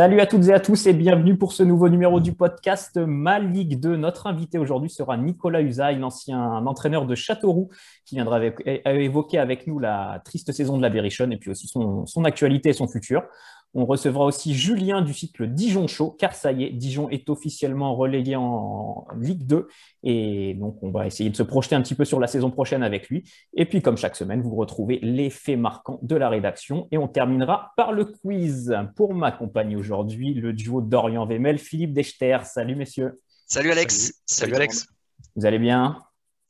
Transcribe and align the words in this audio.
Salut 0.00 0.20
à 0.20 0.26
toutes 0.26 0.48
et 0.48 0.54
à 0.54 0.60
tous 0.60 0.86
et 0.86 0.94
bienvenue 0.94 1.36
pour 1.36 1.52
ce 1.52 1.62
nouveau 1.62 1.90
numéro 1.90 2.20
du 2.20 2.32
podcast 2.32 2.96
Ma 2.96 3.38
Ligue 3.38 3.78
2. 3.78 3.98
Notre 3.98 4.28
invité 4.28 4.56
aujourd'hui 4.56 4.88
sera 4.88 5.18
Nicolas 5.18 5.60
Usaï, 5.60 5.98
l'ancien 5.98 6.40
entraîneur 6.64 7.04
de 7.04 7.14
Châteauroux, 7.14 7.68
qui 8.06 8.14
viendra 8.14 8.40
évoquer 8.86 9.38
avec 9.38 9.66
nous 9.66 9.78
la 9.78 10.22
triste 10.24 10.52
saison 10.52 10.78
de 10.78 10.82
la 10.82 10.88
Berrichonne 10.88 11.34
et 11.34 11.36
puis 11.36 11.50
aussi 11.50 11.68
son, 11.68 12.06
son 12.06 12.24
actualité 12.24 12.70
et 12.70 12.72
son 12.72 12.88
futur. 12.88 13.24
On 13.72 13.86
recevra 13.86 14.24
aussi 14.24 14.52
Julien 14.52 15.00
du 15.00 15.14
cycle 15.14 15.46
Dijon 15.46 15.86
Show, 15.86 16.10
car 16.18 16.34
ça 16.34 16.50
y 16.50 16.64
est, 16.64 16.70
Dijon 16.70 17.08
est 17.08 17.30
officiellement 17.30 17.94
relégué 17.94 18.34
en 18.34 19.06
Ligue 19.16 19.46
2. 19.46 19.68
Et 20.02 20.54
donc, 20.54 20.82
on 20.82 20.90
va 20.90 21.06
essayer 21.06 21.30
de 21.30 21.36
se 21.36 21.44
projeter 21.44 21.76
un 21.76 21.82
petit 21.82 21.94
peu 21.94 22.04
sur 22.04 22.18
la 22.18 22.26
saison 22.26 22.50
prochaine 22.50 22.82
avec 22.82 23.08
lui. 23.08 23.30
Et 23.54 23.66
puis, 23.66 23.80
comme 23.80 23.96
chaque 23.96 24.16
semaine, 24.16 24.42
vous 24.42 24.56
retrouvez 24.56 24.98
les 25.02 25.30
faits 25.30 25.58
marquants 25.58 26.00
de 26.02 26.16
la 26.16 26.28
rédaction. 26.28 26.88
Et 26.90 26.98
on 26.98 27.06
terminera 27.06 27.70
par 27.76 27.92
le 27.92 28.06
quiz. 28.06 28.76
Pour 28.96 29.14
m'accompagner 29.14 29.76
aujourd'hui, 29.76 30.34
le 30.34 30.52
duo 30.52 30.80
Dorian 30.80 31.24
Vemel, 31.24 31.58
Philippe 31.58 31.92
Dechter. 31.92 32.38
Salut, 32.44 32.74
messieurs. 32.74 33.20
Salut, 33.46 33.70
Alex. 33.70 34.14
Salut 34.26 34.54
Alex. 34.54 34.88
Vous 35.36 35.46
allez 35.46 35.60
bien? 35.60 35.96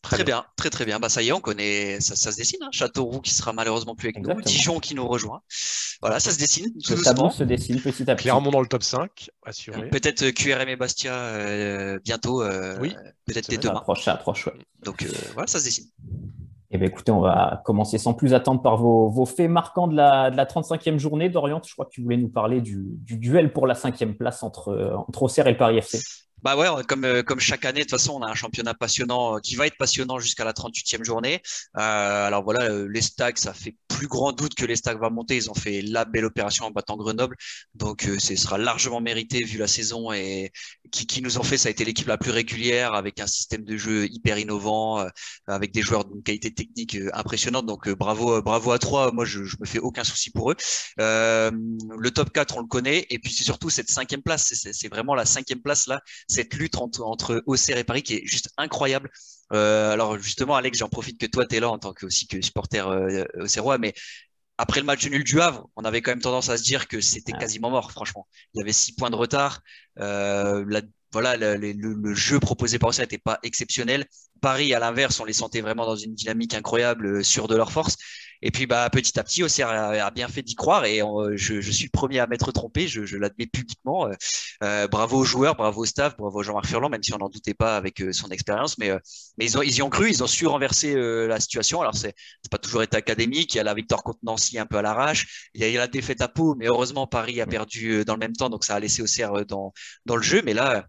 Très, 0.03 0.25
bien. 0.25 0.45
très 0.57 0.71
très 0.71 0.87
bien. 0.87 0.99
Bah 0.99 1.09
ça 1.09 1.23
y 1.23 1.29
est, 1.29 1.33
on 1.33 1.41
connaît, 1.41 2.01
ça, 2.01 2.17
se 2.17 2.37
dessine. 2.37 2.61
Hein. 2.63 2.71
Châteauroux 2.73 3.21
qui 3.21 3.35
sera 3.35 3.53
malheureusement 3.53 3.95
plus 3.95 4.09
avec 4.09 4.27
nous, 4.27 4.41
Dijon 4.41 4.81
qui 4.81 4.95
nous 4.95 5.07
rejoint. 5.07 5.43
Voilà, 6.01 6.21
ça 6.21 6.31
se 6.31 6.39
dessine. 6.39 6.73
Tout 6.83 6.95
le 6.95 7.03
tableau 7.03 7.31
se 7.31 7.45
dessine 7.45 7.79
petit 7.81 8.11
à 8.11 8.15
petit. 8.15 8.25
Clairement 8.25 8.51
dans 8.51 8.61
le 8.61 8.67
top 8.67 8.83
5, 8.83 9.31
assuré. 9.45 9.91
Peut-être 9.91 10.23
euh, 10.23 10.33
QRM 10.33 10.69
et 10.69 10.77
Bastia 10.77 11.13
euh, 11.13 11.99
bientôt. 12.03 12.43
Euh, 12.43 12.79
oui. 12.81 12.95
Peut-être 13.27 13.51
dès 13.51 13.59
demain. 13.59 13.77
Approche, 13.77 14.09
approche, 14.09 14.47
ouais. 14.47 14.55
Donc 14.83 15.07
voilà, 15.35 15.47
ça 15.47 15.59
se 15.59 15.65
dessine. 15.65 15.87
Eh 16.71 16.79
bien, 16.79 16.87
écoutez, 16.87 17.13
on 17.13 17.21
va 17.21 17.63
commencer 17.67 17.99
sans 17.99 18.15
plus 18.15 18.33
attendre 18.33 18.63
par 18.63 18.79
vos, 18.79 19.27
faits 19.27 19.51
marquants 19.51 19.89
de 19.89 19.97
la, 19.97 20.31
de 20.31 20.37
la 20.37 20.47
35e 20.47 20.99
journée. 20.99 21.29
Dorian, 21.29 21.61
je 21.67 21.73
crois 21.73 21.85
que 21.85 21.91
tu 21.91 22.01
voulais 22.01 22.17
nous 22.17 22.29
parler 22.29 22.61
du, 22.61 22.97
duel 23.05 23.53
pour 23.53 23.67
la 23.67 23.75
cinquième 23.75 24.15
place 24.15 24.43
entre, 24.43 24.95
entre 25.09 25.25
Auxerre 25.25 25.49
et 25.49 25.53
le 25.53 25.59
Paris 25.59 25.77
FC. 25.79 26.01
Bah 26.43 26.57
ouais, 26.57 26.69
comme, 26.89 27.05
euh, 27.05 27.23
comme 27.23 27.41
chaque 27.41 27.65
année, 27.65 27.81
de 27.81 27.85
toute 27.85 27.91
façon, 27.93 28.15
on 28.15 28.23
a 28.23 28.31
un 28.31 28.35
championnat 28.35 28.75
passionnant 28.75 29.37
euh, 29.37 29.41
qui 29.41 29.57
va 29.57 29.67
être 29.67 29.77
passionnant 29.77 30.19
jusqu'à 30.19 30.45
la 30.45 30.53
38e 30.53 31.05
journée. 31.05 31.43
Euh, 31.77 32.27
alors 32.27 32.43
voilà, 32.45 32.65
euh, 32.71 32.89
les 32.89 33.03
Stags, 33.03 33.37
ça 33.39 33.53
fait 33.53 33.77
plus 33.89 34.07
grand 34.09 34.33
doute 34.33 34.55
que 34.55 34.65
les 34.65 34.77
Stags 34.77 34.99
va 34.99 35.11
monter. 35.11 35.37
Ils 35.37 35.51
ont 35.51 35.55
fait 35.55 35.83
la 35.83 36.05
belle 36.05 36.25
opération 36.25 36.65
en 36.67 36.71
battant 36.71 36.97
Grenoble. 36.97 37.37
Donc 37.75 38.09
ce 38.19 38.37
sera 38.37 38.57
largement 38.59 39.01
mérité 39.01 39.43
vu 39.45 39.59
la 39.59 39.67
saison 39.69 40.13
et 40.13 40.51
qui, 40.91 41.07
qui 41.07 41.21
nous 41.23 41.39
ont 41.39 41.43
fait. 41.43 41.59
Ça 41.59 41.69
a 41.69 41.71
été 41.71 41.85
l'équipe 41.85 42.07
la 42.09 42.17
plus 42.19 42.31
régulière 42.31 42.95
avec 42.95 43.21
un 43.21 43.27
système 43.27 43.63
de 43.65 43.77
jeu 43.77 44.07
hyper 44.07 44.39
innovant, 44.39 45.07
avec 45.47 45.73
des 45.73 45.83
joueurs 45.83 46.05
d'une 46.07 46.23
qualité 46.23 46.53
technique 46.53 46.97
impressionnante. 47.13 47.67
Donc 47.67 47.89
bravo, 47.91 48.41
bravo 48.43 48.73
à 48.73 48.79
trois. 48.79 49.13
Moi, 49.13 49.25
je, 49.25 49.45
je 49.45 49.57
me 49.61 49.67
fais 49.67 49.79
aucun 49.79 50.05
souci 50.05 50.31
pour 50.31 50.51
eux. 50.53 50.57
le 50.99 52.09
top 52.11 52.31
4, 52.33 52.57
on 52.57 52.61
le 52.61 52.67
connaît. 52.67 53.07
Et 53.11 53.19
puis 53.19 53.33
c'est 53.33 53.45
surtout 53.45 53.71
cette 53.71 53.91
cinquième 53.91 54.23
place. 54.23 54.53
C'est 54.73 54.89
vraiment 54.89 55.15
la 55.15 55.25
cinquième 55.27 55.61
place 55.61 55.87
là 55.87 56.01
cette 56.31 56.55
lutte 56.55 56.77
entre, 56.77 57.03
entre 57.03 57.43
Auxerre 57.47 57.79
et 57.79 57.85
Paris 57.85 58.03
qui 58.03 58.15
est 58.15 58.27
juste 58.27 58.51
incroyable. 58.57 59.11
Euh, 59.53 59.93
alors 59.93 60.19
justement, 60.19 60.57
Alex, 60.57 60.79
j'en 60.79 60.89
profite 60.89 61.19
que 61.19 61.27
toi, 61.27 61.47
tu 61.47 61.57
es 61.57 61.61
là 61.61 61.71
en 61.71 61.79
tant 61.79 61.93
que 61.93 62.07
aussi 62.07 62.27
que 62.27 62.41
supporter 62.41 62.87
euh, 62.89 63.25
auxerrois, 63.41 63.79
mais 63.79 63.95
après 64.61 64.81
le 64.81 64.87
match 64.87 65.09
nul 65.09 65.25
du 65.25 65.41
Havre, 65.41 65.71
on 65.75 65.85
avait 65.87 66.03
quand 66.03 66.11
même 66.11 66.21
tendance 66.21 66.51
à 66.51 66.59
se 66.59 66.63
dire 66.63 66.87
que 66.87 67.01
c'était 67.01 67.33
quasiment 67.33 67.71
mort, 67.71 67.91
franchement. 67.93 68.29
Il 68.53 68.59
y 68.59 68.61
avait 68.61 68.75
six 68.75 68.93
points 68.93 69.09
de 69.09 69.17
retard. 69.17 69.63
Euh, 69.99 70.67
voilà, 71.13 71.37
le, 71.39 72.15
jeu 72.15 72.39
proposé 72.39 72.79
par 72.79 72.91
Auxerre 72.91 73.05
n'était 73.05 73.17
pas 73.17 73.39
exceptionnel. 73.43 74.05
Paris, 74.43 74.75
à 74.75 74.79
l'inverse, 74.79 75.19
on 75.19 75.25
les 75.25 75.33
sentait 75.33 75.63
vraiment 75.63 75.87
dans 75.87 75.97
une 75.97 76.15
dynamique 76.15 76.53
incroyable, 76.53 77.07
euh, 77.07 77.23
sur 77.23 77.49
de 77.49 77.57
leur 77.57 77.73
force. 77.73 77.97
Et 78.43 78.51
puis, 78.51 78.67
bah, 78.67 78.89
petit 78.91 79.19
à 79.19 79.25
petit, 79.25 79.43
Auxerre 79.43 79.69
a, 79.69 80.11
bien 80.11 80.29
fait 80.29 80.43
d'y 80.43 80.55
croire 80.55 80.85
et 80.85 81.01
je, 81.35 81.61
suis 81.61 81.85
le 81.85 81.91
premier 81.91 82.21
à 82.21 82.27
m'être 82.27 82.53
trompé, 82.53 82.89
je, 82.89 83.17
l'admets 83.17 83.47
publiquement. 83.47 84.07
Euh, 84.07 84.15
euh, 84.63 84.89
bravo 84.89 85.19
aux 85.19 85.25
joueurs, 85.25 85.57
bravo 85.57 85.83
au 85.83 85.85
staff, 85.85 86.17
bravo 86.17 86.43
Jean-Marc 86.43 86.67
Furlan, 86.67 86.89
même 86.89 87.03
si 87.03 87.13
on 87.15 87.19
n'en 87.19 87.29
doutait 87.29 87.55
pas 87.55 87.77
avec 87.77 88.01
euh, 88.01 88.13
son 88.13 88.29
expérience. 88.29 88.79
Mais, 88.79 88.91
mais 89.39 89.45
ils, 89.45 89.59
ont, 89.59 89.63
ils 89.63 89.77
y 89.77 89.83
ont 89.83 89.91
cru, 89.91 90.11
ils 90.11 90.23
ont 90.23 90.27
su 90.27 90.47
renverser 90.47 90.95
la 90.95 91.41
situation. 91.41 91.81
Alors, 91.81 91.95
c'est 91.95 92.15
pas 92.51 92.59
toujours 92.59 92.83
été 92.83 92.97
académique. 92.97 93.55
Il 93.55 93.59
y 93.59 93.61
a 93.61 93.65
la 93.65 93.75
victoire 93.75 94.03
contre 94.03 94.21
Nancy 94.23 94.59
un 94.59 94.67
peu 94.67 94.77
à 94.79 94.83
l'arrache. 94.83 95.51
Il 95.55 95.61
y 95.61 95.65
a 95.65 95.69
eu 95.69 95.77
la 95.77 95.89
défaite 95.89 96.21
à 96.23 96.29
Pau, 96.29 96.55
mais 96.57 96.67
heureusement, 96.67 97.07
Paris 97.07 97.41
a 97.41 97.47
perdu 97.47 98.05
dans 98.05 98.15
le 98.15 98.21
même 98.21 98.35
temps, 98.35 98.49
donc 98.51 98.65
ça 98.65 98.75
a 98.75 98.81
laissé 98.81 99.03
Auxerre 99.03 99.45
dans, 99.47 99.73
dans 100.07 100.17
le 100.17 100.23
jeu. 100.23 100.43
Mais 100.45 100.55
là, 100.55 100.87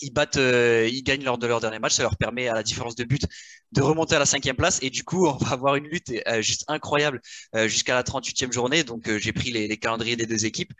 ils 0.00 0.12
battent, 0.12 0.36
euh, 0.36 0.88
ils 0.90 1.02
gagnent 1.02 1.24
lors 1.24 1.38
de 1.38 1.46
leur 1.46 1.60
dernier 1.60 1.78
match. 1.78 1.94
Ça 1.94 2.02
leur 2.02 2.16
permet, 2.16 2.48
à 2.48 2.54
la 2.54 2.62
différence 2.62 2.94
de 2.96 3.04
but, 3.04 3.26
de 3.72 3.82
remonter 3.82 4.16
à 4.16 4.18
la 4.18 4.26
cinquième 4.26 4.56
place. 4.56 4.78
Et 4.82 4.90
du 4.90 5.04
coup, 5.04 5.26
on 5.26 5.36
va 5.36 5.52
avoir 5.52 5.76
une 5.76 5.86
lutte 5.86 6.12
euh, 6.26 6.42
juste 6.42 6.64
incroyable 6.68 7.20
euh, 7.54 7.68
jusqu'à 7.68 7.94
la 7.94 8.02
38e 8.02 8.52
journée. 8.52 8.84
Donc, 8.84 9.10
j'ai 9.18 9.32
pris 9.32 9.50
les, 9.50 9.76
calendriers 9.76 10.16
des 10.16 10.26
deux 10.26 10.46
équipes. 10.46 10.72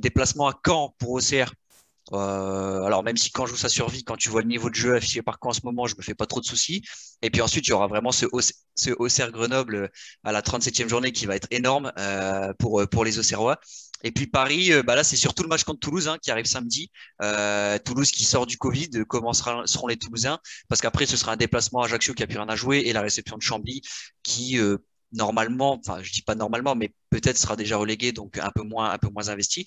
déplacement 0.00 0.48
à 0.48 0.58
Caen 0.64 0.94
pour 0.98 1.12
OCR. 1.12 1.52
alors 2.12 3.02
même 3.02 3.16
si 3.16 3.30
quand 3.30 3.46
je 3.46 3.52
joue 3.52 3.58
sa 3.58 3.68
survie, 3.68 4.04
quand 4.04 4.16
tu 4.16 4.28
vois 4.28 4.42
le 4.42 4.48
niveau 4.48 4.70
de 4.70 4.74
jeu 4.74 4.94
affiché 4.96 5.22
par 5.22 5.38
Caen 5.42 5.50
en 5.50 5.52
ce 5.52 5.60
moment, 5.64 5.86
je 5.86 5.96
me 5.96 6.02
fais 6.02 6.14
pas 6.14 6.26
trop 6.26 6.40
de 6.40 6.46
soucis. 6.46 6.82
Et 7.22 7.30
puis 7.30 7.42
ensuite, 7.42 7.66
il 7.66 7.70
y 7.70 7.72
aura 7.72 7.86
vraiment 7.86 8.12
ce, 8.12 8.26
ce 8.74 8.90
Auxerre 8.98 9.30
Grenoble 9.32 9.90
à 10.24 10.32
la 10.32 10.42
37e 10.42 10.88
journée 10.88 11.12
qui 11.12 11.26
va 11.26 11.36
être 11.36 11.48
énorme 11.50 11.92
pour, 12.58 12.82
pour 12.88 13.04
les 13.04 13.18
Auxerrois. 13.18 13.58
Et 14.02 14.10
puis 14.12 14.26
Paris, 14.26 14.72
euh, 14.72 14.82
bah 14.82 14.94
là, 14.94 15.04
c'est 15.04 15.16
surtout 15.16 15.42
le 15.42 15.48
match 15.48 15.64
contre 15.64 15.80
Toulouse 15.80 16.08
hein, 16.08 16.18
qui 16.20 16.30
arrive 16.30 16.46
samedi. 16.46 16.90
Euh, 17.22 17.78
Toulouse 17.78 18.10
qui 18.10 18.24
sort 18.24 18.46
du 18.46 18.58
Covid, 18.58 18.90
comment 19.08 19.32
seront 19.32 19.86
les 19.86 19.96
Toulousains? 19.96 20.38
Parce 20.68 20.80
qu'après, 20.80 21.06
ce 21.06 21.16
sera 21.16 21.32
un 21.32 21.36
déplacement 21.36 21.82
à 21.82 21.84
Ajaccio 21.86 22.14
qui 22.14 22.22
a 22.22 22.26
plus 22.26 22.38
rien 22.38 22.48
à 22.48 22.56
jouer 22.56 22.78
et 22.86 22.92
la 22.92 23.00
réception 23.00 23.36
de 23.36 23.42
Chambly 23.42 23.82
qui 24.22 24.58
euh, 24.58 24.78
normalement, 25.12 25.78
enfin 25.78 26.02
je 26.02 26.10
dis 26.12 26.22
pas 26.22 26.34
normalement, 26.34 26.74
mais 26.74 26.92
peut-être 27.10 27.36
sera 27.36 27.56
déjà 27.56 27.76
relégué, 27.76 28.12
donc 28.12 28.38
un 28.38 28.50
peu 28.50 28.62
moins, 28.62 28.90
un 28.90 28.98
peu 28.98 29.08
moins 29.08 29.28
investi. 29.28 29.66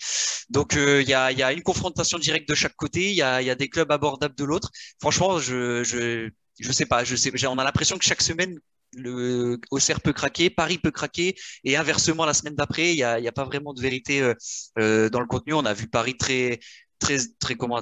Donc 0.49 0.73
il 0.75 1.07
y, 1.07 1.13
a, 1.13 1.31
y, 1.31 1.43
a, 1.43 1.53
une 1.53 1.61
confrontation 1.63 2.17
directe 2.17 2.49
de 2.49 2.55
chaque 2.55 2.75
côté, 2.75 3.09
il 3.11 3.15
y 3.15 3.21
a, 3.21 3.41
y 3.41 3.49
a, 3.49 3.55
des 3.55 3.69
clubs 3.69 3.91
abordables 3.91 4.35
de 4.35 4.43
l'autre. 4.43 4.71
Franchement, 4.99 5.39
je, 5.39 5.83
je 5.83 6.29
je 6.59 6.71
sais 6.71 6.85
pas, 6.85 7.03
je 7.03 7.15
sais, 7.15 7.31
on 7.47 7.57
a 7.57 7.63
l'impression 7.63 7.97
que 7.97 8.05
chaque 8.05 8.21
semaine 8.21 8.59
le 8.95 9.59
Auxerre 9.71 10.01
peut 10.01 10.13
craquer, 10.13 10.49
Paris 10.49 10.77
peut 10.77 10.91
craquer, 10.91 11.35
et 11.63 11.77
inversement 11.77 12.25
la 12.25 12.33
semaine 12.33 12.55
d'après, 12.55 12.93
il 12.93 12.97
n'y 12.97 13.03
a, 13.03 13.31
pas 13.31 13.45
vraiment 13.45 13.73
de 13.73 13.81
vérité 13.81 14.21
euh, 14.21 14.33
euh, 14.79 15.09
dans 15.09 15.19
le 15.19 15.27
contenu. 15.27 15.53
On 15.53 15.65
a 15.65 15.73
vu 15.73 15.87
Paris 15.87 16.17
très 16.17 16.59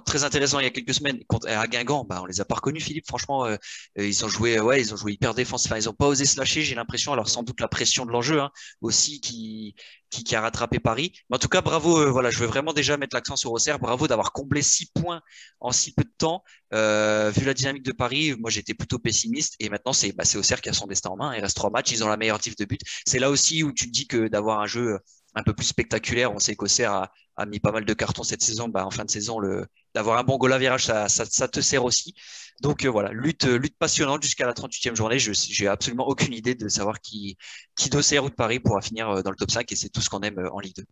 très 0.05 0.23
intéressant 0.23 0.59
il 0.59 0.63
y 0.63 0.67
a 0.67 0.71
quelques 0.71 0.93
semaines 0.93 1.23
contre 1.27 1.47
à 1.47 1.67
Guingamp. 1.67 2.05
Bah 2.05 2.19
on 2.21 2.25
les 2.25 2.41
a 2.41 2.45
pas 2.45 2.55
reconnus 2.55 2.83
Philippe. 2.83 3.07
Franchement 3.07 3.45
euh, 3.45 3.57
ils 3.97 4.23
ont 4.25 4.27
joué 4.27 4.59
ouais 4.59 4.81
ils 4.81 4.93
ont 4.93 4.97
joué 4.97 5.13
hyper 5.13 5.33
défensif 5.33 5.71
enfin, 5.71 5.79
ils 5.79 5.89
ont 5.89 5.93
pas 5.93 6.07
osé 6.07 6.25
se 6.25 6.37
lâcher 6.37 6.61
j'ai 6.63 6.75
l'impression. 6.75 7.13
Alors 7.13 7.29
sans 7.29 7.43
doute 7.43 7.59
la 7.59 7.67
pression 7.67 8.05
de 8.05 8.11
l'enjeu 8.11 8.39
hein, 8.41 8.51
aussi 8.81 9.21
qui, 9.21 9.75
qui, 10.09 10.35
a 10.35 10.41
rattrapé 10.41 10.79
Paris. 10.79 11.13
Mais 11.29 11.35
en 11.35 11.39
tout 11.39 11.47
cas 11.47 11.61
bravo 11.61 11.99
euh, 11.99 12.09
voilà 12.09 12.29
je 12.29 12.39
veux 12.39 12.47
vraiment 12.47 12.73
déjà 12.73 12.97
mettre 12.97 13.15
l'accent 13.15 13.35
sur 13.35 13.51
Auxerre. 13.51 13.79
Bravo 13.79 14.07
d'avoir 14.07 14.31
comblé 14.31 14.61
six 14.61 14.87
points 14.87 15.21
en 15.59 15.71
si 15.71 15.93
peu 15.93 16.03
de 16.03 16.13
temps. 16.17 16.43
Euh, 16.73 17.31
vu 17.35 17.45
la 17.45 17.53
dynamique 17.53 17.83
de 17.83 17.91
Paris 17.91 18.35
moi 18.39 18.49
j'étais 18.49 18.73
plutôt 18.73 18.99
pessimiste. 18.99 19.55
Et 19.59 19.69
maintenant 19.69 19.93
c'est 19.93 20.11
bah, 20.11 20.23
Auxerre 20.35 20.61
qui 20.61 20.69
a 20.69 20.73
son 20.73 20.87
destin 20.87 21.09
en 21.11 21.17
main. 21.17 21.35
Il 21.35 21.41
reste 21.41 21.55
trois 21.55 21.69
matchs. 21.69 21.91
Ils 21.91 22.03
ont 22.03 22.07
la 22.07 22.17
meilleure 22.17 22.39
diff 22.39 22.55
de 22.55 22.65
but. 22.65 22.81
C'est 23.05 23.19
là 23.19 23.29
aussi 23.29 23.63
où 23.63 23.71
tu 23.71 23.87
te 23.87 23.91
dis 23.91 24.07
que 24.07 24.27
d'avoir 24.27 24.59
un 24.59 24.67
jeu 24.67 24.99
un 25.35 25.43
peu 25.43 25.53
plus 25.53 25.65
spectaculaire. 25.65 26.31
On 26.33 26.39
sait 26.39 26.55
qu'Auxerre 26.55 26.91
a, 26.91 27.11
a, 27.37 27.45
mis 27.45 27.59
pas 27.59 27.71
mal 27.71 27.85
de 27.85 27.93
cartons 27.93 28.23
cette 28.23 28.43
saison. 28.43 28.67
Bah, 28.67 28.85
en 28.85 28.91
fin 28.91 29.05
de 29.05 29.11
saison, 29.11 29.39
le, 29.39 29.65
d'avoir 29.93 30.17
un 30.17 30.23
bon 30.23 30.37
goal 30.37 30.53
à 30.53 30.57
virage, 30.57 30.85
ça, 30.85 31.09
ça, 31.09 31.25
ça 31.25 31.47
te 31.47 31.61
sert 31.61 31.83
aussi. 31.83 32.13
Donc 32.61 32.85
euh, 32.85 32.89
voilà, 32.89 33.11
lutte, 33.11 33.45
lutte 33.45 33.77
passionnante 33.77 34.23
jusqu'à 34.23 34.45
la 34.45 34.53
38e 34.53 34.95
journée. 34.95 35.19
Je 35.19 35.33
j'ai 35.33 35.67
absolument 35.67 36.07
aucune 36.07 36.33
idée 36.33 36.55
de 36.55 36.67
savoir 36.67 37.01
qui, 37.01 37.37
qui 37.75 37.89
d'Auxerre 37.89 38.23
ou 38.23 38.29
de 38.29 38.35
Paris 38.35 38.59
pourra 38.59 38.81
finir 38.81 39.09
euh, 39.09 39.21
dans 39.21 39.31
le 39.31 39.35
top 39.35 39.51
5 39.51 39.71
et 39.71 39.75
c'est 39.75 39.89
tout 39.89 40.01
ce 40.01 40.09
qu'on 40.09 40.21
aime 40.21 40.39
euh, 40.39 40.51
en 40.51 40.59
Ligue 40.59 40.75
2. 40.75 40.83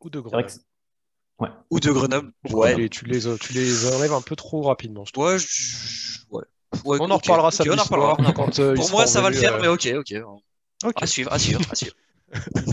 Ou 0.00 0.10
de 0.10 0.20
Grenoble. 0.20 0.48
Ouais. 1.38 1.48
Ou 1.70 1.80
de 1.80 1.90
Grenoble. 1.90 2.32
Ouais. 2.50 2.88
Tu, 2.88 3.04
les, 3.06 3.20
tu 3.38 3.52
les 3.52 3.92
enlèves 3.92 4.12
un 4.12 4.22
peu 4.22 4.36
trop 4.36 4.62
rapidement. 4.62 5.04
Je 5.04 5.20
ouais, 5.20 5.38
je, 5.38 6.18
ouais. 6.30 6.44
on 6.84 7.10
en 7.10 7.16
reparlera 7.16 7.50
ça. 7.50 7.64
on 7.66 7.78
en 7.78 7.82
reparlera. 7.82 8.16
Pour 8.74 8.90
moi, 8.90 9.06
ça 9.06 9.20
va 9.20 9.30
le 9.30 9.36
faire, 9.36 9.60
mais 9.60 9.68
ok, 9.68 9.92
ok. 9.96 10.14
À 10.96 11.06
suivre, 11.06 11.32
à 11.32 11.38
suivre, 11.38 11.60
à 11.70 11.74
suivre 11.74 11.94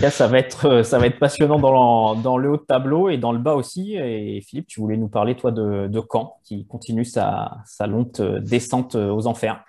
ça 0.09 0.27
va 0.27 0.39
être, 0.39 0.65
euh, 0.65 0.83
ça 0.83 0.99
va 0.99 1.07
être 1.07 1.19
passionnant 1.19 1.59
dans, 1.59 2.37
le 2.37 2.49
haut 2.49 2.57
de 2.57 2.63
tableau 2.63 3.09
et 3.09 3.17
dans 3.17 3.31
le 3.31 3.39
bas 3.39 3.55
aussi. 3.55 3.95
Et 3.95 4.41
Philippe, 4.41 4.67
tu 4.67 4.79
voulais 4.79 4.97
nous 4.97 5.09
parler, 5.09 5.35
toi, 5.35 5.51
de, 5.51 6.01
Caen, 6.11 6.39
qui 6.43 6.65
continue 6.65 7.05
sa, 7.05 7.63
euh, 7.81 8.39
descente 8.39 8.95
euh, 8.95 9.09
aux 9.09 9.27
enfers. 9.27 9.63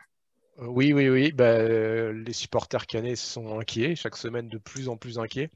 Oui, 0.59 0.93
oui, 0.93 1.09
oui. 1.09 1.33
Bah, 1.33 1.63
les 1.63 2.33
supporters 2.33 2.87
canets 2.87 3.17
sont 3.17 3.59
inquiets, 3.59 3.97
chaque 3.97 4.17
semaine 4.17 4.49
de 4.49 4.59
plus 4.59 4.89
en 4.89 4.97
plus 4.97 5.19
inquiets. 5.19 5.51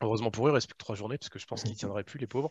Heureusement 0.00 0.30
pour 0.30 0.48
eux, 0.48 0.50
il 0.50 0.54
reste 0.54 0.66
plus 0.66 0.74
que 0.74 0.78
trois 0.78 0.96
journées, 0.96 1.18
parce 1.18 1.28
que 1.28 1.38
je 1.38 1.46
pense 1.46 1.62
qu'ils 1.62 1.72
ne 1.72 1.76
tiendraient 1.76 2.02
plus, 2.02 2.18
les 2.18 2.26
pauvres. 2.26 2.50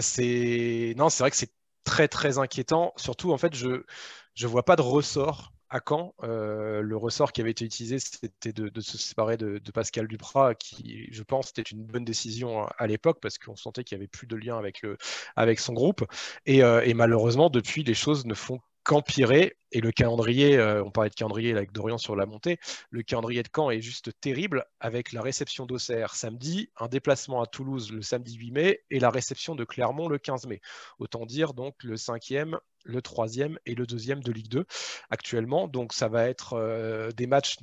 c'est... 0.00 0.94
Non, 0.96 1.08
c'est 1.08 1.22
vrai 1.22 1.30
que 1.30 1.36
c'est 1.36 1.52
très, 1.82 2.08
très 2.08 2.38
inquiétant. 2.38 2.92
Surtout, 2.96 3.32
en 3.32 3.38
fait, 3.38 3.54
je 3.54 3.68
ne 3.68 4.46
vois 4.46 4.64
pas 4.64 4.76
de 4.76 4.82
ressort 4.82 5.52
à 5.70 5.80
Caen, 5.86 6.14
euh, 6.22 6.80
le 6.80 6.96
ressort 6.96 7.32
qui 7.32 7.40
avait 7.40 7.50
été 7.50 7.64
utilisé, 7.64 7.98
c'était 7.98 8.52
de, 8.52 8.80
se 8.80 8.96
séparer 8.96 9.36
de, 9.36 9.60
Pascal 9.72 10.08
Duprat, 10.08 10.54
qui, 10.54 11.08
je 11.12 11.22
pense, 11.22 11.50
était 11.50 11.62
une 11.62 11.84
bonne 11.84 12.04
décision 12.04 12.66
à, 12.78 12.86
l'époque 12.86 13.18
parce 13.20 13.38
qu'on 13.38 13.56
sentait 13.56 13.84
qu'il 13.84 13.96
n'y 13.96 14.02
avait 14.02 14.08
plus 14.08 14.26
de 14.26 14.36
lien 14.36 14.58
avec, 14.58 14.82
le, 14.82 14.96
avec 15.36 15.60
son 15.60 15.74
groupe. 15.74 16.04
Et, 16.46 16.62
euh, 16.62 16.82
et, 16.84 16.94
malheureusement, 16.94 17.50
depuis, 17.50 17.84
les 17.84 17.94
choses 17.94 18.24
ne 18.24 18.34
font 18.34 18.60
qu'empirer. 18.88 19.54
Et 19.70 19.82
le 19.82 19.92
calendrier, 19.92 20.56
euh, 20.56 20.82
on 20.82 20.90
parlait 20.90 21.10
de 21.10 21.14
calendrier 21.14 21.52
avec 21.52 21.72
Dorian 21.72 21.98
sur 21.98 22.16
la 22.16 22.24
montée, 22.24 22.58
le 22.88 23.02
calendrier 23.02 23.42
de 23.42 23.48
Caen 23.54 23.70
est 23.70 23.82
juste 23.82 24.10
terrible 24.22 24.64
avec 24.80 25.12
la 25.12 25.20
réception 25.20 25.66
d'Auxerre 25.66 26.14
samedi, 26.14 26.70
un 26.78 26.88
déplacement 26.88 27.42
à 27.42 27.46
Toulouse 27.46 27.92
le 27.92 28.00
samedi 28.00 28.34
8 28.36 28.50
mai 28.50 28.80
et 28.90 28.98
la 28.98 29.10
réception 29.10 29.54
de 29.54 29.64
Clermont 29.64 30.08
le 30.08 30.16
15 30.16 30.46
mai. 30.46 30.62
Autant 30.98 31.26
dire 31.26 31.52
donc 31.52 31.74
le 31.84 31.98
cinquième, 31.98 32.58
le 32.84 33.02
troisième 33.02 33.58
et 33.66 33.74
le 33.74 33.86
deuxième 33.86 34.22
de 34.22 34.32
Ligue 34.32 34.48
2 34.48 34.64
actuellement. 35.10 35.68
Donc 35.68 35.92
ça 35.92 36.08
va 36.08 36.26
être 36.26 36.54
euh, 36.54 37.10
des 37.10 37.26
matchs 37.26 37.58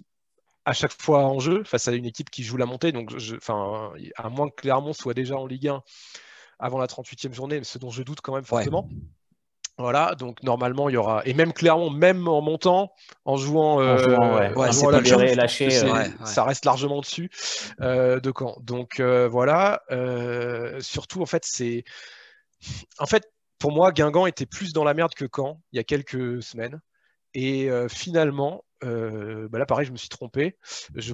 à 0.65 0.73
chaque 0.73 0.93
fois 0.93 1.25
en 1.25 1.39
jeu 1.39 1.63
face 1.63 1.87
à 1.87 1.93
une 1.93 2.05
équipe 2.05 2.29
qui 2.29 2.43
joue 2.43 2.57
la 2.57 2.67
montée. 2.67 2.91
Donc, 2.91 3.11
à 3.49 4.29
moins 4.29 4.49
que 4.49 4.55
Clermont 4.55 4.93
soit 4.93 5.15
déjà 5.15 5.37
en 5.37 5.47
Ligue 5.47 5.69
1 5.69 5.81
avant 6.59 6.77
la 6.77 6.85
38e 6.85 7.33
journée, 7.33 7.63
ce 7.63 7.79
dont 7.79 7.89
je 7.89 8.03
doute 8.03 8.21
quand 8.21 8.35
même 8.35 8.45
fortement. 8.45 8.87
Voilà, 9.77 10.15
donc 10.15 10.41
normalement 10.41 10.87
il 10.87 10.93
y 10.93 10.97
aura 10.97 11.21
et 11.25 11.33
même 11.33 11.51
Clermont, 11.51 11.89
même 11.89 12.29
en 12.29 12.41
montant, 12.41 12.93
en 13.25 13.35
jouant, 13.35 13.81
euh, 13.81 13.97
lâché, 15.35 15.69
ça 15.69 16.45
reste 16.45 16.63
largement 16.63 17.01
dessus 17.01 17.29
euh, 17.81 18.21
de 18.21 18.31
Caen. 18.37 18.57
Donc 18.61 19.01
euh, 19.01 19.27
voilà, 19.27 19.81
surtout 20.79 21.21
en 21.21 21.25
fait 21.25 21.43
c'est, 21.45 21.83
en 22.99 23.05
fait 23.05 23.29
pour 23.59 23.73
moi 23.73 23.91
Guingamp 23.91 24.27
était 24.27 24.45
plus 24.45 24.71
dans 24.71 24.85
la 24.85 24.93
merde 24.93 25.13
que 25.13 25.25
Caen 25.33 25.61
il 25.73 25.77
y 25.77 25.79
a 25.79 25.83
quelques 25.83 26.41
semaines 26.41 26.79
et 27.33 27.69
finalement 27.89 28.63
bah 28.81 29.59
là 29.59 29.65
pareil 29.65 29.85
je 29.85 29.91
me 29.91 29.97
suis 29.97 30.09
trompé, 30.09 30.55
je, 30.95 31.13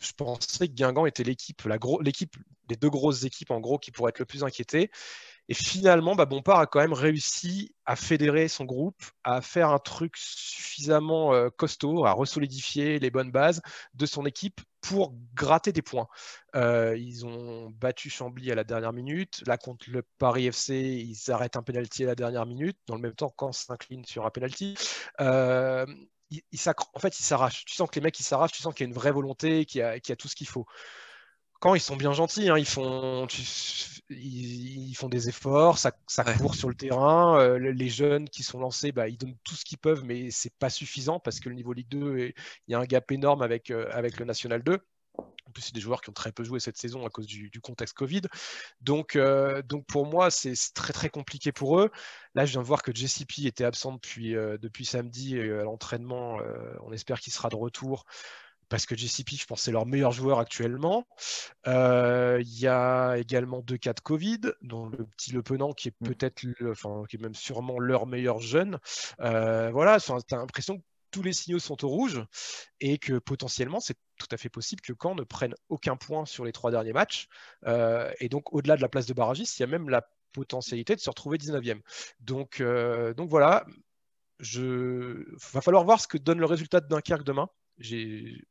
je 0.00 0.12
pensais 0.16 0.66
que 0.66 0.72
Guingamp 0.72 1.06
était 1.06 1.22
l'équipe, 1.22 1.62
l'équipe 2.00 2.36
des 2.66 2.76
deux 2.76 2.90
grosses 2.90 3.24
équipes 3.24 3.52
en 3.52 3.60
gros 3.60 3.78
qui 3.78 3.92
pourraient 3.92 4.10
être 4.10 4.18
le 4.18 4.24
plus 4.24 4.42
inquiétées. 4.42 4.90
Et 5.50 5.54
finalement, 5.54 6.14
bah, 6.14 6.26
Bompard 6.26 6.60
a 6.60 6.66
quand 6.68 6.78
même 6.78 6.92
réussi 6.92 7.74
à 7.84 7.96
fédérer 7.96 8.46
son 8.46 8.64
groupe, 8.64 9.02
à 9.24 9.40
faire 9.40 9.70
un 9.70 9.80
truc 9.80 10.14
suffisamment 10.16 11.34
euh, 11.34 11.50
costaud, 11.50 12.06
à 12.06 12.12
resolidifier 12.12 13.00
les 13.00 13.10
bonnes 13.10 13.32
bases 13.32 13.60
de 13.94 14.06
son 14.06 14.26
équipe 14.26 14.60
pour 14.80 15.12
gratter 15.34 15.72
des 15.72 15.82
points. 15.82 16.06
Euh, 16.54 16.96
ils 16.96 17.26
ont 17.26 17.68
battu 17.70 18.10
Chambly 18.10 18.52
à 18.52 18.54
la 18.54 18.62
dernière 18.62 18.92
minute. 18.92 19.42
Là, 19.44 19.58
contre 19.58 19.86
le 19.90 20.04
Paris 20.18 20.46
FC, 20.46 20.76
ils 20.76 21.32
arrêtent 21.32 21.56
un 21.56 21.64
penalty 21.64 22.04
à 22.04 22.06
la 22.06 22.14
dernière 22.14 22.46
minute. 22.46 22.78
Dans 22.86 22.94
le 22.94 23.00
même 23.00 23.16
temps, 23.16 23.34
quand 23.36 23.50
s'incline 23.50 24.04
sur 24.04 24.26
un 24.26 24.30
penalty. 24.30 24.76
Euh, 25.20 25.84
en 26.94 27.00
fait, 27.00 27.18
ils 27.18 27.24
s'arrachent. 27.24 27.64
Tu 27.64 27.74
sens 27.74 27.90
que 27.90 27.96
les 27.96 28.02
mecs, 28.02 28.20
ils 28.20 28.24
s'arrachent. 28.24 28.52
Tu 28.52 28.62
sens 28.62 28.72
qu'il 28.72 28.84
y 28.84 28.86
a 28.86 28.90
une 28.90 28.94
vraie 28.94 29.10
volonté, 29.10 29.64
qu'il 29.64 29.80
y 29.80 29.82
a 29.82 30.16
tout 30.16 30.28
ce 30.28 30.36
qu'il 30.36 30.46
faut 30.46 30.66
quand 31.60 31.74
ils 31.74 31.80
sont 31.80 31.96
bien 31.96 32.12
gentils, 32.12 32.48
hein, 32.48 32.58
ils, 32.58 32.66
font, 32.66 33.26
ils, 34.08 34.94
font 34.94 35.08
des 35.08 35.28
efforts, 35.28 35.78
ça, 35.78 35.92
court 36.38 36.54
sur 36.54 36.70
le 36.70 36.74
terrain. 36.74 37.38
Euh, 37.38 37.58
les 37.58 37.88
jeunes 37.90 38.28
qui 38.28 38.42
sont 38.42 38.58
lancés, 38.58 38.92
bah, 38.92 39.08
ils 39.08 39.18
donnent 39.18 39.36
tout 39.44 39.54
ce 39.54 39.64
qu'ils 39.66 39.78
peuvent, 39.78 40.02
mais 40.04 40.30
c'est 40.30 40.54
pas 40.58 40.70
suffisant 40.70 41.20
parce 41.20 41.38
que 41.38 41.50
le 41.50 41.54
niveau 41.54 41.74
Ligue 41.74 41.88
2, 41.90 42.18
il 42.18 42.34
y 42.68 42.74
a 42.74 42.78
un 42.78 42.84
gap 42.84 43.12
énorme 43.12 43.42
avec, 43.42 43.70
euh, 43.70 43.86
avec 43.92 44.18
le 44.18 44.24
National 44.24 44.62
2. 44.62 44.78
En 45.18 45.52
plus, 45.52 45.62
c'est 45.62 45.74
des 45.74 45.80
joueurs 45.80 46.00
qui 46.00 46.08
ont 46.08 46.14
très 46.14 46.32
peu 46.32 46.44
joué 46.44 46.60
cette 46.60 46.78
saison 46.78 47.04
à 47.04 47.10
cause 47.10 47.26
du, 47.26 47.50
contexte 47.60 47.94
Covid. 47.94 48.22
Donc, 48.80 49.16
euh, 49.16 49.60
donc 49.62 49.84
pour 49.84 50.06
moi, 50.06 50.30
c'est 50.30 50.54
très 50.72 50.94
très 50.94 51.10
compliqué 51.10 51.52
pour 51.52 51.78
eux. 51.78 51.90
Là, 52.34 52.46
je 52.46 52.52
viens 52.52 52.62
de 52.62 52.66
voir 52.66 52.82
que 52.82 52.94
JCP 52.94 53.46
était 53.46 53.64
absent 53.64 53.92
depuis, 53.92 54.32
depuis 54.32 54.86
samedi 54.86 55.38
à 55.38 55.64
l'entraînement. 55.64 56.38
on 56.82 56.92
espère 56.92 57.20
qu'il 57.20 57.32
sera 57.32 57.48
de 57.48 57.56
retour 57.56 58.06
parce 58.70 58.86
que 58.86 58.96
JCP, 58.96 59.36
je 59.36 59.44
pense, 59.44 59.62
c'est 59.62 59.72
leur 59.72 59.84
meilleur 59.84 60.12
joueur 60.12 60.38
actuellement. 60.38 61.06
Euh, 61.66 62.38
il 62.40 62.58
y 62.58 62.68
a 62.68 63.16
également 63.18 63.60
deux 63.60 63.76
cas 63.76 63.92
de 63.92 64.00
Covid, 64.00 64.40
dont 64.62 64.86
le 64.86 65.04
petit 65.04 65.32
Le 65.32 65.42
Penant, 65.42 65.72
qui 65.72 65.88
est 65.88 65.94
mm. 66.00 66.06
peut-être, 66.06 66.44
enfin, 66.70 67.02
qui 67.08 67.16
est 67.16 67.18
même 67.20 67.34
sûrement 67.34 67.78
leur 67.78 68.06
meilleur 68.06 68.38
jeune. 68.38 68.78
Euh, 69.20 69.70
voilà, 69.72 69.98
tu 70.00 70.12
as 70.12 70.36
l'impression 70.36 70.78
que 70.78 70.84
tous 71.10 71.22
les 71.22 71.32
signaux 71.32 71.58
sont 71.58 71.84
au 71.84 71.88
rouge 71.88 72.22
et 72.80 72.98
que 72.98 73.18
potentiellement, 73.18 73.80
c'est 73.80 73.96
tout 74.18 74.28
à 74.30 74.36
fait 74.36 74.48
possible 74.48 74.80
que 74.80 74.92
Caen 75.00 75.16
ne 75.16 75.24
prenne 75.24 75.54
aucun 75.68 75.96
point 75.96 76.24
sur 76.24 76.44
les 76.44 76.52
trois 76.52 76.70
derniers 76.70 76.92
matchs. 76.92 77.26
Euh, 77.66 78.10
et 78.20 78.28
donc, 78.28 78.54
au-delà 78.54 78.76
de 78.76 78.82
la 78.82 78.88
place 78.88 79.06
de 79.06 79.14
barragiste, 79.14 79.58
il 79.58 79.62
y 79.62 79.64
a 79.64 79.68
même 79.68 79.88
la 79.88 80.08
potentialité 80.32 80.94
de 80.94 81.00
se 81.00 81.10
retrouver 81.10 81.38
19e. 81.38 81.80
Donc, 82.20 82.62
donc 83.16 83.28
voilà, 83.28 83.66
il 84.38 85.24
va 85.52 85.60
falloir 85.60 85.84
voir 85.84 86.00
ce 86.00 86.06
que 86.06 86.18
donne 86.18 86.38
le 86.38 86.46
résultat 86.46 86.80
de 86.80 86.86
Dunkerque 86.86 87.24
demain. 87.24 87.48
J'ai 87.78 88.44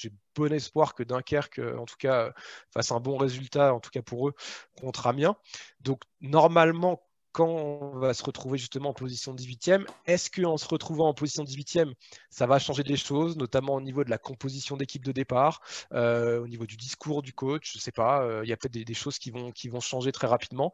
j'ai 0.00 0.12
bon 0.34 0.52
espoir 0.52 0.94
que 0.94 1.02
Dunkerque, 1.02 1.58
euh, 1.58 1.76
en 1.76 1.84
tout 1.84 1.96
cas, 1.98 2.26
euh, 2.26 2.32
fasse 2.72 2.92
un 2.92 3.00
bon 3.00 3.16
résultat, 3.16 3.74
en 3.74 3.80
tout 3.80 3.90
cas 3.90 4.02
pour 4.02 4.28
eux, 4.28 4.34
contre 4.80 5.06
Amiens. 5.06 5.36
Donc, 5.80 6.02
normalement, 6.20 7.02
quand 7.32 7.46
on 7.46 7.98
va 7.98 8.12
se 8.12 8.24
retrouver 8.24 8.58
justement 8.58 8.90
en 8.90 8.94
position 8.94 9.34
18e, 9.34 9.86
est-ce 10.06 10.30
qu'en 10.30 10.56
se 10.56 10.66
retrouvant 10.66 11.08
en 11.08 11.14
position 11.14 11.44
18e, 11.44 11.92
ça 12.28 12.46
va 12.46 12.58
changer 12.58 12.82
des 12.82 12.96
choses, 12.96 13.36
notamment 13.36 13.74
au 13.74 13.80
niveau 13.80 14.02
de 14.02 14.10
la 14.10 14.18
composition 14.18 14.76
d'équipe 14.76 15.04
de 15.04 15.12
départ, 15.12 15.60
euh, 15.92 16.40
au 16.40 16.48
niveau 16.48 16.66
du 16.66 16.76
discours 16.76 17.22
du 17.22 17.32
coach 17.32 17.72
Je 17.72 17.78
ne 17.78 17.82
sais 17.82 17.92
pas, 17.92 18.40
il 18.42 18.48
y 18.48 18.52
a 18.52 18.56
peut-être 18.56 18.84
des, 18.84 18.94
choses 18.94 19.18
qui 19.18 19.30
vont, 19.30 19.52
qui 19.52 19.68
vont 19.68 19.80
changer 19.80 20.10
très 20.10 20.26
rapidement, 20.26 20.72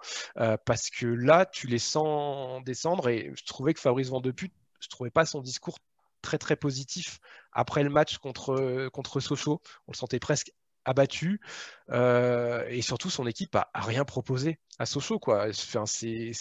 parce 0.65 0.89
que 0.89 1.07
là, 1.07 1.45
tu 1.45 1.67
les 1.67 1.79
sens 1.79 2.65
descendre 2.65 3.09
et 3.11 3.33
je 3.37 3.45
trouvais 3.45 3.75
que 3.75 3.81
Fabrice 3.81 4.09
Vandeput, 4.09 4.51
je 4.81 4.87
ne 4.87 4.91
trouvais 4.91 5.11
pas 5.11 5.27
son 5.27 5.43
discours 5.43 5.79
très 6.27 6.39
très 6.39 6.57
positif 6.57 7.21
après 7.53 7.85
le 7.85 7.91
match 7.91 8.19
contre, 8.19 8.89
contre 8.93 9.21
Sochaux. 9.21 9.61
On 9.87 9.93
le 9.93 9.97
sentait 9.97 10.19
presque 10.19 10.51
abattu 10.85 11.41
euh, 11.91 12.65
et 12.69 12.83
surtout 12.83 13.11
son 13.11 13.27
équipe 13.27 13.55
a, 13.57 13.71
rien 13.75 14.05
proposé 14.05 14.59
à 14.79 14.87
Sochaux 14.87 15.19
quoi. 15.19 15.53
c'est 15.53 16.33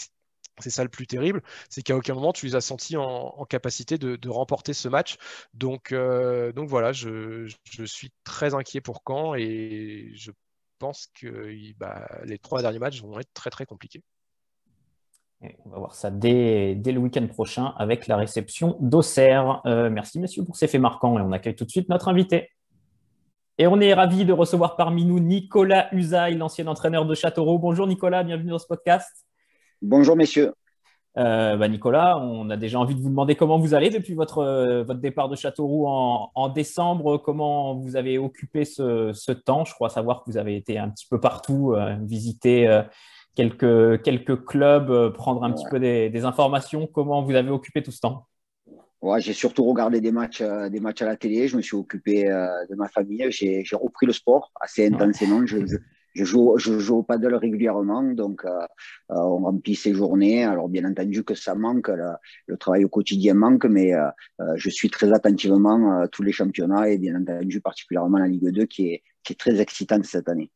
ça 0.69 0.83
le 0.83 0.89
plus 0.89 1.05
terrible, 1.05 1.43
c'est 1.69 1.83
qu'à 1.83 1.95
aucun 1.95 2.15
moment 2.15 2.33
tu 2.33 2.47
les 2.47 2.55
as 2.55 2.61
sentis 2.61 2.97
en, 2.97 3.45
capacité 3.45 3.97
de, 3.97 4.29
remporter 4.29 4.73
ce 4.73 4.87
match. 4.87 5.17
Donc, 5.53 5.91
euh, 5.91 6.51
donc 6.51 6.67
voilà, 6.69 6.93
je, 6.93 7.47
suis 7.85 8.11
très 8.23 8.53
inquiet 8.55 8.81
pour 8.81 9.03
Caen 9.07 9.35
et 9.35 10.11
je 10.15 10.31
pense 10.79 11.07
que 11.13 11.51
bah, 11.77 12.07
les 12.25 12.39
trois 12.39 12.61
derniers 12.61 12.79
matchs 12.79 13.01
vont 13.01 13.19
être 13.19 13.33
très 13.33 13.49
très 13.51 13.65
compliqués 13.65 14.03
on 15.41 15.69
va 15.69 15.77
voir 15.79 15.95
ça 15.95 16.09
dès, 16.11 16.75
le 16.75 16.97
week-end 16.97 17.27
prochain 17.27 17.74
avec 17.77 18.07
la 18.07 18.17
réception 18.17 18.77
d'Auxerre. 18.79 19.62
Euh, 19.65 19.89
merci 19.89 20.19
messieurs 20.19 20.43
pour 20.43 20.55
ces 20.55 20.67
faits 20.67 20.81
marquants 20.81 21.17
et 21.19 21.21
on 21.21 21.31
accueille 21.31 21.55
tout 21.55 21.65
de 21.65 21.69
suite 21.69 21.89
notre 21.89 22.07
invité. 22.07 22.50
Et 23.57 23.67
on 23.67 23.79
est 23.79 23.93
ravi 23.93 24.25
de 24.25 24.33
recevoir 24.33 24.75
parmi 24.75 25.05
nous 25.05 25.19
Nicolas 25.19 25.88
Usaï, 25.93 26.36
l'ancien 26.36 26.67
entraîneur 26.67 27.05
de 27.05 27.15
Châteauroux. 27.15 27.57
Bonjour 27.57 27.88
Nicolas, 27.88 28.24
bienvenue 28.24 28.50
dans 28.50 28.60
ce 28.60 28.67
podcast. 28.67 29.25
Bonjour 29.81 30.15
messieurs. 30.15 30.53
Euh, 31.17 31.55
bah, 31.55 31.69
Nicolas, 31.69 32.17
on 32.17 32.50
a 32.50 32.57
déjà 32.57 32.77
envie 32.77 32.93
de 32.93 33.00
vous 33.00 33.10
demander 33.10 33.36
comment 33.36 33.57
vous 33.57 33.74
allez 33.74 33.89
depuis 33.89 34.13
votre, 34.13 34.39
euh, 34.39 34.83
votre 34.83 35.00
départ 35.00 35.29
de 35.29 35.38
Châteauroux 35.38 35.86
en, 35.88 36.50
décembre, 36.50 37.17
comment 37.17 37.75
vous 37.75 37.95
avez 37.95 38.17
occupé 38.17 38.65
ce, 38.65 39.31
temps? 39.31 39.63
Je 39.63 39.74
crois 39.74 39.89
savoir 39.89 40.24
que 40.24 40.29
vous 40.29 40.38
avez 40.38 40.57
été 40.57 40.77
un 40.77 40.89
petit 40.89 41.07
peu 41.10 41.21
partout, 41.21 41.74
visiter 42.01 42.83
quelques, 43.36 44.01
quelques 44.01 44.46
clubs, 44.46 44.89
euh, 44.89 45.12
prendre 45.12 45.44
un 45.44 45.51
petit 45.51 45.65
peu 45.70 45.80
des, 45.80 46.25
informations. 46.25 46.88
Comment 46.88 47.22
vous 47.22 47.36
avez 47.36 47.51
occupé 47.51 47.84
tout 47.84 47.92
ce 47.92 48.00
temps? 48.00 48.27
Ouais, 49.01 49.22
j'ai 49.22 49.34
surtout 49.34 49.65
regardé 49.65 50.01
des 50.01 50.12
matchs, 50.12 50.42
euh, 50.42 50.70
des 50.70 50.80
matchs 50.80 51.01
à 51.04 51.06
la 51.06 51.15
télé. 51.15 51.48
Je 51.48 51.58
me 51.58 51.62
suis 51.62 51.75
occupé 51.75 52.27
euh, 52.27 52.48
de 52.70 52.75
ma 52.75 52.88
famille. 52.88 53.25
J'ai 53.30 53.63
repris 53.74 54.06
le 54.08 54.13
sport 54.13 54.51
assez 54.60 54.88
intensément. 54.88 55.46
Je, 55.46 55.58
je, 56.15 56.24
joue, 56.24 56.58
je 56.58 56.80
joue 56.80 56.98
au 56.98 57.04
paddle 57.04 57.36
régulièrement, 57.36 58.01
donc 58.01 58.44
on 59.10 59.38
remplit 59.38 59.75
ses 59.75 59.94
journées. 59.94 60.46
Alors 60.46 60.70
bien 60.70 60.89
entendu 60.89 61.24
que 61.24 61.36
ça 61.36 61.54
manque, 61.54 61.89
le, 61.89 62.58
travail 62.58 62.86
au 62.86 62.89
quotidien 62.89 63.34
manque, 63.34 63.65
mais 63.65 63.92
je 64.56 64.70
suis 64.70 64.89
très 64.89 65.12
attentivement 65.13 66.08
tous 66.08 66.24
les 66.24 66.32
championnats 66.32 66.89
et 66.89 66.98
bien 66.98 67.22
entendu 67.22 67.60
particulièrement 67.60 68.18
la 68.18 68.27
Ligue 68.27 68.50
2 68.50 68.65
qui 68.65 68.88
est, 68.88 69.04
qui 69.24 69.34
est 69.34 69.39
très 69.39 69.60
excitante 69.60 70.06
cette 70.06 70.30
année. 70.30 70.50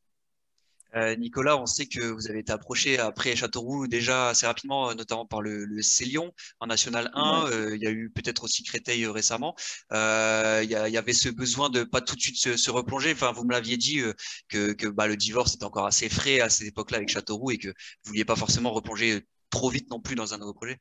Euh, 0.95 1.15
Nicolas, 1.15 1.57
on 1.57 1.65
sait 1.65 1.85
que 1.85 2.01
vous 2.01 2.29
avez 2.29 2.39
été 2.39 2.51
approché 2.51 2.97
après 2.99 3.35
Châteauroux 3.35 3.87
déjà 3.87 4.29
assez 4.29 4.45
rapidement, 4.45 4.89
euh, 4.89 4.93
notamment 4.95 5.25
par 5.25 5.41
le, 5.41 5.65
le 5.65 5.81
Célion 5.81 6.33
en 6.59 6.67
National 6.67 7.11
1. 7.13 7.45
Euh, 7.51 7.75
il 7.75 7.81
y 7.81 7.87
a 7.87 7.91
eu 7.91 8.09
peut-être 8.09 8.43
aussi 8.43 8.63
Créteil 8.63 9.05
récemment. 9.07 9.55
il, 9.91 10.69
y 10.69 10.97
avait 10.97 11.13
ce 11.13 11.29
besoin 11.29 11.69
de 11.69 11.83
pas 11.83 12.01
tout 12.01 12.15
de 12.15 12.21
suite 12.21 12.37
se, 12.37 12.71
replonger. 12.71 13.11
Enfin, 13.13 13.31
vous 13.31 13.43
me 13.43 13.51
l'aviez 13.51 13.77
dit 13.77 14.01
que, 14.49 14.87
bah, 14.89 15.07
le 15.07 15.17
divorce 15.17 15.55
était 15.55 15.65
encore 15.65 15.85
assez 15.85 16.09
frais 16.09 16.39
à 16.39 16.49
cette 16.49 16.67
époque-là 16.67 16.97
avec 16.97 17.09
Châteauroux 17.09 17.51
et 17.51 17.57
que 17.57 17.69
vous 17.69 17.73
vouliez 18.05 18.25
pas 18.25 18.35
forcément 18.35 18.71
replonger 18.71 19.25
trop 19.49 19.69
vite 19.69 19.89
non 19.89 19.99
plus 19.99 20.15
dans 20.15 20.33
un 20.33 20.37
nouveau 20.37 20.53
projet. 20.53 20.79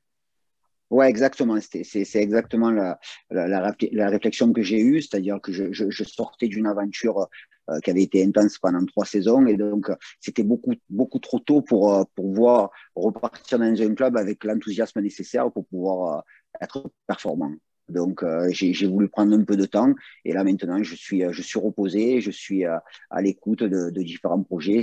Ouais, 0.91 1.09
exactement. 1.09 1.59
C'est 1.61 2.17
exactement 2.17 2.71
la, 2.71 2.99
la, 3.31 3.47
la, 3.47 4.09
réflexion 4.09 4.53
que 4.53 4.63
j'ai 4.63 4.81
eue, 4.81 5.03
c'est-à-dire 5.03 5.39
que 5.43 5.53
je, 5.53 5.71
je, 5.71 5.91
je 5.91 6.05
sortais 6.05 6.49
d'une 6.49 6.67
aventure 6.67 7.29
euh, 7.71 7.81
qui 7.81 7.91
avait 7.91 8.03
été 8.03 8.25
intense 8.25 8.59
pendant 8.59 8.85
trois 8.87 9.05
saisons 9.05 9.47
et 9.47 9.57
donc 9.59 9.91
c'était 10.21 10.43
beaucoup 10.43 10.73
beaucoup 10.89 11.19
trop 11.19 11.39
tôt 11.39 11.61
pour 11.61 11.93
euh, 11.95 12.05
pouvoir 12.15 12.71
repartir 12.95 13.59
dans 13.59 13.83
un 13.83 13.95
club 13.95 14.17
avec 14.17 14.43
l'enthousiasme 14.45 15.03
nécessaire 15.03 15.53
pour 15.53 15.67
pouvoir 15.67 16.19
euh, 16.19 16.21
être 16.63 16.91
performant. 17.07 17.53
Donc 17.91 18.23
j'ai 18.51 18.87
voulu 18.87 19.09
prendre 19.09 19.35
un 19.35 19.45
peu 19.45 19.57
de 19.57 19.65
temps 19.65 19.95
et 20.25 20.33
là 20.35 20.45
maintenant 20.45 20.83
je 20.83 20.95
suis 20.95 21.23
je 21.31 21.43
suis 21.43 21.59
reposé, 21.59 22.21
je 22.21 22.31
suis 22.31 22.65
à 22.67 22.83
l'écoute 23.23 23.63
de, 23.63 23.91
de, 23.91 24.03
différents 24.03 24.43
projets 24.43 24.83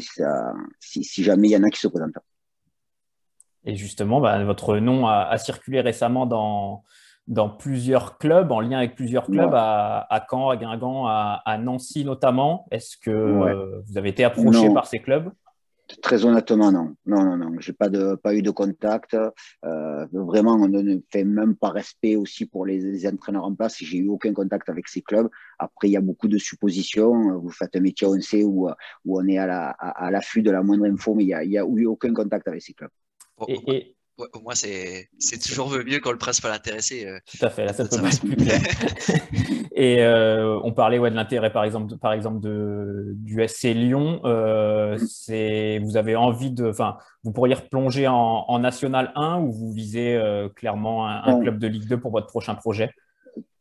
si, 0.79 1.03
si 1.03 1.23
jamais 1.23 1.49
il 1.49 1.51
y 1.51 1.57
en 1.57 1.63
a 1.63 1.69
qui 1.69 1.79
se 1.79 1.87
présentent. 1.87 2.15
Et 3.65 3.75
justement, 3.75 4.21
bah, 4.21 4.43
votre 4.43 4.77
nom 4.77 5.07
a, 5.07 5.37
circulé 5.37 5.81
récemment 5.81 6.25
dans, 6.25 6.83
dans 7.27 7.49
plusieurs 7.49 8.17
clubs, 8.17 8.51
en 8.51 8.61
lien 8.61 8.77
avec 8.77 8.95
plusieurs 8.95 9.25
clubs, 9.25 9.53
à, 9.53 10.25
Caen, 10.29 10.49
à 10.49 10.57
Guingamp, 10.57 11.07
à, 11.07 11.57
Nancy 11.59 12.05
notamment. 12.05 12.67
Est-ce 12.71 12.97
que 12.97 13.81
vous 13.87 13.97
avez 13.97 14.09
été 14.09 14.23
approché 14.23 14.71
par 14.73 14.85
ces 14.85 14.99
clubs? 14.99 15.31
Très 16.01 16.25
honnêtement, 16.25 16.71
non. 16.71 16.95
Non, 17.05 17.23
non, 17.23 17.37
non. 17.37 17.59
J'ai 17.59 17.73
pas 17.73 17.89
de, 17.89 18.15
pas 18.15 18.33
eu 18.33 18.41
de 18.41 18.49
contact. 18.49 19.15
Euh, 19.65 20.05
vraiment, 20.11 20.53
on 20.55 20.67
ne 20.67 20.97
fait 21.11 21.23
même 21.23 21.55
pas 21.55 21.69
respect 21.69 22.15
aussi 22.15 22.47
pour 22.47 22.65
les, 22.65 23.07
entraîneurs 23.07 23.45
en 23.45 23.53
place. 23.53 23.77
J'ai 23.79 23.99
eu 23.99 24.07
aucun 24.07 24.33
contact 24.33 24.67
avec 24.69 24.87
ces 24.87 25.01
clubs. 25.01 25.29
Après, 25.59 25.87
il 25.87 25.91
y 25.91 25.97
a 25.97 26.01
beaucoup 26.01 26.27
de 26.27 26.39
suppositions. 26.39 27.39
Vous 27.39 27.51
faites 27.51 27.75
un 27.75 27.81
métier, 27.81 28.07
on 28.07 28.19
sait 28.19 28.43
où, 28.43 28.67
où 29.05 29.19
on 29.19 29.27
est 29.27 29.37
à 29.37 29.45
l'affût 30.09 30.41
la, 30.41 30.49
à, 30.49 30.53
de 30.53 30.57
la 30.57 30.63
moindre 30.63 30.85
info, 30.85 31.13
mais 31.13 31.23
il 31.23 31.27
n'y 31.27 31.33
a, 31.33 31.43
y 31.43 31.57
a 31.57 31.65
eu 31.65 31.85
aucun 31.85 32.13
contact 32.13 32.47
avec 32.47 32.63
ces 32.63 32.73
clubs. 32.73 32.89
Et, 33.47 33.95
au 34.17 34.39
moins, 34.41 34.55
c'est 34.55 35.09
toujours 35.45 35.71
mieux 35.71 35.99
quand 35.99 36.11
le 36.11 36.17
principal 36.17 36.53
intéressé. 36.53 37.05
Euh, 37.05 37.19
Tout 37.25 37.45
à 37.45 37.49
fait, 37.49 37.65
là, 37.65 37.73
ça, 37.73 37.85
peut 37.85 38.05
être 38.05 38.19
plus 38.21 38.35
clair. 38.35 38.61
Et 39.77 40.01
euh, 40.01 40.57
on 40.63 40.71
parlait 40.71 40.99
ouais, 40.99 41.11
de 41.11 41.15
l'intérêt, 41.15 41.51
par 41.51 41.65
exemple, 41.65 41.91
de, 41.91 41.95
par 41.95 42.13
exemple 42.13 42.39
de, 42.39 43.11
du 43.17 43.45
SC 43.45 43.73
Lyon. 43.73 44.21
Euh, 44.23 44.97
vous 45.81 45.97
avez 45.97 46.15
envie 46.15 46.51
de. 46.51 46.69
Enfin, 46.69 46.95
vous 47.25 47.33
pourriez 47.33 47.55
replonger 47.55 48.07
en, 48.07 48.45
en, 48.47 48.59
National 48.59 49.11
1 49.15 49.41
ou 49.41 49.51
vous 49.51 49.73
visez 49.73 50.15
euh, 50.15 50.47
clairement 50.47 51.07
un, 51.07 51.41
club 51.41 51.59
de 51.59 51.67
Ligue 51.67 51.89
2 51.89 51.99
pour 51.99 52.11
votre 52.11 52.27
prochain 52.27 52.55
projet? 52.55 52.91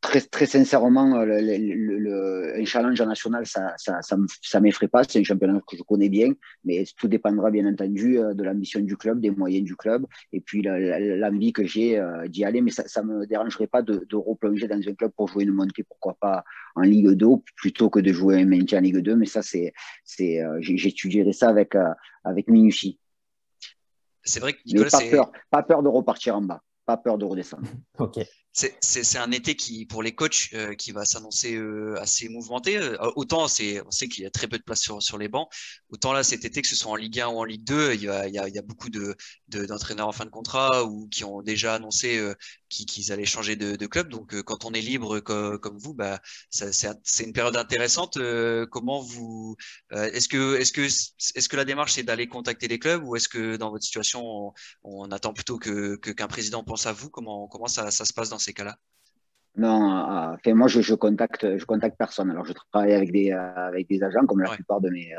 Très, 0.05 0.21
très 0.21 0.45
sincèrement, 0.45 1.17
euh, 1.17 1.25
le, 1.25 2.61
un 2.61 2.65
challenge 2.67 3.01
national, 3.01 3.47
ça 3.47 3.73
ça, 3.79 4.01
ça, 4.03 4.61
m'effraie 4.61 4.87
pas. 4.87 5.03
C'est 5.05 5.19
un 5.19 5.25
championnat 5.25 5.61
que 5.67 5.77
je 5.79 5.83
connais 5.83 6.11
bien, 6.11 6.33
mais 6.65 6.85
tout 6.99 7.09
dépendra 7.09 7.51
bien 7.51 7.67
entendu 7.67 8.19
euh, 8.19 8.35
de 8.35 8.43
l'ambition 8.43 8.81
du 8.81 8.97
club, 8.99 9.21
des 9.21 9.31
moyens 9.31 9.65
du 9.65 9.77
club, 9.77 10.07
et 10.33 10.41
puis 10.43 10.61
l'envie 10.63 11.55
que 11.55 11.65
j'ai 11.65 11.99
euh, 11.99 12.29
d'y 12.29 12.45
aller. 12.45 12.61
Mais 12.61 12.71
ça 12.71 13.03
ne 13.03 13.07
me 13.07 13.27
dérangerait 13.27 13.67
pas 13.67 13.81
de, 13.81 14.05
de, 14.07 14.17
replonger 14.17 14.69
dans 14.69 14.77
un 14.77 14.95
club 14.95 15.11
pour 15.17 15.29
jouer 15.29 15.45
une 15.45 15.53
montée, 15.53 15.85
pourquoi 15.85 16.15
pas 16.21 16.45
en 16.77 16.83
Ligue 16.83 17.13
2, 17.13 17.27
plutôt 17.57 17.89
que 17.89 18.01
de 18.01 18.13
jouer 18.13 18.43
un 18.43 18.47
maintien 18.47 18.81
en 18.81 18.83
Ligue 18.83 18.99
2. 18.99 19.17
Mais 19.17 19.27
ça, 19.27 19.41
c'est, 19.41 19.73
c'est, 20.05 20.43
j'étudierai 20.61 21.33
ça 21.33 21.49
avec, 21.49 21.73
avec 22.25 22.49
minutie. 22.49 23.01
C'est 24.23 24.41
vrai 24.41 24.53
que 24.53 24.59
Nicolas, 24.67 24.91
pas 24.91 25.11
peur, 25.11 25.33
pas 25.51 25.63
peur 25.63 25.83
de 25.83 25.89
repartir 25.89 26.37
en 26.37 26.43
bas, 26.43 26.63
pas 26.85 26.99
peur 26.99 27.17
de 27.17 27.25
redescendre. 27.25 27.69
ok 27.99 28.21
c'est 28.55 29.19
un 29.19 29.33
été 29.33 29.57
qui, 29.57 29.85
pour 29.85 30.03
les 30.03 30.15
coachs, 30.15 30.51
euh, 30.55 30.75
qui 30.75 30.93
va 30.93 31.05
s'annoncer 31.05 31.57
euh, 31.57 32.01
assez 32.01 32.29
mouvementé. 32.29 32.77
Euh, 32.77 32.97
autant 33.17 33.45
on 33.45 33.49
sait 33.49 34.09
qu'il 34.09 34.23
y 34.23 34.27
a 34.27 34.31
très 34.31 34.47
peu 34.47 34.59
de 34.59 34.63
place 34.63 34.81
sur, 34.81 35.19
les 35.19 35.29
bancs. 35.29 35.49
Autant 35.89 36.13
là, 36.13 36.23
cet 36.23 36.45
été, 36.45 36.63
que 36.63 36.69
ce 36.69 36.77
soit 36.77 36.93
en 36.93 36.97
Ligue 36.97 37.21
1 37.21 37.29
ou 37.29 37.39
en 37.39 37.45
Ligue 37.45 37.65
2, 37.65 37.95
il 37.95 38.03
y 38.03 38.09
a, 38.09 38.63
beaucoup 38.63 38.91
de, 38.91 39.17
d'entraîneurs 39.49 40.07
en 40.07 40.13
fin 40.13 40.25
de 40.25 40.31
contrat 40.31 40.85
ou 40.85 41.09
qui 41.09 41.25
ont 41.25 41.43
déjà 41.43 41.75
annoncé 41.75 42.21
qu'ils 42.69 43.13
allaient 43.13 43.25
changer 43.25 43.57
de, 43.57 43.77
de, 43.77 43.87
club. 43.87 44.09
Donc, 44.09 44.41
quand 44.43 44.65
on 44.65 44.73
est 44.73 44.81
libre 44.81 45.21
comme 45.21 45.79
vous, 45.79 45.95
bah, 45.95 46.21
c'est 46.51 47.25
une 47.25 47.33
période 47.33 47.57
intéressante. 47.57 48.19
comment 48.71 49.01
vous, 49.01 49.57
est-ce 49.91 50.29
que, 50.29 51.57
la 51.57 51.65
démarche 51.65 51.93
c'est 51.95 52.03
d'aller 52.03 52.29
contacter 52.29 52.69
les 52.69 52.79
clubs 52.79 53.03
ou 53.05 53.17
est-ce 53.17 53.29
que 53.29 53.57
dans 53.57 53.71
votre 53.71 53.85
situation, 53.85 54.53
on, 54.85 55.11
attend 55.11 55.33
plutôt 55.33 55.59
qu'un 55.59 56.29
président 56.29 56.63
pense 56.65 56.87
à 56.87 56.93
vous? 56.93 57.11
Comment, 57.11 57.49
comment 57.49 57.67
ça, 57.67 57.91
ça 57.91 58.05
se 58.05 58.13
passe 58.13 58.31
dans 58.31 58.39
ces 58.45 58.53
cas-là? 58.53 58.77
Non, 59.57 60.37
euh, 60.47 60.55
moi 60.55 60.69
je, 60.69 60.81
je, 60.81 60.95
contacte, 60.95 61.59
je 61.59 61.65
contacte 61.65 61.97
personne. 61.97 62.31
Alors 62.31 62.45
je 62.45 62.53
travaille 62.73 62.95
avec 62.95 63.13
des, 63.13 63.31
euh, 63.31 63.69
avec 63.69 63.89
des 63.89 64.03
agents 64.03 64.27
comme 64.27 64.41
la 64.41 64.51
plupart 64.51 64.81
de 64.81 64.91
mes, 64.91 65.13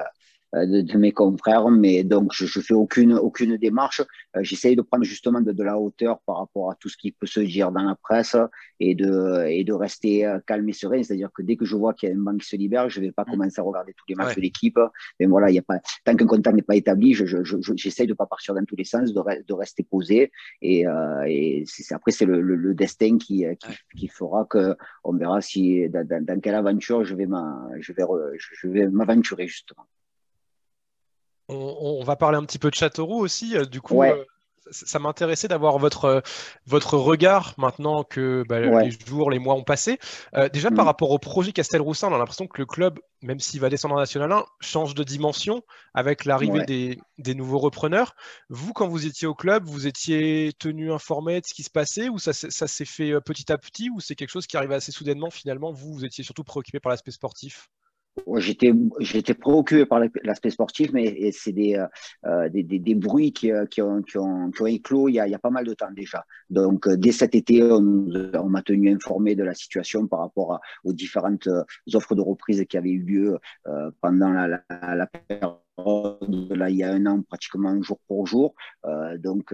euh, 0.55 0.83
de, 0.83 0.97
mes 0.97 1.11
confrères, 1.11 1.69
mais 1.69 2.03
donc 2.03 2.31
je, 2.33 2.45
je 2.45 2.59
fais 2.59 2.73
aucune 2.73 3.13
aucune 3.13 3.57
démarche. 3.57 4.01
Euh, 4.35 4.39
j'essaye 4.41 4.75
de 4.75 4.81
prendre 4.81 5.03
justement 5.03 5.41
de, 5.41 5.51
de, 5.51 5.63
la 5.63 5.77
hauteur 5.77 6.19
par 6.25 6.37
rapport 6.37 6.71
à 6.71 6.75
tout 6.75 6.89
ce 6.89 6.97
qui 6.97 7.11
peut 7.11 7.25
se 7.27 7.39
dire 7.39 7.71
dans 7.71 7.83
la 7.83 7.95
presse 7.95 8.37
et 8.79 8.95
de 8.95 9.45
et 9.47 9.63
de 9.63 9.73
rester 9.73 10.25
euh, 10.25 10.39
calme 10.45 10.67
et 10.69 10.73
serein. 10.73 11.03
C'est-à-dire 11.03 11.29
que 11.33 11.41
dès 11.41 11.55
que 11.57 11.65
je 11.65 11.75
vois 11.75 11.93
qu'il 11.93 12.09
y 12.09 12.11
a 12.11 12.15
un 12.15 12.19
banc 12.19 12.37
qui 12.37 12.47
se 12.47 12.55
libère, 12.55 12.89
je 12.89 13.01
vais 13.01 13.11
pas 13.11 13.23
mm. 13.23 13.31
commencer 13.31 13.59
à 13.59 13.63
regarder 13.63 13.93
tous 13.93 14.05
les 14.07 14.15
matchs 14.15 14.35
de 14.35 14.41
l'équipe. 14.41 14.79
Mais 15.19 15.25
voilà, 15.25 15.49
il 15.49 15.55
y 15.55 15.59
a 15.59 15.61
pas 15.61 15.79
tant 16.05 16.15
qu'un 16.15 16.27
contact 16.27 16.55
n'est 16.55 16.61
pas 16.61 16.75
établi, 16.75 17.13
j'essaye 17.13 17.43
je, 17.43 17.61
je, 17.61 18.05
de 18.05 18.13
pas 18.13 18.25
partir 18.25 18.53
dans 18.53 18.63
tous 18.65 18.75
les 18.75 18.85
sens, 18.85 19.13
de, 19.13 19.43
de 19.45 19.53
rester 19.53 19.83
posé. 19.83 20.31
Et, 20.61 20.87
euh, 20.87 21.63
après 21.91 22.11
c'est 22.11 22.25
le, 22.25 22.41
le, 22.41 22.55
le, 22.55 22.73
destin 22.73 23.17
qui, 23.17 23.45
qui, 23.59 23.97
qui, 23.97 24.07
fera 24.07 24.45
que 24.45 24.75
on 25.03 25.13
verra 25.13 25.41
si 25.41 25.89
dans, 25.89 26.05
dans, 26.07 26.23
dans 26.23 26.39
quelle 26.39 26.55
aventure 26.55 27.03
je 27.03 27.15
vais 27.15 27.27
je 27.79 27.93
vais 27.93 28.03
je 28.39 28.67
vais 28.67 28.87
m'aventurer 28.87 29.47
justement. 29.47 29.85
On, 31.47 32.03
va 32.03 32.15
parler 32.15 32.37
un 32.37 32.43
petit 32.43 32.59
peu 32.59 32.69
de 32.69 32.75
Châteauroux 32.75 33.19
aussi. 33.19 33.55
Euh, 33.55 33.65
du 33.65 33.79
coup, 33.79 34.01
euh, 34.01 34.23
ça, 34.71 34.97
m'intéressait 34.97 35.47
d'avoir 35.47 35.77
votre, 35.77 36.05
euh, 36.05 36.21
votre 36.65 36.97
regard 36.97 37.53
maintenant 37.57 38.03
que 38.03 38.43
bah, 38.49 38.59
les 38.59 38.91
jours, 39.05 39.29
les 39.29 39.37
mois 39.37 39.53
ont 39.53 39.63
passé. 39.63 39.99
déjà, 40.51 40.71
par 40.71 40.85
mm. 40.85 40.87
rapport 40.87 41.11
au 41.11 41.19
projet 41.19 41.51
Castelroussin, 41.51 42.09
on 42.09 42.15
a 42.15 42.17
l'impression 42.17 42.47
que 42.47 42.59
le 42.59 42.65
club, 42.65 42.99
même 43.21 43.39
s'il 43.39 43.59
va 43.59 43.69
descendre 43.69 43.93
en 43.93 43.99
National 43.99 44.31
1, 44.31 44.43
change 44.59 44.95
de 44.95 45.03
dimension 45.03 45.61
avec 45.93 46.25
l'arrivée 46.25 46.65
des, 46.65 46.99
des, 47.19 47.35
nouveaux 47.35 47.59
repreneurs. 47.59 48.15
Vous, 48.49 48.73
quand 48.73 48.87
vous 48.87 49.05
étiez 49.05 49.27
au 49.27 49.35
club, 49.35 49.65
vous 49.65 49.85
étiez 49.85 50.51
tenu 50.57 50.91
informé 50.91 51.41
de 51.41 51.45
ce 51.45 51.53
qui 51.53 51.61
se 51.61 51.69
passait 51.69 52.09
ou 52.09 52.17
ça, 52.17 52.33
ça 52.33 52.67
s'est 52.67 52.85
fait 52.85 53.13
petit 53.21 53.51
à 53.51 53.59
petit 53.59 53.91
ou 53.91 53.99
c'est 53.99 54.15
quelque 54.15 54.31
chose 54.31 54.47
qui 54.47 54.57
arrivait 54.57 54.75
assez 54.75 54.91
soudainement 54.91 55.29
finalement? 55.29 55.71
Vous, 55.71 55.93
vous 55.93 56.05
étiez 56.05 56.23
surtout 56.23 56.43
préoccupé 56.43 56.79
par 56.79 56.89
l'aspect 56.89 57.11
sportif? 57.11 57.69
J'étais, 58.37 58.71
j'étais 58.99 59.33
préoccupé 59.33 59.85
par 59.85 59.99
l'aspect 60.23 60.49
sportif, 60.49 60.91
mais 60.93 61.31
c'est 61.31 61.51
des, 61.51 61.75
euh, 61.75 61.85
euh, 62.25 62.49
des, 62.49 62.95
bruits 62.95 63.33
qui, 63.33 63.51
euh, 63.51 63.65
ont, 63.79 64.01
qui, 64.01 64.73
éclos 64.73 65.09
il 65.09 65.15
y, 65.15 65.19
a, 65.19 65.39
pas 65.39 65.49
mal 65.49 65.65
de 65.65 65.73
temps 65.73 65.91
déjà. 65.91 66.25
Donc, 66.49 66.87
dès 66.87 67.11
cet 67.11 67.35
été, 67.35 67.61
on, 67.61 68.49
m'a 68.49 68.61
tenu 68.61 68.93
informé 68.93 69.35
de 69.35 69.43
la 69.43 69.53
situation 69.53 70.07
par 70.07 70.19
rapport 70.19 70.59
aux 70.85 70.93
différentes 70.93 71.49
offres 71.93 72.15
de 72.15 72.21
reprise 72.21 72.63
qui 72.69 72.77
avaient 72.77 72.89
eu 72.89 73.03
lieu 73.03 73.37
pendant 74.01 74.29
la, 74.29 75.07
période 75.07 75.57
là 76.51 76.69
il 76.69 76.77
y 76.77 76.83
a 76.83 76.93
un 76.93 77.05
an 77.05 77.21
pratiquement 77.21 77.81
jour 77.81 77.99
pour 78.07 78.25
jour 78.25 78.55
donc 79.17 79.53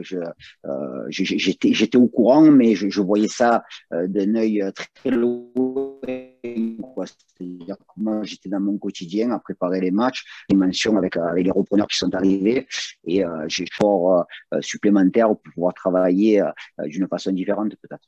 j'étais 1.09 1.97
au 1.97 2.07
courant 2.07 2.51
mais 2.51 2.75
je, 2.75 2.89
je 2.89 3.01
voyais 3.01 3.27
ça 3.27 3.63
d'un 3.91 4.35
œil 4.35 4.63
très 4.75 5.09
loin 5.09 6.30
c'est-à-dire 6.43 7.77
que 7.77 7.83
moi, 7.97 8.23
j'étais 8.23 8.49
dans 8.49 8.59
mon 8.59 8.77
quotidien 8.77 9.31
à 9.31 9.39
préparer 9.39 9.81
les 9.81 9.91
matchs, 9.91 10.23
les 10.49 10.55
mentions 10.55 10.97
avec, 10.97 11.17
euh, 11.17 11.27
avec 11.27 11.45
les 11.45 11.51
repreneurs 11.51 11.87
qui 11.87 11.97
sont 11.97 12.13
arrivés. 12.15 12.67
Et 13.05 13.23
euh, 13.23 13.45
j'ai 13.47 13.65
fort 13.71 14.25
euh, 14.53 14.61
supplémentaire 14.61 15.27
pour 15.27 15.41
pouvoir 15.53 15.73
travailler 15.73 16.43
d'une 16.85 17.07
façon 17.07 17.31
différente 17.31 17.75
peut-être. 17.81 18.07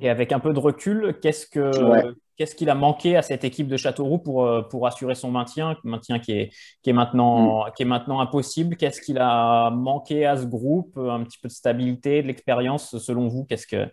Et 0.00 0.08
avec 0.08 0.30
un 0.30 0.38
peu 0.38 0.52
de 0.52 0.58
recul, 0.60 1.18
qu'est-ce 1.20 1.46
que 1.46 2.14
qu'est-ce 2.36 2.54
qu'il 2.54 2.70
a 2.70 2.76
manqué 2.76 3.16
à 3.16 3.22
cette 3.22 3.42
équipe 3.42 3.66
de 3.66 3.76
Châteauroux 3.76 4.18
pour, 4.18 4.68
pour 4.68 4.86
assurer 4.86 5.16
son 5.16 5.32
maintien, 5.32 5.76
maintien 5.82 6.20
qui 6.20 6.30
est, 6.30 6.50
qui 6.82 6.90
est, 6.90 6.92
maintenant, 6.92 7.66
mm. 7.66 7.72
qui 7.76 7.82
est 7.82 7.86
maintenant 7.86 8.20
impossible. 8.20 8.76
Qu'est-ce 8.76 9.00
qu'il 9.00 9.18
a 9.18 9.70
manqué 9.70 10.24
à 10.24 10.36
ce 10.36 10.46
groupe? 10.46 10.96
Un 10.98 11.24
petit 11.24 11.38
peu 11.42 11.48
de 11.48 11.52
stabilité, 11.52 12.22
de 12.22 12.28
l'expérience, 12.28 12.96
selon 12.98 13.26
vous 13.26 13.44
Qu'est-ce 13.44 13.66
que 13.66 13.88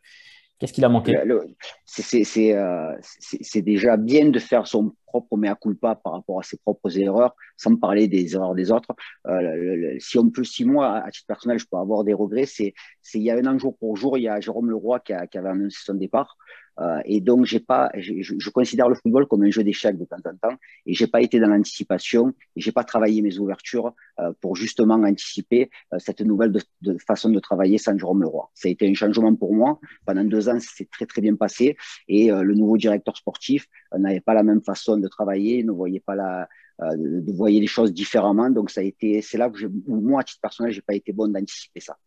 Qu'est-ce 0.57 0.71
qu'il 0.71 0.85
a 0.85 0.89
manqué? 0.89 1.17
Euh, 1.17 1.45
C'est 1.85 3.61
déjà 3.61 3.97
bien 3.97 4.29
de 4.29 4.39
faire 4.39 4.67
son 4.67 4.95
propre 5.05 5.37
mea 5.37 5.55
culpa 5.55 5.95
par 5.95 6.13
rapport 6.13 6.39
à 6.39 6.43
ses 6.43 6.57
propres 6.57 6.97
erreurs, 6.97 7.35
sans 7.57 7.75
parler 7.75 8.07
des 8.07 8.35
erreurs 8.35 8.55
des 8.55 8.71
autres. 8.71 8.89
Euh, 9.27 9.95
si 9.99 10.17
on 10.17 10.29
peut, 10.29 10.43
si 10.43 10.65
moi, 10.65 10.97
à 10.97 11.11
titre 11.11 11.27
personnel, 11.27 11.59
je 11.59 11.65
peux 11.69 11.77
avoir 11.77 12.03
des 12.03 12.13
regrets, 12.13 12.45
c'est 12.45 12.73
il 13.13 13.21
y 13.21 13.31
a 13.31 13.35
un 13.35 13.57
jour 13.57 13.77
pour 13.77 13.95
jour, 13.97 14.17
il 14.17 14.23
y 14.23 14.27
a 14.27 14.39
Jérôme 14.39 14.69
Leroy 14.69 14.99
qui, 15.01 15.13
a, 15.13 15.27
qui 15.27 15.37
avait 15.37 15.49
annoncé 15.49 15.77
son 15.83 15.95
départ. 15.95 16.37
Euh, 16.79 16.99
et 17.05 17.21
donc, 17.21 17.45
j'ai 17.45 17.59
pas, 17.59 17.89
je, 17.95 18.13
je, 18.21 18.49
considère 18.49 18.89
le 18.89 18.95
football 18.95 19.27
comme 19.27 19.43
un 19.43 19.51
jeu 19.51 19.63
d'échecs 19.63 19.97
de 19.97 20.05
temps 20.05 20.17
en 20.25 20.35
temps, 20.35 20.55
et 20.85 20.93
j'ai 20.93 21.07
pas 21.07 21.21
été 21.21 21.39
dans 21.39 21.47
l'anticipation, 21.47 22.33
et 22.55 22.61
j'ai 22.61 22.71
pas 22.71 22.83
travaillé 22.83 23.21
mes 23.21 23.37
ouvertures 23.37 23.93
euh, 24.19 24.33
pour 24.41 24.55
justement 24.55 24.95
anticiper 24.95 25.69
euh, 25.93 25.99
cette 25.99 26.21
nouvelle 26.21 26.51
de, 26.51 26.61
de, 26.81 26.97
façon 26.97 27.29
de 27.29 27.39
travailler 27.39 27.77
sans 27.77 27.97
Jérôme 27.97 28.21
Leroy. 28.23 28.49
Ça 28.53 28.67
a 28.67 28.71
été 28.71 28.89
un 28.89 28.93
changement 28.93 29.33
pour 29.35 29.53
moi. 29.53 29.79
Pendant 30.05 30.23
deux 30.23 30.49
ans, 30.49 30.57
c'est 30.59 30.89
très 30.89 31.05
très 31.05 31.21
bien 31.21 31.35
passé, 31.35 31.77
et 32.07 32.29
le 32.29 32.53
nouveau 32.53 32.77
directeur 32.77 33.15
sportif 33.15 33.67
n'avait 33.97 34.19
pas 34.19 34.33
la 34.33 34.43
même 34.43 34.61
façon 34.61 34.97
de 34.97 35.07
travailler, 35.07 35.63
ne 35.63 35.71
voyait 35.71 35.99
pas 35.99 36.15
la, 36.15 36.47
de, 36.79 37.31
voyait 37.33 37.59
les 37.59 37.67
choses 37.67 37.93
différemment. 37.93 38.49
Donc, 38.49 38.69
ça 38.69 38.81
a 38.81 38.83
été, 38.83 39.21
c'est 39.21 39.37
là 39.37 39.49
que 39.49 39.65
moi, 39.87 40.21
à 40.21 40.23
titre 40.23 40.41
personnel, 40.41 40.71
j'ai 40.71 40.81
pas 40.81 40.95
été 40.95 41.13
bon 41.13 41.27
d'anticiper 41.31 41.79
ça. 41.79 41.97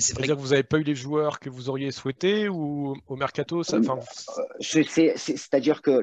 C'est-à-dire 0.00 0.36
que 0.36 0.40
vous 0.40 0.48
n'avez 0.48 0.62
pas 0.62 0.78
eu 0.78 0.82
les 0.82 0.94
joueurs 0.94 1.38
que 1.38 1.50
vous 1.50 1.68
auriez 1.68 1.90
souhaité 1.90 2.48
ou 2.48 2.94
au 3.06 3.16
mercato 3.16 3.62
ça, 3.62 3.76
euh, 3.76 4.82
C'est-à-dire 5.16 5.82
que 5.82 6.00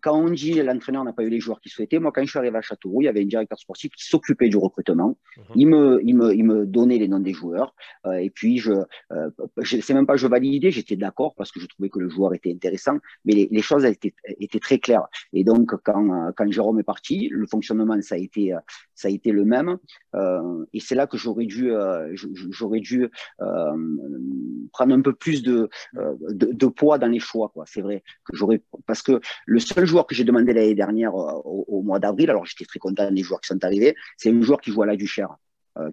quand 0.00 0.16
on 0.16 0.30
dit 0.30 0.54
l'entraîneur 0.54 1.04
n'a 1.04 1.12
pas 1.12 1.22
eu 1.22 1.28
les 1.28 1.40
joueurs 1.40 1.60
qu'il 1.60 1.70
souhaitait, 1.70 1.98
moi 1.98 2.12
quand 2.12 2.22
je 2.22 2.30
suis 2.30 2.38
arrivé 2.38 2.56
à 2.56 2.62
Châteauroux, 2.62 3.02
il 3.02 3.04
y 3.04 3.08
avait 3.08 3.22
un 3.22 3.26
directeur 3.26 3.58
sportif 3.58 3.92
qui 3.92 4.04
s'occupait 4.04 4.48
du 4.48 4.56
recrutement. 4.56 5.16
Mhm. 5.36 5.44
il, 5.56 5.66
me, 5.68 6.00
il, 6.04 6.16
me, 6.16 6.34
il 6.34 6.44
me 6.44 6.66
donnait 6.66 6.98
les 6.98 7.08
noms 7.08 7.20
des 7.20 7.32
joueurs 7.32 7.74
euh, 8.06 8.14
et 8.14 8.30
puis 8.30 8.58
je, 8.58 8.72
euh, 9.12 9.30
c'est 9.62 9.94
même 9.94 10.06
pas 10.06 10.16
je 10.16 10.26
validais, 10.26 10.70
j'étais 10.70 10.96
d'accord 10.96 11.34
parce 11.34 11.52
que 11.52 11.60
je 11.60 11.66
trouvais 11.66 11.88
que 11.88 11.98
le 11.98 12.08
joueur 12.08 12.34
était 12.34 12.52
intéressant, 12.52 12.98
mais 13.24 13.34
les, 13.34 13.48
les 13.50 13.62
choses 13.62 13.84
étaient, 13.84 14.14
étaient, 14.40 14.60
très 14.60 14.78
claires. 14.78 15.06
Et 15.32 15.44
donc 15.44 15.74
quand, 15.82 16.32
quand 16.36 16.50
Jérôme 16.50 16.80
est 16.80 16.84
parti, 16.84 17.28
le 17.30 17.46
fonctionnement 17.46 18.00
ça 18.00 18.14
a 18.14 18.18
été, 18.18 18.54
ça 18.94 19.08
a 19.08 19.10
été 19.10 19.30
le 19.32 19.44
même 19.44 19.78
et 20.72 20.80
c'est 20.80 20.94
là 20.94 21.06
que 21.06 21.16
j'aurais 21.16 21.46
dû, 21.46 21.72
j'aurais 22.50 22.80
dû 22.80 23.08
prendre 23.38 24.94
un 24.94 25.00
peu 25.00 25.12
plus 25.12 25.42
de, 25.42 25.68
de, 25.92 26.66
poids 26.66 26.98
dans 26.98 27.08
les 27.08 27.20
choix. 27.20 27.52
C'est 27.66 27.80
vrai 27.80 28.02
que 28.24 28.36
j'aurais 28.36 28.62
parce 28.86 29.02
que 29.02 29.20
le 29.46 29.58
seul 29.60 29.86
joueur 29.86 30.06
que 30.06 30.14
j'ai 30.14 30.24
demandé 30.24 30.52
l'année 30.52 30.74
dernière 30.74 31.14
au, 31.14 31.82
mois 31.82 31.98
d'avril, 31.98 32.30
alors 32.30 32.46
j'étais 32.46 32.64
très 32.64 32.78
content 32.78 33.10
des 33.10 33.22
joueurs 33.22 33.40
qui 33.40 33.48
sont 33.48 33.64
arrivés, 33.64 33.94
c'est 34.16 34.30
un 34.30 34.42
joueur 34.42 34.60
qui 34.60 34.70
joue 34.70 34.82
à 34.82 34.86
la 34.86 34.96
Duchère. 34.96 35.36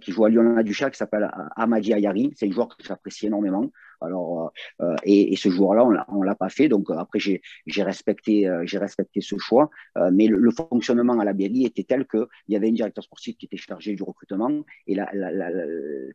qui 0.01 0.11
joue 0.11 0.25
à 0.25 0.29
Lyon-la-Duchère, 0.29 0.91
qui 0.91 0.97
s'appelle 0.97 1.29
Amadi 1.55 1.93
Ayari. 1.93 2.33
C'est 2.35 2.47
un 2.47 2.51
joueur 2.51 2.67
que 2.69 2.83
j'apprécie 2.83 3.27
énormément. 3.27 3.71
Alors, 4.01 4.51
euh, 4.81 4.85
euh, 4.85 4.95
et, 5.03 5.35
ce 5.35 5.49
joueur-là, 5.49 6.05
on 6.09 6.23
l'a 6.23 6.35
pas 6.35 6.49
fait. 6.49 6.67
Donc 6.67 6.89
euh, 6.89 6.97
après, 6.97 7.19
j'ai 7.19 7.83
respecté, 7.83 8.49
respecté 8.73 9.21
ce 9.21 9.37
choix. 9.37 9.69
mais 10.11 10.27
le, 10.27 10.51
fonctionnement 10.51 11.19
à 11.19 11.25
la 11.25 11.33
Berry 11.33 11.65
était 11.65 11.83
tel 11.83 12.05
qu'il 12.07 12.25
y 12.49 12.55
avait 12.55 12.69
un 12.69 12.73
directeur 12.73 13.03
sportif 13.03 13.37
qui 13.37 13.45
était 13.45 13.57
chargé 13.57 13.95
du 13.95 14.03
recrutement. 14.03 14.51
Et 14.87 14.95
la, 14.95 15.09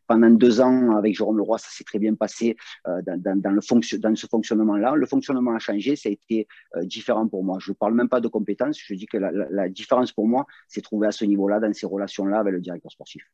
pendant 0.07 0.31
deux 0.31 0.61
ans, 0.61 0.97
avec 0.97 1.17
Jérôme 1.17 1.39
Leroy, 1.39 1.59
ça 1.59 1.69
s'est 1.71 1.85
très 1.85 1.99
bien 1.99 2.15
passé 2.15 2.57
dans, 2.85 3.41
dans, 3.41 4.17
ce 4.17 4.27
fonctionnement-là. 4.27 4.95
Le 4.95 5.07
fonctionnement 5.07 5.55
a 5.55 5.59
changé, 5.59 5.97
ça 5.97 6.09
a 6.09 6.13
été 6.13 6.47
différent 6.83 7.27
pour 7.29 7.45
moi. 7.45 7.59
Je 7.61 7.71
ne 7.71 7.77
parle 7.77 7.95
même 7.95 8.09
pas 8.09 8.21
de 8.21 8.29
compétences. 8.29 8.79
Je 8.79 8.95
dis 8.95 9.07
que 9.07 9.19
la, 9.19 9.69
différence 9.69 10.13
pour 10.13 10.27
moi, 10.27 10.47
c'est 10.69 10.83
trouvé 10.83 11.07
à 11.07 11.13
ce 11.13 11.25
niveau-là, 11.25 11.61
dans 11.61 11.73
ces 11.73 11.87
relations-là 11.87 12.39
avec 12.39 12.53
le 12.53 12.61
directeur 12.61 12.91
sportif. 12.91 13.25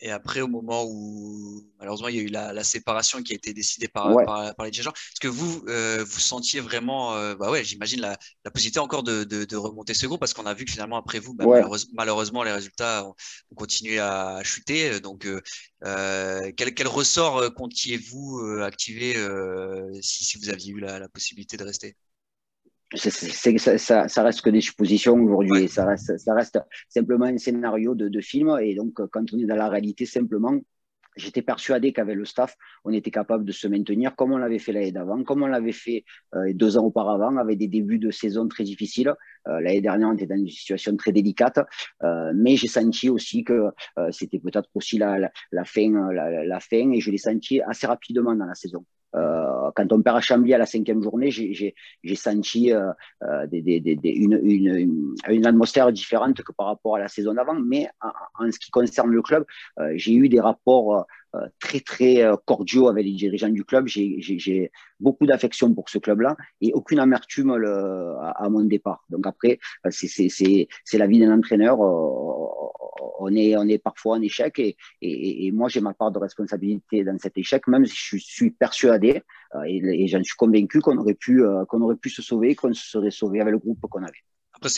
Et, 0.00 0.10
après, 0.10 0.42
au 0.42 0.48
moment 0.48 0.84
où 0.86 1.62
malheureusement 1.78 2.08
il 2.08 2.16
y 2.16 2.18
a 2.18 2.22
eu 2.22 2.28
la, 2.28 2.64
séparation 2.64 3.22
qui 3.22 3.32
a 3.32 3.36
été 3.36 3.54
décidée 3.54 3.88
par, 3.88 4.14
par, 4.24 4.64
les 4.64 4.70
dirigeants, 4.70 4.92
est-ce 4.92 5.20
que 5.20 5.28
vous 5.28 5.64
euh, 5.68 6.04
vous 6.04 6.20
sentiez 6.20 6.60
vraiment, 6.60 7.14
euh, 7.14 7.34
bah 7.34 7.50
ouais, 7.50 7.64
j'imagine 7.64 8.00
la, 8.00 8.18
la, 8.44 8.50
possibilité 8.50 8.78
encore 8.78 9.02
de, 9.02 9.24
de, 9.24 9.56
remonter 9.56 9.94
ce 9.94 10.06
groupe 10.06 10.20
parce 10.20 10.34
qu'on 10.34 10.46
a 10.46 10.54
vu 10.54 10.66
que 10.66 10.70
finalement 10.70 10.98
après 10.98 11.18
vous, 11.18 11.34
bah, 11.34 11.46
malheureusement, 11.94 12.42
les 12.42 12.52
résultats 12.52 13.06
ont, 13.06 13.14
continué 13.56 13.98
à 13.98 14.42
chuter. 14.44 15.00
Donc, 15.00 15.26
euh, 15.26 16.52
quel, 16.56 16.74
quel, 16.74 16.88
ressort 16.88 17.54
comptiez-vous 17.54 18.60
activer 18.62 19.14
si, 20.02 20.24
si, 20.24 20.38
vous 20.38 20.50
aviez 20.50 20.72
eu 20.72 20.80
la 20.80 21.08
possibilité 21.08 21.56
de 21.56 21.64
rester? 21.64 21.96
Ça, 22.94 24.08
ça, 24.08 24.22
reste 24.22 24.42
que 24.42 24.50
des 24.50 24.60
suppositions 24.60 25.14
aujourd'hui. 25.14 25.68
Ça 25.68 25.86
reste, 25.86 26.16
ça 26.18 26.34
reste 26.34 26.58
simplement 26.88 27.26
un 27.26 27.38
scénario 27.38 27.94
de, 27.94 28.08
de, 28.08 28.20
film. 28.20 28.56
Et 28.60 28.74
donc, 28.74 28.94
quand 29.10 29.32
on 29.32 29.38
est 29.38 29.46
dans 29.46 29.56
la 29.56 29.68
réalité, 29.68 30.06
simplement, 30.06 30.60
j'étais 31.16 31.42
persuadé 31.42 31.92
qu'avec 31.92 32.16
le 32.16 32.24
staff, 32.24 32.56
on 32.84 32.92
était 32.92 33.10
capable 33.10 33.44
de 33.44 33.52
se 33.52 33.66
maintenir 33.66 34.14
comme 34.14 34.32
on 34.32 34.38
l'avait 34.38 34.58
fait 34.58 34.72
l'année 34.72 34.92
d'avant, 34.92 35.24
comme 35.24 35.42
on 35.42 35.46
l'avait 35.46 35.72
fait 35.72 36.04
euh, 36.34 36.52
deux 36.54 36.76
ans 36.76 36.84
auparavant, 36.84 37.36
avec 37.36 37.58
des 37.58 37.68
débuts 37.68 37.98
de 37.98 38.10
saison 38.10 38.46
très 38.46 38.64
difficiles. 38.64 39.12
Euh, 39.48 39.60
l'année 39.60 39.80
dernière, 39.80 40.08
on 40.08 40.14
était 40.14 40.26
dans 40.26 40.36
une 40.36 40.48
situation 40.48 40.96
très 40.96 41.12
délicate. 41.12 41.58
Euh, 42.02 42.32
mais 42.34 42.56
j'ai 42.56 42.68
senti 42.68 43.08
aussi 43.08 43.44
que 43.44 43.70
c'était 44.10 44.38
peut-être 44.38 44.68
aussi 44.74 44.98
la, 44.98 45.18
la, 45.18 45.30
la 45.52 45.64
fin, 45.64 46.12
la, 46.12 46.44
la, 46.44 46.60
fin. 46.60 46.90
Et 46.92 47.00
je 47.00 47.10
l'ai 47.10 47.18
senti 47.18 47.60
assez 47.62 47.86
rapidement 47.86 48.34
dans 48.34 48.46
la 48.46 48.54
saison. 48.54 48.84
Euh, 49.16 49.70
quand 49.74 49.92
on 49.92 50.02
perd 50.02 50.16
à 50.16 50.20
Chambly 50.20 50.52
à 50.54 50.58
la 50.58 50.66
cinquième 50.66 51.02
journée, 51.02 51.30
j'ai 51.30 51.74
senti 52.14 52.72
euh, 52.72 52.92
euh, 53.22 53.46
une, 53.52 55.46
atmosphère 55.46 55.92
différente 55.92 56.42
que 56.42 56.52
par 56.52 56.66
rapport 56.66 56.96
à 56.96 56.98
la 56.98 57.08
saison 57.08 57.34
d'avant. 57.34 57.54
Mais 57.54 57.88
en, 58.38 58.50
ce 58.50 58.58
qui 58.58 58.70
concerne 58.70 59.10
le 59.10 59.22
club, 59.22 59.44
j'ai 59.94 60.14
eu 60.14 60.28
des 60.28 60.40
rapports 60.40 61.06
très 61.58 61.80
très 61.80 62.24
cordiaux 62.44 62.88
avec 62.88 63.04
les 63.04 63.12
dirigeants 63.12 63.48
du 63.48 63.64
club. 63.64 63.86
J'ai 63.86 64.70
beaucoup 65.00 65.26
d'affection 65.26 65.72
pour 65.74 65.88
ce 65.88 65.98
club-là 65.98 66.36
et 66.60 66.72
aucune 66.72 66.98
amertume 66.98 67.50
à, 67.52 68.48
mon 68.48 68.64
départ. 68.64 69.04
Donc 69.10 69.26
après, 69.26 69.58
c'est 69.90 70.68
la 70.94 71.06
vie 71.06 71.20
d'un 71.20 71.36
entraîneur 71.36 71.78
on 73.18 73.34
est, 73.34 73.56
on 73.56 73.66
est 73.68 73.78
parfois 73.78 74.16
en 74.16 74.22
échec 74.22 74.58
et, 74.58 74.76
et, 75.00 75.52
moi 75.52 75.68
j'ai 75.68 75.80
ma 75.80 75.94
part 75.94 76.10
de 76.10 76.18
responsabilité 76.18 77.04
dans 77.04 77.18
cet 77.18 77.36
échec, 77.38 77.66
même 77.66 77.86
si 77.86 77.96
je 77.96 78.16
suis 78.18 78.50
persuadé 78.50 79.22
euh, 79.54 79.62
et, 79.66 80.04
et 80.04 80.06
j'en 80.08 80.22
suis 80.22 80.36
convaincu 80.36 80.80
qu'on 80.80 80.98
aurait 80.98 81.14
pu 81.14 81.42
euh, 81.42 81.64
aurait 81.70 81.96
pu 81.96 82.10
se 82.10 82.22
sauver, 82.22 82.54
qu'on 82.54 82.72
se 82.72 82.90
serait 82.90 83.10
sauvé 83.10 83.40
avec 83.40 83.52
le 83.52 83.58
groupe 83.58 83.80
qu'on 83.88 84.02
avait. 84.02 84.24
Après 84.54 84.70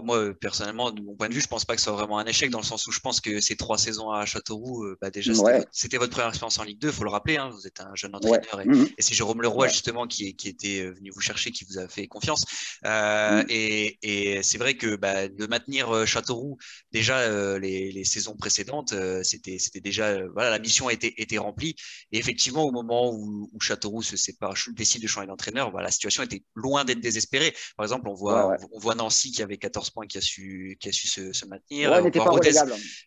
moi, 0.00 0.16
euh, 0.16 0.32
personnellement, 0.32 0.90
de 0.90 1.02
mon 1.02 1.14
point 1.14 1.28
de 1.28 1.34
vue, 1.34 1.40
je 1.40 1.48
pense 1.48 1.64
pas 1.64 1.74
que 1.74 1.80
ce 1.80 1.84
soit 1.84 1.92
vraiment 1.92 2.18
un 2.18 2.24
échec 2.24 2.50
dans 2.50 2.58
le 2.58 2.64
sens 2.64 2.86
où 2.86 2.92
je 2.92 3.00
pense 3.00 3.20
que 3.20 3.40
ces 3.40 3.56
trois 3.56 3.78
saisons 3.78 4.10
à 4.10 4.24
Châteauroux, 4.24 4.84
euh, 4.84 4.96
bah 5.00 5.10
déjà, 5.10 5.32
c'était 5.70 5.98
votre, 5.98 6.12
première 6.12 6.28
expérience 6.28 6.58
en 6.58 6.64
Ligue 6.64 6.78
2, 6.78 6.90
faut 6.90 7.04
le 7.04 7.10
rappeler. 7.10 7.36
Hein, 7.36 7.50
vous 7.52 7.66
êtes 7.66 7.80
un 7.80 7.94
jeune 7.94 8.14
entraîneur 8.14 8.42
mhm. 8.64 8.88
et, 8.96 9.02
c'est 9.02 9.14
Jérôme 9.14 9.42
Leroy, 9.42 9.68
justement, 9.68 10.06
qui, 10.06 10.34
qui, 10.34 10.48
était 10.48 10.86
venu 10.86 11.10
vous 11.10 11.20
chercher, 11.20 11.50
qui 11.50 11.64
vous 11.64 11.78
a 11.78 11.88
fait 11.88 12.06
confiance. 12.06 12.44
Euh, 12.86 13.42
mhm. 13.42 13.46
Et, 13.48 13.98
et 14.02 14.42
c'est 14.42 14.58
vrai 14.58 14.74
que 14.74 14.96
bah, 14.96 15.28
de 15.28 15.46
maintenir 15.46 16.06
Châteauroux, 16.06 16.56
déjà, 16.92 17.58
les, 17.58 17.92
les, 17.92 18.04
saisons 18.04 18.36
précédentes, 18.36 18.94
c'était 19.22 19.80
déjà, 19.80 20.26
voilà, 20.28 20.50
la 20.50 20.58
mission 20.58 20.88
été, 20.90 21.20
été 21.20 21.38
remplie. 21.38 21.74
Et 22.12 22.18
effectivement, 22.18 22.64
au 22.64 22.70
moment 22.70 23.12
où, 23.12 23.50
où 23.52 23.60
Châteauroux 23.60 24.02
se 24.02 24.16
sépare, 24.16 24.54
décide 24.72 25.02
de 25.02 25.08
changer 25.08 25.26
d'entraîneur, 25.26 25.72
bah, 25.72 25.82
la 25.82 25.90
situation 25.90 26.22
était 26.22 26.42
loin 26.54 26.84
d'être 26.84 27.00
désespérée. 27.00 27.54
Par 27.76 27.84
exemple, 27.84 28.08
on 28.08 28.14
voit, 28.14 28.56
on 28.72 28.78
voit 28.78 28.94
Nancy 28.94 29.32
qui 29.32 29.42
avait 29.42 29.56
14 29.56 29.81
points 29.90 30.06
qui 30.06 30.18
a 30.18 30.20
su, 30.20 30.76
qui 30.80 30.88
a 30.88 30.92
su 30.92 31.06
se, 31.06 31.46
maintenir. 31.46 31.90
on, 31.90 32.00
voit 32.10 32.24
Rodez, 32.24 32.52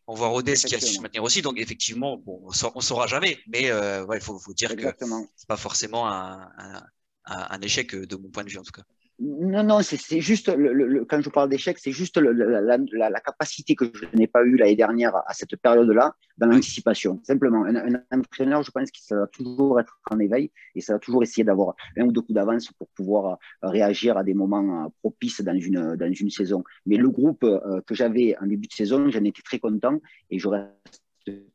on, 0.08 0.16
voit 0.16 0.28
Rodez, 0.28 0.56
qui 0.56 0.76
a 0.76 0.80
su 0.80 0.94
se 0.94 1.02
maintenir 1.02 1.24
aussi. 1.24 1.42
Donc, 1.42 1.60
effectivement, 1.60 2.18
bon, 2.18 2.42
on 2.46 2.78
ne 2.78 2.82
saura 2.82 3.08
jamais. 3.08 3.38
Mais 3.48 3.70
euh, 3.70 4.06
il 4.14 4.22
faut, 4.22 4.38
faut, 4.40 4.54
dire 4.54 4.72
Exactement. 4.72 5.24
que 5.24 5.30
ce 5.36 5.44
n'est 5.44 5.48
pas 5.48 5.58
forcément 5.58 6.08
un, 6.08 6.50
un, 6.58 6.84
un, 7.26 7.62
échec 7.62 7.96
de 7.96 8.16
mon 8.16 8.30
point 8.30 8.44
de 8.44 8.50
vue, 8.50 8.58
en 8.58 8.64
tout 8.64 8.72
cas. 8.72 8.84
Non, 9.18 9.64
non, 9.64 9.82
c'est 9.82 10.20
juste, 10.20 10.54
le, 10.54 11.06
quand 11.06 11.22
je 11.22 11.30
parle 11.30 11.48
d'échec, 11.48 11.78
c'est 11.80 11.94
juste 11.94 12.18
la, 12.18 13.22
capacité 13.22 13.74
que 13.74 13.86
je 13.86 14.18
n'ai 14.18 14.28
pas 14.28 14.44
eue 14.44 14.58
l'année 14.58 14.76
dernière 14.76 15.16
à 15.16 15.34
cette 15.34 15.56
période-là 15.56 16.14
dans 16.38 16.48
l'anticipation. 16.48 17.22
Simplement, 17.24 17.64
un, 17.64 18.04
entraîneur, 18.12 18.62
je 18.64 18.72
pense 18.72 18.92
qu'il 18.92 19.16
va 19.16 19.28
toujours 19.28 19.80
être 19.80 19.98
en 20.12 20.20
éveil 20.20 20.52
et 20.76 20.82
ça 20.82 20.94
va 20.94 21.00
toujours 21.00 21.24
essayer 21.24 21.46
d'avoir 21.46 21.76
un 21.98 22.08
ou 22.08 22.12
deux 22.12 22.22
coups 22.22 22.34
d'avance 22.34 22.70
pour 22.74 22.90
pouvoir 22.90 23.38
euh, 23.64 23.70
réagir 23.70 24.18
à 24.18 24.24
des 24.24 24.34
moments 24.34 24.86
euh, 24.86 24.90
propices 25.00 25.42
dans 25.42 25.58
une, 25.58 25.96
dans 25.96 26.12
une 26.12 26.30
saison. 26.30 26.66
Mais 26.86 26.98
le 26.98 27.10
groupe 27.10 27.46
euh, 27.46 27.80
que 27.88 27.96
j'avais 27.96 28.36
en 28.42 28.48
début 28.48 28.68
de 28.68 28.74
saison, 28.74 29.10
j'en 29.10 29.24
étais 29.24 29.44
très 29.44 29.60
content 29.60 29.98
et 30.30 30.40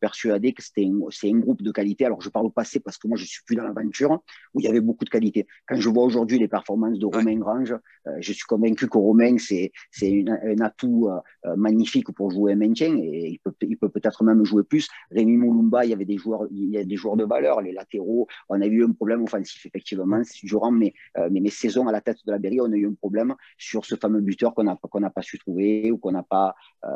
persuadé 0.01 0.53
que 0.53 0.63
c'était 0.63 0.89
c'est 1.11 1.31
un 1.31 1.39
groupe 1.39 1.63
de 1.63 1.71
qualité. 1.71 2.05
Alors, 2.05 2.21
je 2.21 2.29
parle 2.29 2.47
au 2.47 2.51
passé 2.51 2.81
parce 2.81 2.99
que 2.99 3.09
moi, 3.09 3.17
je 3.17 3.25
suis 3.25 3.43
plus 3.45 3.57
dans 3.57 3.65
l'aventure 3.65 4.23
où 4.55 4.61
il 4.61 4.65
y 4.65 4.69
avait 4.69 4.81
beaucoup 4.81 5.05
de 5.05 5.11
qualité. 5.11 5.47
Quand 5.67 5.77
je 5.77 5.89
vois 5.89 6.05
aujourd'hui 6.05 6.39
les 6.39 6.49
performances 6.49 6.99
de 6.99 7.07
Romain 7.07 7.37
Grange, 7.37 7.73
euh, 8.07 8.17
je 8.21 8.33
suis 8.33 8.45
convaincu 8.45 8.89
que 8.89 8.99
Romain, 8.99 9.37
c'est, 9.39 9.73
c'est 9.91 10.25
un 10.29 10.61
atout 10.61 11.09
euh, 11.09 11.21
euh, 11.47 11.57
magnifique 11.57 12.13
pour 12.13 12.31
jouer 12.31 12.53
un 12.53 12.57
maintien 12.57 12.97
et 12.97 13.29
il 13.29 13.39
peut, 13.39 13.55
il 13.63 13.77
peut 13.77 13.89
peut-être 13.89 14.25
même 14.25 14.45
jouer 14.45 14.65
plus. 14.65 14.89
Rémi 15.11 15.37
Moulumba, 15.37 15.85
il 15.85 15.91
y 15.91 15.95
avait 15.95 16.05
des 16.05 16.19
joueurs, 16.19 16.47
il 16.51 16.71
y 16.71 16.79
a 16.79 16.85
des 16.85 16.97
joueurs 16.97 17.17
de 17.17 17.25
valeur, 17.25 17.61
les 17.61 17.73
latéraux. 17.73 18.27
On 18.49 18.61
a 18.61 18.67
eu 18.67 18.85
un 18.85 18.93
problème 18.93 19.23
offensif, 19.23 19.65
effectivement. 19.67 20.21
Durant 20.43 20.71
mes, 20.71 20.95
mes, 21.31 21.41
mes 21.41 21.51
saisons 21.51 21.87
à 21.89 21.93
la 21.93 22.01
tête 22.01 22.19
de 22.27 22.33
la 22.33 22.39
Berry, 22.39 22.61
on 22.61 22.73
a 22.73 22.77
eu 22.77 22.87
un 22.87 22.95
problème 22.95 23.35
sur 23.59 23.85
ce 23.85 23.97
fameux 23.97 24.21
buteur 24.21 24.55
qu'on 24.55 24.65
n'a 24.65 24.77
qu'on 24.77 25.01
n'a 25.01 25.11
pas 25.11 25.23
su 25.23 25.39
trouver 25.39 25.91
ou 25.91 25.99
qu'on 25.99 26.13
n'a 26.13 26.23
pas, 26.23 26.55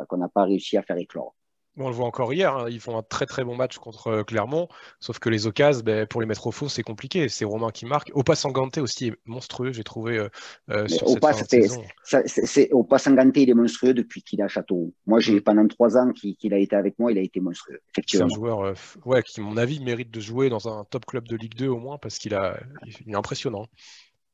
qu'on 0.09 0.17
n'a 0.17 0.29
pas 0.29 0.43
réussi 0.43 0.77
à 0.77 0.81
faire 0.81 0.97
éclore 0.97 1.35
on 1.77 1.89
le 1.89 1.95
voit 1.95 2.05
encore 2.05 2.33
hier, 2.33 2.55
hein, 2.55 2.67
ils 2.69 2.79
font 2.79 2.97
un 2.97 3.03
très 3.03 3.25
très 3.25 3.43
bon 3.43 3.55
match 3.55 3.77
contre 3.77 4.07
euh, 4.07 4.23
Clermont, 4.23 4.67
sauf 4.99 5.19
que 5.19 5.29
les 5.29 5.47
occasions, 5.47 5.83
ben, 5.83 6.05
pour 6.07 6.21
les 6.21 6.27
mettre 6.27 6.47
au 6.47 6.51
faux, 6.51 6.69
c'est 6.69 6.83
compliqué. 6.83 7.27
C'est 7.27 7.45
Romain 7.45 7.71
qui 7.71 7.85
marque. 7.85 8.11
Opa 8.13 8.35
Sangante 8.35 8.77
aussi 8.77 9.07
est 9.07 9.15
monstrueux, 9.25 9.73
j'ai 9.73 9.83
trouvé 9.83 10.17
euh, 10.17 10.29
euh 10.69 10.87
sur 10.87 11.09
Opa, 11.09 11.33
cette 11.33 11.49
fin 11.51 11.81
c'est, 12.03 12.71
Opa 12.71 12.97
Sangante, 12.97 13.35
il 13.35 13.49
est 13.49 13.53
monstrueux 13.53 13.93
depuis 13.93 14.23
qu'il 14.23 14.41
à 14.41 14.47
Château. 14.47 14.93
Moi, 15.05 15.19
j'ai 15.19 15.35
mm. 15.35 15.41
pendant 15.41 15.67
trois 15.67 15.97
ans 15.97 16.11
qu'il 16.11 16.53
a 16.53 16.57
été 16.57 16.75
avec 16.75 16.97
moi, 16.99 17.11
il 17.11 17.17
a 17.17 17.21
été 17.21 17.39
monstrueux. 17.39 17.81
C'est 18.07 18.21
un 18.21 18.29
joueur 18.29 18.61
euh, 18.61 18.73
ouais, 19.05 19.21
qui, 19.23 19.39
à 19.41 19.43
mon 19.43 19.57
avis, 19.57 19.79
mérite 19.79 20.11
de 20.11 20.19
jouer 20.19 20.49
dans 20.49 20.67
un 20.67 20.85
top 20.85 21.05
club 21.05 21.27
de 21.27 21.35
Ligue 21.35 21.55
2 21.55 21.67
au 21.67 21.79
moins, 21.79 21.97
parce 21.97 22.17
qu'il 22.17 22.33
a, 22.33 22.59
il 23.05 23.11
est 23.11 23.17
impressionnant. 23.17 23.65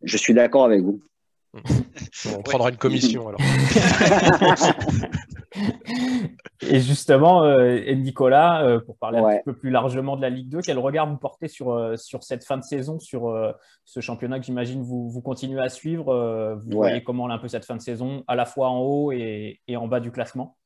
Je 0.04 0.17
suis 0.17 0.34
d'accord 0.34 0.65
avec 0.65 0.82
vous. 0.82 1.01
On 1.53 2.41
prendra 2.43 2.69
une 2.69 2.77
commission 2.77 3.27
alors. 3.27 3.41
Et 6.61 6.79
justement, 6.79 7.43
euh, 7.43 7.79
Nicolas, 7.93 8.63
euh, 8.63 8.79
pour 8.79 8.97
parler 8.97 9.19
un 9.19 9.37
petit 9.37 9.43
peu 9.43 9.53
plus 9.53 9.69
largement 9.69 10.15
de 10.15 10.21
la 10.21 10.29
Ligue 10.29 10.47
2, 10.47 10.61
quel 10.61 10.79
regard 10.79 11.09
vous 11.09 11.17
portez 11.17 11.47
sur, 11.47 11.71
euh, 11.71 11.97
sur 11.97 12.23
cette 12.23 12.45
fin 12.45 12.57
de 12.57 12.63
saison, 12.63 12.99
sur 12.99 13.33
ce 13.83 13.99
championnat 13.99 14.39
que 14.39 14.45
j'imagine 14.45 14.81
vous, 14.81 15.09
vous 15.09 15.21
continuez 15.21 15.61
à 15.61 15.69
suivre 15.69 16.55
Vous 16.63 16.71
voyez 16.71 17.03
comment 17.03 17.29
un 17.29 17.37
peu 17.37 17.47
cette 17.47 17.65
fin 17.65 17.75
de 17.75 17.81
saison, 17.81 18.23
à 18.27 18.35
la 18.35 18.45
fois 18.45 18.69
en 18.69 18.79
haut 18.79 19.11
et 19.11 19.59
en 19.75 19.87
bas 19.87 19.99
du 19.99 20.11
classement? 20.11 20.57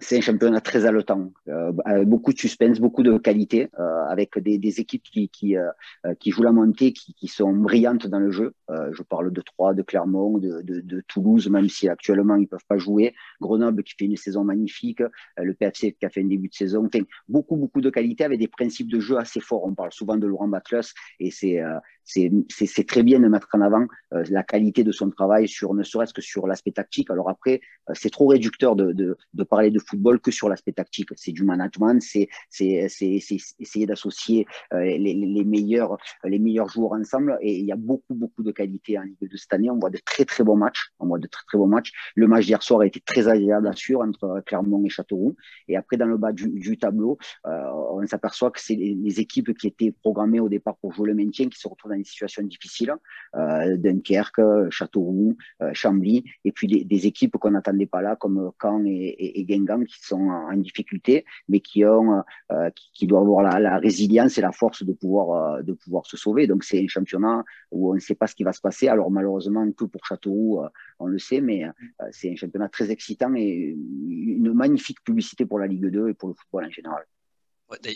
C'est 0.00 0.16
un 0.16 0.20
championnat 0.20 0.60
très 0.60 0.86
haletant, 0.86 1.32
euh, 1.48 1.72
beaucoup 2.04 2.32
de 2.32 2.38
suspense, 2.38 2.80
beaucoup 2.80 3.02
de 3.02 3.18
qualité, 3.18 3.68
euh, 3.78 4.04
avec 4.08 4.38
des, 4.38 4.58
des, 4.58 4.80
équipes 4.80 5.02
qui, 5.02 5.28
qui, 5.28 5.56
euh, 5.56 5.70
qui, 6.18 6.30
jouent 6.30 6.42
la 6.42 6.52
montée, 6.52 6.92
qui, 6.92 7.14
qui, 7.14 7.28
sont 7.28 7.52
brillantes 7.52 8.06
dans 8.06 8.18
le 8.18 8.30
jeu. 8.30 8.54
Euh, 8.70 8.90
je 8.92 9.02
parle 9.02 9.32
de 9.32 9.40
Troyes, 9.40 9.74
de 9.74 9.82
Clermont, 9.82 10.38
de, 10.38 10.62
de, 10.62 10.80
de, 10.80 11.02
Toulouse, 11.06 11.48
même 11.48 11.68
si 11.68 11.88
actuellement 11.88 12.36
ils 12.36 12.48
peuvent 12.48 12.64
pas 12.68 12.78
jouer. 12.78 13.14
Grenoble 13.40 13.82
qui 13.82 13.94
fait 13.98 14.06
une 14.06 14.16
saison 14.16 14.44
magnifique, 14.44 15.02
le 15.36 15.54
PFC 15.54 15.92
qui 15.92 16.06
a 16.06 16.10
fait 16.10 16.22
un 16.22 16.28
début 16.28 16.48
de 16.48 16.54
saison. 16.54 16.86
Enfin, 16.86 17.04
beaucoup, 17.28 17.56
beaucoup 17.56 17.80
de 17.80 17.90
qualité 17.90 18.24
avec 18.24 18.38
des 18.38 18.48
principes 18.48 18.90
de 18.90 19.00
jeu 19.00 19.18
assez 19.18 19.40
forts. 19.40 19.64
On 19.64 19.74
parle 19.74 19.92
souvent 19.92 20.16
de 20.16 20.26
Laurent 20.26 20.48
Batles 20.48 20.80
et 21.18 21.30
c'est 21.30 21.60
c'est 22.04 22.86
très 22.86 23.02
bien 23.02 23.20
de 23.20 23.28
mettre 23.28 23.48
en 23.52 23.60
avant 23.60 23.86
euh, 24.12 24.24
la 24.30 24.42
qualité 24.42 24.84
de 24.84 24.92
son 24.92 25.10
travail 25.10 25.48
sur 25.48 25.74
ne 25.74 25.82
serait-ce 25.82 26.12
que 26.12 26.22
sur 26.22 26.46
l'aspect 26.46 26.72
tactique. 26.72 27.10
Alors 27.10 27.28
après, 27.28 27.60
euh, 27.88 27.92
c'est 27.94 28.10
trop 28.10 28.26
réducteur 28.26 28.76
de, 28.76 28.92
de, 28.92 29.16
de, 29.34 29.44
parler 29.44 29.70
de 29.70 29.78
football 29.90 30.20
que 30.20 30.30
sur 30.30 30.48
l'aspect 30.48 30.72
tactique. 30.72 31.10
C'est 31.16 31.32
du 31.32 31.44
management, 31.44 32.00
c'est 32.00 32.28
essayer 32.60 33.86
associer 33.90 34.46
les, 34.72 35.44
meilleurs, 35.44 35.96
les 36.24 36.38
meilleurs 36.38 36.68
joueurs 36.68 36.92
ensemble. 36.92 37.38
Et 37.40 37.58
il 37.58 37.66
y 37.66 37.72
a 37.72 37.76
beaucoup, 37.76 38.14
beaucoup 38.14 38.42
de 38.42 38.52
qualité 38.52 38.98
en 38.98 39.02
Ligue 39.02 39.16
2 39.20 39.36
cette 39.36 39.52
année. 39.52 39.70
On 39.70 39.78
voit 39.78 39.90
de 39.90 39.98
très, 40.04 40.24
très 40.24 40.44
bons 40.44 40.56
matchs. 40.56 40.92
On 40.98 41.06
voit 41.06 41.18
de 41.18 41.26
très, 41.26 41.42
très 41.46 41.58
bons 41.58 41.66
matchs. 41.66 41.92
Le 42.14 42.26
match 42.26 42.46
d'hier 42.46 42.62
soir 42.62 42.80
a 42.80 42.86
été 42.86 43.00
très 43.00 43.28
agréable, 43.28 43.68
à 43.68 43.72
suivre 43.72 44.02
entre 44.02 44.42
Clermont 44.46 44.84
et 44.84 44.88
Châteauroux. 44.88 45.36
Et 45.68 45.76
après, 45.76 45.96
dans 45.96 46.06
le 46.06 46.16
bas 46.16 46.32
du, 46.32 46.78
tableau, 46.78 47.18
on 47.44 48.06
s'aperçoit 48.06 48.50
que 48.50 48.60
c'est 48.60 48.74
les, 48.74 49.20
équipes 49.20 49.56
qui 49.58 49.66
étaient 49.66 49.90
programmées 49.90 50.40
au 50.40 50.48
départ 50.48 50.76
pour 50.76 50.92
jouer 50.92 51.08
le 51.08 51.14
maintien 51.14 51.48
qui 51.48 51.58
se 51.58 51.68
retrouvent 51.68 51.90
dans 51.90 51.98
une 51.98 52.04
situation 52.04 52.42
difficile. 52.42 52.94
Dunkerque, 53.34 54.70
Châteauroux, 54.70 55.36
Chambly, 55.72 56.24
et 56.44 56.52
puis 56.52 56.66
des, 56.68 57.06
équipes 57.06 57.36
qu'on 57.38 57.52
n'attendait 57.52 57.86
pas 57.86 58.02
là, 58.02 58.16
comme 58.16 58.52
Caen 58.60 58.84
et, 58.84 59.40
et, 59.40 59.44
Guingamp, 59.44 59.79
qui 59.84 59.98
sont 60.00 60.28
en 60.28 60.56
difficulté, 60.56 61.24
mais 61.48 61.60
qui, 61.60 61.84
ont, 61.84 62.22
euh, 62.52 62.70
qui, 62.94 63.06
doivent 63.06 63.22
avoir 63.22 63.42
la, 63.42 63.78
résilience 63.78 64.38
et 64.38 64.40
la 64.40 64.52
force 64.52 64.82
de 64.82 64.92
pouvoir, 64.92 65.58
euh, 65.58 65.62
de 65.62 65.72
pouvoir 65.72 66.06
se 66.06 66.16
sauver. 66.16 66.46
Donc 66.46 66.64
c'est 66.64 66.82
un 66.82 66.88
championnat 66.88 67.44
où 67.70 67.90
on 67.90 67.94
ne 67.94 68.00
sait 68.00 68.14
pas 68.14 68.26
ce 68.26 68.34
qui 68.34 68.44
va 68.44 68.52
se 68.52 68.60
passer. 68.60 68.88
Alors 68.88 69.10
malheureusement, 69.10 69.70
tout 69.72 69.88
pour 69.88 70.04
Châteauroux, 70.04 70.62
euh, 70.62 70.68
on 70.98 71.06
le 71.06 71.18
sait, 71.18 71.40
mais 71.40 71.64
c'est 72.10 72.30
un 72.30 72.36
championnat 72.36 72.68
très 72.68 72.90
excitant 72.90 73.34
et 73.34 73.76
une 73.76 74.52
magnifique 74.52 75.02
publicité 75.02 75.46
pour 75.46 75.58
la 75.58 75.66
Ligue 75.66 75.86
2 75.86 76.10
et 76.10 76.14
pour 76.14 76.28
le 76.28 76.34
football 76.34 76.66
en 76.66 76.70
général. 76.70 77.04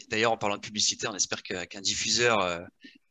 D'ailleurs, 0.08 0.32
en 0.32 0.36
parlant 0.36 0.56
de 0.56 0.60
publicité, 0.60 1.08
on 1.08 1.14
espère 1.14 1.42
qu'un 1.42 1.80
diffuseur 1.80 2.66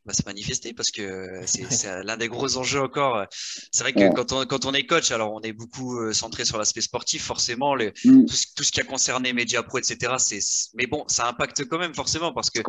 va 0.06 0.12
se 0.12 0.22
manifester 0.26 0.72
parce 0.74 0.90
que 0.90 1.40
c'est 1.46 2.02
l'un 2.04 2.16
des 2.16 2.28
gros 2.28 2.56
enjeux 2.56 2.82
encore. 2.82 3.26
C'est 3.70 3.82
vrai 3.82 3.92
que 3.92 4.12
quand, 4.14 4.32
on, 4.32 4.44
quand 4.44 4.66
on 4.66 4.74
est 4.74 4.86
coach, 4.86 5.10
alors 5.10 5.32
on 5.32 5.40
est 5.40 5.52
beaucoup 5.52 5.98
euh, 5.98 6.12
centré 6.12 6.44
sur 6.44 6.58
l'aspect 6.58 6.80
sportif, 6.80 7.24
forcément, 7.24 7.74
le, 7.74 7.92
mm. 8.04 8.26
tout, 8.26 8.64
ce, 8.64 8.72
qui 8.72 8.80
a 8.80 8.84
concerné 8.84 9.32
Media 9.32 9.62
Pro, 9.62 9.78
etc. 9.78 10.14
C'est, 10.18 10.40
mais 10.74 10.86
bon, 10.86 11.04
ça 11.08 11.28
impacte 11.28 11.64
quand 11.64 11.78
même 11.78 11.94
forcément 11.94 12.32
parce 12.32 12.50
que 12.50 12.60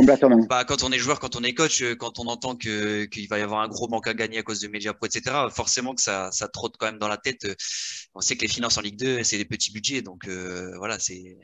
bah, 0.48 0.64
quand 0.64 0.84
on 0.84 0.92
est 0.92 1.00
joueur, 1.00 1.20
quand 1.20 1.36
on 1.36 1.44
est 1.44 1.54
coach, 1.54 1.82
euh, 1.82 1.96
quand 1.96 2.20
on 2.20 2.28
entend 2.28 2.56
que, 2.56 3.06
qu'il 3.06 3.28
va 3.28 3.40
y 3.40 3.42
avoir 3.42 3.62
un 3.62 3.68
gros 3.68 3.88
manque 3.88 4.08
à 4.08 4.14
gagner 4.14 4.40
à 4.40 4.44
cause 4.44 4.60
de 4.62 4.68
Media 4.68 4.94
Pro, 4.94 5.08
etc., 5.08 5.36
forcément 5.52 5.94
que 5.94 6.02
ça, 6.02 6.30
ça 6.32 6.48
trotte 6.48 6.76
quand 6.78 6.86
même 6.86 7.00
dans 7.00 7.08
la 7.08 7.18
tête. 7.18 7.48
On 8.14 8.22
sait 8.22 8.36
que 8.36 8.42
les 8.42 8.48
finances 8.48 8.78
en 8.78 8.82
Ligue 8.82 8.98
2, 8.98 9.24
c'est 9.24 9.38
des 9.38 9.46
petits 9.46 9.72
budgets, 9.72 10.02
donc 10.02 10.28
euh, 10.28 10.74
voilà, 10.78 11.00
c'est 11.00 11.38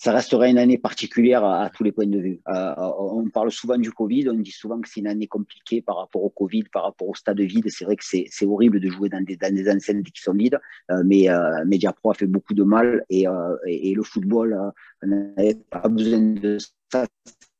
ça 0.00 0.12
restera 0.12 0.48
une 0.48 0.56
année 0.56 0.78
particulière 0.78 1.44
à, 1.44 1.68
tous 1.68 1.84
les 1.84 1.92
points 1.92 2.06
de 2.06 2.18
vue. 2.18 2.40
Euh, 2.48 2.74
on 2.98 3.28
parle 3.28 3.52
souvent 3.52 3.76
du 3.76 3.92
Covid, 3.92 4.30
on 4.30 4.34
dit 4.34 4.50
souvent 4.50 4.80
que 4.80 4.88
c'est 4.88 5.00
une 5.00 5.06
année 5.06 5.26
compliquée 5.26 5.82
par 5.82 5.98
rapport 5.98 6.24
au 6.24 6.30
Covid, 6.30 6.64
par 6.72 6.84
rapport 6.84 7.10
au 7.10 7.14
stade 7.14 7.38
vide. 7.38 7.68
C'est 7.68 7.84
vrai 7.84 7.96
que 7.96 8.04
c'est 8.04 8.46
horrible 8.46 8.80
de 8.80 8.88
jouer 8.88 9.10
dans 9.10 9.22
des, 9.22 9.36
dans 9.36 9.54
des 9.54 9.70
enseignes 9.70 10.02
qui 10.02 10.22
sont 10.22 10.32
vides, 10.32 10.58
euh, 10.90 11.02
mais 11.04 11.28
euh, 11.28 11.66
Mediapro 11.66 12.12
a 12.12 12.14
fait 12.14 12.26
beaucoup 12.26 12.54
de 12.54 12.62
mal 12.62 13.04
et, 13.10 13.28
euh, 13.28 13.54
et, 13.66 13.92
le 13.92 14.02
football 14.02 14.72
n'avait 15.02 15.56
pas 15.68 15.86
besoin 15.86 16.18
de 16.18 16.56
ça 16.90 17.06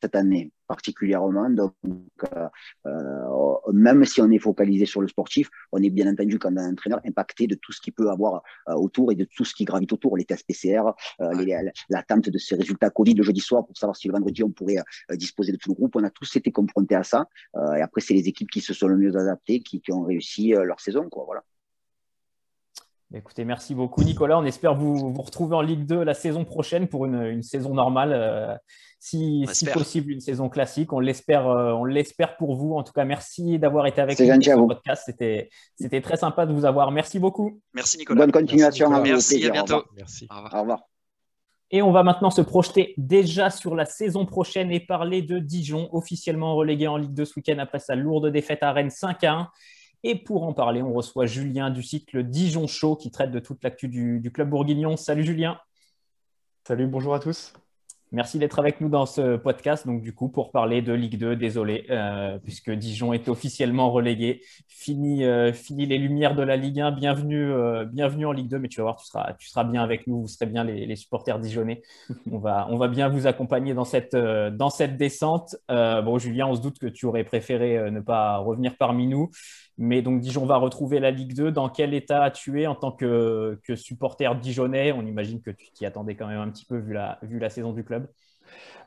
cette 0.00 0.14
année 0.14 0.50
particulièrement. 0.70 1.50
Donc, 1.50 1.74
euh, 1.84 2.48
euh, 2.86 3.72
même 3.72 4.04
si 4.04 4.20
on 4.22 4.30
est 4.30 4.38
focalisé 4.38 4.86
sur 4.86 5.00
le 5.00 5.08
sportif, 5.08 5.50
on 5.72 5.82
est 5.82 5.90
bien 5.90 6.08
entendu 6.08 6.38
comme 6.38 6.58
un 6.58 6.70
entraîneur 6.70 7.00
impacté 7.04 7.48
de 7.48 7.56
tout 7.56 7.72
ce 7.72 7.80
qui 7.80 7.90
peut 7.90 8.08
avoir 8.08 8.44
euh, 8.68 8.74
autour 8.74 9.10
et 9.10 9.16
de 9.16 9.24
tout 9.24 9.44
ce 9.44 9.52
qui 9.52 9.64
gravite 9.64 9.92
autour, 9.92 10.16
les 10.16 10.24
tests 10.24 10.46
PCR, 10.46 10.84
l'attente 11.88 12.28
de 12.30 12.38
ces 12.38 12.54
résultats 12.54 12.90
Covid 12.90 13.14
le 13.14 13.24
jeudi 13.24 13.40
soir 13.40 13.66
pour 13.66 13.76
savoir 13.76 13.96
si 13.96 14.06
le 14.06 14.12
vendredi 14.12 14.44
on 14.44 14.50
pourrait 14.50 14.82
disposer 15.14 15.50
de 15.50 15.56
tout 15.56 15.70
le 15.70 15.74
groupe. 15.74 15.96
On 15.96 16.04
a 16.04 16.10
tous 16.10 16.36
été 16.36 16.52
confrontés 16.52 16.94
à 16.94 17.02
ça. 17.02 17.28
et 17.76 17.82
après, 17.82 18.00
c'est 18.00 18.14
les 18.14 18.28
équipes 18.28 18.50
qui 18.50 18.60
se 18.60 18.72
sont 18.72 18.86
le 18.86 18.96
mieux 18.96 19.16
adaptées, 19.16 19.60
qui, 19.60 19.80
qui 19.80 19.92
ont 19.92 20.04
réussi 20.04 20.50
leur 20.50 20.78
saison. 20.80 21.08
Quoi, 21.08 21.24
voilà. 21.26 21.42
Écoutez, 23.12 23.44
merci 23.44 23.74
beaucoup 23.74 24.04
Nicolas. 24.04 24.38
On 24.38 24.44
espère 24.44 24.76
vous, 24.76 25.12
vous 25.12 25.22
retrouver 25.22 25.56
en 25.56 25.62
Ligue 25.62 25.84
2 25.84 26.04
la 26.04 26.14
saison 26.14 26.44
prochaine 26.44 26.86
pour 26.86 27.06
une, 27.06 27.42
saison 27.42 27.74
normale, 27.74 28.12
euh, 28.12 28.54
si, 29.00 29.44
possible 29.72 30.12
une 30.12 30.20
saison 30.20 30.48
classique. 30.48 30.92
On 30.92 31.00
l'espère, 31.00 31.48
euh, 31.48 31.72
on 31.72 31.84
l'espère 31.84 32.36
pour 32.36 32.54
vous. 32.54 32.74
En 32.74 32.84
tout 32.84 32.92
cas, 32.92 33.04
merci 33.04 33.58
d'avoir 33.58 33.86
été 33.88 34.00
avec 34.00 34.20
nous 34.20 34.26
pour 34.26 34.44
ce 34.44 34.74
podcast. 34.74 35.02
C'était, 35.06 35.50
c'était 35.74 36.00
très 36.00 36.18
sympa 36.18 36.46
de 36.46 36.52
vous 36.52 36.64
avoir. 36.64 36.92
Merci 36.92 37.18
beaucoup. 37.18 37.60
Merci 37.74 37.98
Nicolas. 37.98 38.20
Bonne 38.20 38.32
continuation. 38.32 38.88
Merci, 39.02 39.44
à, 39.44 39.50
bientôt. 39.50 39.82
Merci. 39.96 40.28
Au 40.30 40.60
revoir. 40.60 40.78
Et 41.72 41.82
on 41.82 41.90
va 41.90 42.04
maintenant 42.04 42.30
se 42.30 42.42
projeter 42.42 42.94
déjà 42.96 43.50
sur 43.50 43.74
la 43.74 43.86
saison 43.86 44.24
prochaine 44.24 44.70
et 44.70 44.80
parler 44.80 45.22
de 45.22 45.40
Dijon, 45.40 45.88
officiellement 45.92 46.54
relégué 46.54 46.86
en 46.86 46.96
Ligue 46.96 47.14
2 47.14 47.24
ce 47.24 47.34
week-end 47.36 47.58
après 47.58 47.80
sa 47.80 47.96
lourde 47.96 48.28
défaite 48.28 48.62
à 48.62 48.72
Rennes 48.72 48.90
5 48.90 49.24
à 49.24 49.32
1. 49.32 49.48
Et 50.02 50.14
pour 50.14 50.44
en 50.44 50.54
parler, 50.54 50.80
on 50.80 50.94
reçoit 50.94 51.26
Julien 51.26 51.68
du 51.68 51.82
cycle 51.82 52.22
Dijon 52.22 52.66
Show 52.66 52.96
qui 52.96 53.10
traite 53.10 53.30
de 53.30 53.38
toute 53.38 53.62
l'actu 53.62 53.88
du, 53.88 54.30
club 54.32 54.48
bourguignon. 54.48 54.96
Salut 54.96 55.24
Julien. 55.24 55.60
Salut, 56.66 56.86
bonjour 56.86 57.14
à 57.14 57.20
tous. 57.20 57.52
Merci 58.12 58.38
d'être 58.38 58.58
avec 58.58 58.80
nous 58.80 58.88
dans 58.88 59.06
ce 59.06 59.36
podcast. 59.36 59.86
Donc, 59.86 60.02
du 60.02 60.12
coup, 60.14 60.28
pour 60.28 60.50
parler 60.50 60.82
de 60.82 60.92
Ligue 60.92 61.16
2, 61.16 61.36
désolé, 61.36 61.86
euh, 61.90 62.38
puisque 62.42 62.70
Dijon 62.72 63.12
est 63.12 63.28
officiellement 63.28 63.92
relégué. 63.92 64.40
Fini, 64.66 65.22
euh, 65.24 65.52
fini 65.52 65.86
les 65.86 65.98
lumières 65.98 66.34
de 66.34 66.42
la 66.42 66.56
Ligue 66.56 66.80
1. 66.80 66.90
Bienvenue, 66.92 67.52
euh, 67.52 67.84
bienvenue 67.84 68.26
en 68.26 68.32
Ligue 68.32 68.48
2, 68.48 68.58
mais 68.58 68.68
tu 68.68 68.80
vas 68.80 68.84
voir, 68.84 68.96
tu 68.96 69.06
seras, 69.06 69.34
tu 69.34 69.48
seras 69.48 69.62
bien 69.64 69.82
avec 69.82 70.08
nous. 70.08 70.22
Vous 70.22 70.28
serez 70.28 70.46
bien 70.46 70.64
les, 70.64 70.96
supporters 70.96 71.38
dijonnais. 71.38 71.82
on, 72.32 72.38
va, 72.38 72.66
on 72.70 72.78
va 72.78 72.88
bien 72.88 73.08
vous 73.08 73.28
accompagner 73.28 73.74
dans 73.74 73.84
cette, 73.84 74.16
dans 74.16 74.70
cette 74.70 74.96
descente. 74.96 75.56
bon, 75.68 76.18
Julien, 76.18 76.48
on 76.48 76.56
se 76.56 76.62
doute 76.62 76.80
que 76.80 76.88
tu 76.88 77.06
aurais 77.06 77.24
préféré 77.24 77.92
ne 77.92 78.00
pas 78.00 78.38
revenir 78.38 78.76
parmi 78.76 79.06
nous. 79.06 79.30
Mais 79.80 80.02
donc 80.02 80.20
Dijon 80.20 80.46
va 80.46 80.58
retrouver 80.58 81.00
la 81.00 81.10
Ligue 81.10 81.34
2. 81.34 81.50
Dans 81.50 81.68
quel 81.70 81.94
état 81.94 82.30
tu 82.30 82.60
es 82.62 82.66
en 82.66 82.74
tant 82.76 82.92
que, 82.92 83.58
supporter 83.74 84.36
dijonnais? 84.36 84.92
On 84.92 85.06
imagine 85.06 85.40
que 85.40 85.50
tu 85.50 85.72
t'y 85.72 85.86
attendais 85.86 86.14
quand 86.16 86.28
même 86.28 86.38
un 86.40 86.50
petit 86.50 86.66
peu 86.66 86.76
vu 86.76 86.92
la 87.38 87.50
saison 87.50 87.72
du 87.72 87.82
club. 87.82 88.06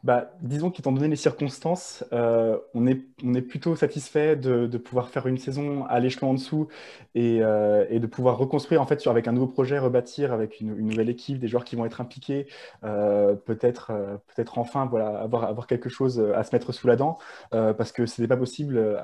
Bah, 0.03 0.33
disons 0.41 0.69
qu'étant 0.69 0.91
donné 0.91 1.07
les 1.07 1.15
circonstances, 1.15 2.03
euh, 2.11 2.57
on, 2.73 2.87
est, 2.87 3.05
on 3.23 3.33
est 3.35 3.41
plutôt 3.41 3.77
satisfait 3.77 4.35
de, 4.35 4.67
de 4.67 4.77
pouvoir 4.77 5.07
faire 5.07 5.27
une 5.27 5.37
saison 5.37 5.85
à 5.85 6.01
l'échelon 6.01 6.31
en 6.31 6.33
dessous 6.33 6.67
et, 7.15 7.39
euh, 7.41 7.85
et, 7.89 8.01
de 8.01 8.07
pouvoir 8.07 8.37
reconstruire 8.37 8.81
en 8.81 8.85
fait 8.85 9.07
avec 9.07 9.29
un 9.29 9.31
nouveau 9.31 9.47
projet, 9.47 9.79
rebâtir 9.79 10.33
avec 10.33 10.59
une, 10.59 10.75
nouvelle 10.75 11.09
équipe, 11.09 11.39
des 11.39 11.47
joueurs 11.47 11.63
qui 11.63 11.77
vont 11.77 11.85
être 11.85 12.01
impliqués, 12.01 12.47
euh, 12.83 13.35
peut-être 13.35 13.93
peut-être 14.27 14.59
enfin 14.59 14.87
voilà, 14.87 15.07
avoir, 15.21 15.45
avoir 15.45 15.67
quelque 15.67 15.87
chose 15.87 16.19
à 16.35 16.43
se 16.43 16.53
mettre 16.53 16.73
sous 16.73 16.87
la 16.87 16.97
dent 16.97 17.17
parce 17.51 17.93
que 17.93 18.05
ce 18.05 18.21
n'est 18.21 18.27
pas, 18.27 18.35
possible, 18.35 18.99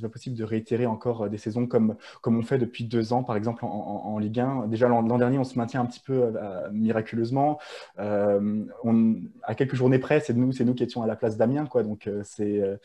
pas 0.00 0.08
possible 0.08 0.36
de 0.36 0.44
réitérer 0.44 0.86
encore 0.86 1.28
des 1.28 1.38
saisons 1.38 1.66
comme, 1.66 1.96
comme 2.22 2.38
on 2.38 2.42
fait 2.42 2.58
depuis 2.58 2.84
deux 2.84 3.12
ans, 3.12 3.24
par 3.24 3.36
exemple 3.36 3.64
en, 3.64 3.68
en, 3.68 4.14
en 4.14 4.18
Ligue 4.18 4.38
1. 4.38 4.68
Déjà 4.68 4.86
l'an 4.86 5.02
dernier, 5.02 5.38
on 5.38 5.44
se 5.44 5.58
maintient 5.58 5.80
un 5.80 5.86
petit 5.86 6.00
peu 6.00 6.32
miraculeusement. 6.70 7.58
on, 7.98 9.16
à 9.42 9.54
quelques 9.56 9.74
journées 9.74 9.98
près, 9.98 10.20
c'est 10.28 10.34
nous, 10.34 10.52
c'est 10.52 10.64
nous 10.64 10.74
qui 10.74 10.82
étions 10.82 11.02
à 11.02 11.06
la 11.06 11.16
place 11.16 11.36
d'Amiens, 11.38 11.66
quoi. 11.66 11.82
Donc 11.82 12.06
euh, 12.06 12.20
c'est 12.24 12.60
euh, 12.60 12.76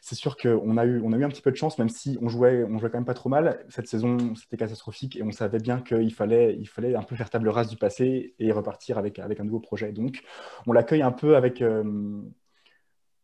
c'est 0.00 0.14
sûr 0.14 0.36
qu'on 0.36 0.76
a 0.78 0.84
eu 0.86 1.00
on 1.04 1.12
a 1.12 1.16
eu 1.16 1.24
un 1.24 1.28
petit 1.28 1.42
peu 1.42 1.50
de 1.50 1.56
chance, 1.56 1.78
même 1.78 1.90
si 1.90 2.18
on 2.22 2.28
jouait 2.28 2.64
on 2.64 2.78
jouait 2.78 2.90
quand 2.90 2.98
même 2.98 3.04
pas 3.04 3.14
trop 3.14 3.28
mal. 3.28 3.64
Cette 3.68 3.86
saison, 3.86 4.34
c'était 4.34 4.56
catastrophique 4.56 5.16
et 5.16 5.22
on 5.22 5.30
savait 5.32 5.58
bien 5.58 5.80
qu'il 5.80 6.12
fallait 6.14 6.56
il 6.58 6.66
fallait 6.66 6.94
un 6.94 7.02
peu 7.02 7.16
faire 7.16 7.30
table 7.30 7.48
rase 7.50 7.68
du 7.68 7.76
passé 7.76 8.34
et 8.38 8.52
repartir 8.52 8.98
avec 8.98 9.18
avec 9.18 9.40
un 9.40 9.44
nouveau 9.44 9.60
projet. 9.60 9.92
Donc 9.92 10.22
on 10.66 10.72
l'accueille 10.72 11.02
un 11.02 11.12
peu 11.12 11.36
avec 11.36 11.60
euh, 11.62 11.84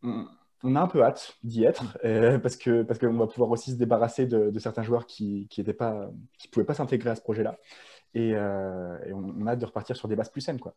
on, 0.03 0.75
a 0.75 0.81
un 0.81 0.87
peu 0.87 1.03
hâte 1.03 1.37
d'y 1.43 1.63
être 1.63 1.97
parce 2.41 2.57
que 2.57 2.83
parce 2.83 2.99
qu'on 2.99 3.17
va 3.17 3.27
pouvoir 3.27 3.49
aussi 3.51 3.71
se 3.71 3.77
débarrasser 3.77 4.27
de, 4.27 4.57
certains 4.59 4.83
joueurs 4.83 5.07
qui 5.07 5.47
qui 5.49 5.61
étaient 5.61 5.73
pas 5.73 6.11
qui 6.37 6.47
pouvaient 6.47 6.65
pas 6.65 6.75
s'intégrer 6.75 7.09
à 7.09 7.15
ce 7.15 7.21
projet-là 7.21 7.57
et, 8.15 8.35
on, 8.37 9.33
on, 9.39 9.47
a 9.47 9.51
hâte 9.51 9.59
de 9.59 9.65
repartir 9.65 9.95
sur 9.95 10.07
des 10.07 10.15
bases 10.15 10.29
plus 10.29 10.41
saines 10.41 10.59
quoi. 10.59 10.75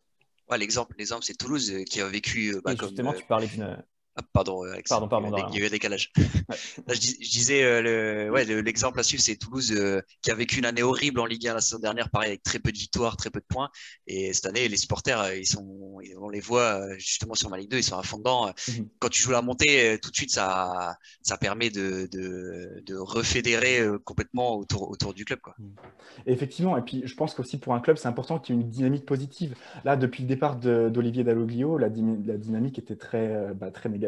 Ouais, 0.49 0.57
l'exemple, 0.57 0.95
l'exemple, 0.97 1.23
c'est 1.25 1.37
Toulouse 1.37 1.71
euh, 1.71 1.83
qui 1.83 2.01
a 2.01 2.07
vécu. 2.07 2.55
Euh, 2.55 2.61
bah, 2.63 2.73
justement, 2.79 3.13
tu 3.13 3.25
parlais 3.25 3.47
d'une 3.47 3.83
ah, 4.17 4.23
pardon, 4.33 4.65
euh, 4.65 4.73
Alex. 4.73 4.89
Pardon, 4.89 5.07
pardon. 5.07 5.31
Il 5.51 5.55
y 5.55 5.61
a 5.61 5.63
eu 5.63 5.67
un 5.67 5.69
décalage. 5.69 6.11
je, 6.87 6.99
disais, 6.99 7.63
euh, 7.63 7.81
le, 7.81 8.31
ouais, 8.31 8.45
l'exemple 8.45 8.99
à 8.99 9.03
suivre, 9.03 9.21
c'est 9.21 9.35
Toulouse 9.35 9.71
euh, 9.71 10.01
qui 10.23 10.31
a 10.31 10.35
vécu 10.35 10.57
une 10.57 10.65
année 10.65 10.81
horrible 10.81 11.19
en 11.19 11.27
Ligue 11.27 11.47
1 11.47 11.53
la 11.53 11.61
saison 11.61 11.77
dernière, 11.77 12.09
pareil, 12.09 12.29
avec 12.29 12.43
très 12.43 12.57
peu 12.57 12.71
de 12.71 12.77
victoires, 12.77 13.15
très 13.15 13.29
peu 13.29 13.39
de 13.39 13.45
points. 13.47 13.69
Et 14.07 14.33
cette 14.33 14.47
année, 14.47 14.67
les 14.67 14.77
supporters, 14.77 15.35
ils 15.35 15.45
sont, 15.45 15.99
on 16.19 16.29
les 16.29 16.39
voit 16.39 16.97
justement 16.97 17.35
sur 17.35 17.49
ma 17.51 17.57
Ligue 17.57 17.69
2, 17.69 17.77
ils 17.77 17.83
sont 17.83 17.97
à 17.97 18.01
fond 18.01 18.17
dedans. 18.17 18.51
Mhm. 18.67 18.89
Quand 18.97 19.09
tu 19.09 19.21
joues 19.21 19.31
la 19.31 19.43
montée, 19.43 19.99
tout 20.01 20.09
de 20.09 20.15
suite, 20.15 20.31
ça, 20.31 20.97
ça 21.21 21.37
permet 21.37 21.69
de, 21.69 22.07
de, 22.11 22.81
de 22.83 22.95
refédérer 22.95 23.85
complètement 24.03 24.55
autour, 24.57 24.89
autour 24.89 25.13
du 25.13 25.25
club. 25.25 25.39
Quoi. 25.41 25.53
Mhm. 25.59 25.75
effectivement, 26.25 26.75
et 26.75 26.81
puis 26.81 27.03
je 27.05 27.13
pense 27.13 27.35
qu'aussi 27.35 27.59
pour 27.59 27.75
un 27.75 27.79
club, 27.81 27.97
c'est 27.97 28.07
important 28.07 28.39
qu'il 28.39 28.55
y 28.55 28.57
ait 28.57 28.61
une 28.61 28.69
dynamique 28.69 29.05
positive. 29.05 29.53
Là, 29.85 29.95
depuis 29.95 30.23
le 30.23 30.27
départ 30.27 30.55
d'Olivier 30.55 31.23
Dalloglio, 31.23 31.77
la, 31.77 31.87
la, 31.87 32.37
dynamique 32.37 32.79
était 32.79 32.95
très, 32.95 33.53
bah, 33.53 33.69
très 33.69 33.89
négative 33.89 34.06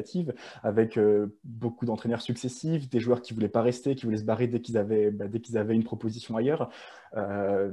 avec 0.63 0.97
euh, 0.97 1.37
beaucoup 1.43 1.85
d'entraîneurs 1.85 2.21
successifs, 2.21 2.89
des 2.89 2.99
joueurs 2.99 3.21
qui 3.21 3.33
voulaient 3.33 3.49
pas 3.49 3.61
rester, 3.61 3.95
qui 3.95 4.05
voulaient 4.05 4.17
se 4.17 4.23
barrer 4.23 4.47
dès 4.47 4.61
qu'ils 4.61 4.77
avaient, 4.77 5.11
bah, 5.11 5.27
dès 5.27 5.57
avaient 5.57 5.75
une 5.75 5.83
proposition 5.83 6.37
ailleurs. 6.37 6.69
Euh, 7.15 7.71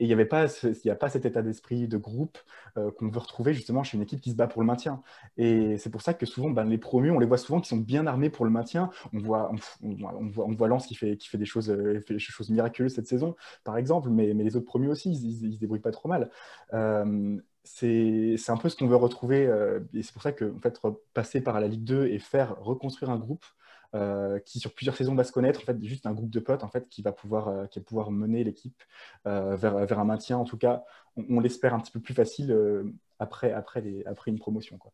et 0.00 0.04
il 0.04 0.06
n'y 0.06 0.12
avait 0.12 0.26
pas, 0.26 0.46
il 0.84 0.90
a 0.90 0.94
pas 0.94 1.08
cet 1.08 1.26
état 1.26 1.42
d'esprit 1.42 1.88
de 1.88 1.96
groupe 1.96 2.38
euh, 2.76 2.92
qu'on 2.92 3.08
veut 3.08 3.18
retrouver 3.18 3.52
justement 3.52 3.82
chez 3.82 3.96
une 3.96 4.02
équipe 4.02 4.20
qui 4.20 4.30
se 4.30 4.36
bat 4.36 4.46
pour 4.46 4.62
le 4.62 4.66
maintien. 4.66 5.02
Et 5.36 5.76
c'est 5.76 5.90
pour 5.90 6.02
ça 6.02 6.14
que 6.14 6.24
souvent, 6.24 6.50
ben, 6.50 6.64
les 6.64 6.78
promus, 6.78 7.10
on 7.10 7.18
les 7.18 7.26
voit 7.26 7.36
souvent 7.36 7.60
qui 7.60 7.68
sont 7.68 7.78
bien 7.78 8.06
armés 8.06 8.30
pour 8.30 8.44
le 8.44 8.52
maintien. 8.52 8.90
On 9.12 9.18
voit, 9.18 9.50
on, 9.82 10.28
voit, 10.28 10.46
on 10.46 10.66
Lens 10.66 10.86
qui 10.86 10.94
fait, 10.94 11.16
qui 11.16 11.28
fait 11.28 11.38
des 11.38 11.46
choses, 11.46 11.68
des 11.68 12.18
choses 12.18 12.50
miraculeuses 12.50 12.94
cette 12.94 13.08
saison, 13.08 13.34
par 13.64 13.76
exemple, 13.76 14.08
mais, 14.10 14.34
mais 14.34 14.44
les 14.44 14.56
autres 14.56 14.66
promus 14.66 14.88
aussi, 14.88 15.10
ils, 15.10 15.48
ne 15.48 15.52
se 15.52 15.58
débrouillent 15.58 15.80
pas 15.80 15.90
trop 15.90 16.08
mal 16.08 16.30
c'est 17.68 18.50
un 18.50 18.56
peu 18.56 18.68
ce 18.68 18.76
qu'on 18.76 18.86
veut 18.86 18.96
retrouver. 18.96 19.44
et 19.94 20.02
c'est 20.02 20.12
pour 20.12 20.22
ça 20.22 20.32
que 20.32 20.52
en 20.56 20.60
fait, 20.60 20.80
passer 21.14 21.40
par 21.40 21.60
la 21.60 21.68
Ligue 21.68 21.84
2 21.84 22.06
et 22.06 22.18
faire 22.18 22.56
reconstruire 22.60 23.10
un 23.10 23.18
groupe 23.18 23.44
qui 24.44 24.58
sur 24.58 24.74
plusieurs 24.74 24.96
saisons 24.96 25.14
va 25.14 25.24
se 25.24 25.32
connaître, 25.32 25.60
en 25.60 25.64
fait, 25.64 25.82
juste 25.82 26.06
un 26.06 26.12
groupe 26.12 26.30
de 26.30 26.40
potes 26.40 26.64
en 26.64 26.68
fait, 26.68 26.88
qui, 26.88 27.02
va 27.02 27.12
pouvoir, 27.12 27.68
qui 27.70 27.78
va 27.78 27.84
pouvoir 27.84 28.10
mener 28.10 28.44
l'équipe 28.44 28.82
vers, 29.24 29.56
vers, 29.56 29.98
un 29.98 30.04
maintien. 30.04 30.38
En 30.38 30.44
tout 30.44 30.58
cas, 30.58 30.84
on, 31.16 31.40
l'espère 31.40 31.74
un 31.74 31.80
petit 31.80 31.92
peu 31.92 32.00
plus 32.00 32.14
facile 32.14 32.56
après, 33.18 33.52
après, 33.52 33.80
les, 33.80 34.04
après 34.06 34.30
une 34.30 34.38
promotion. 34.38 34.78
Quoi 34.78 34.92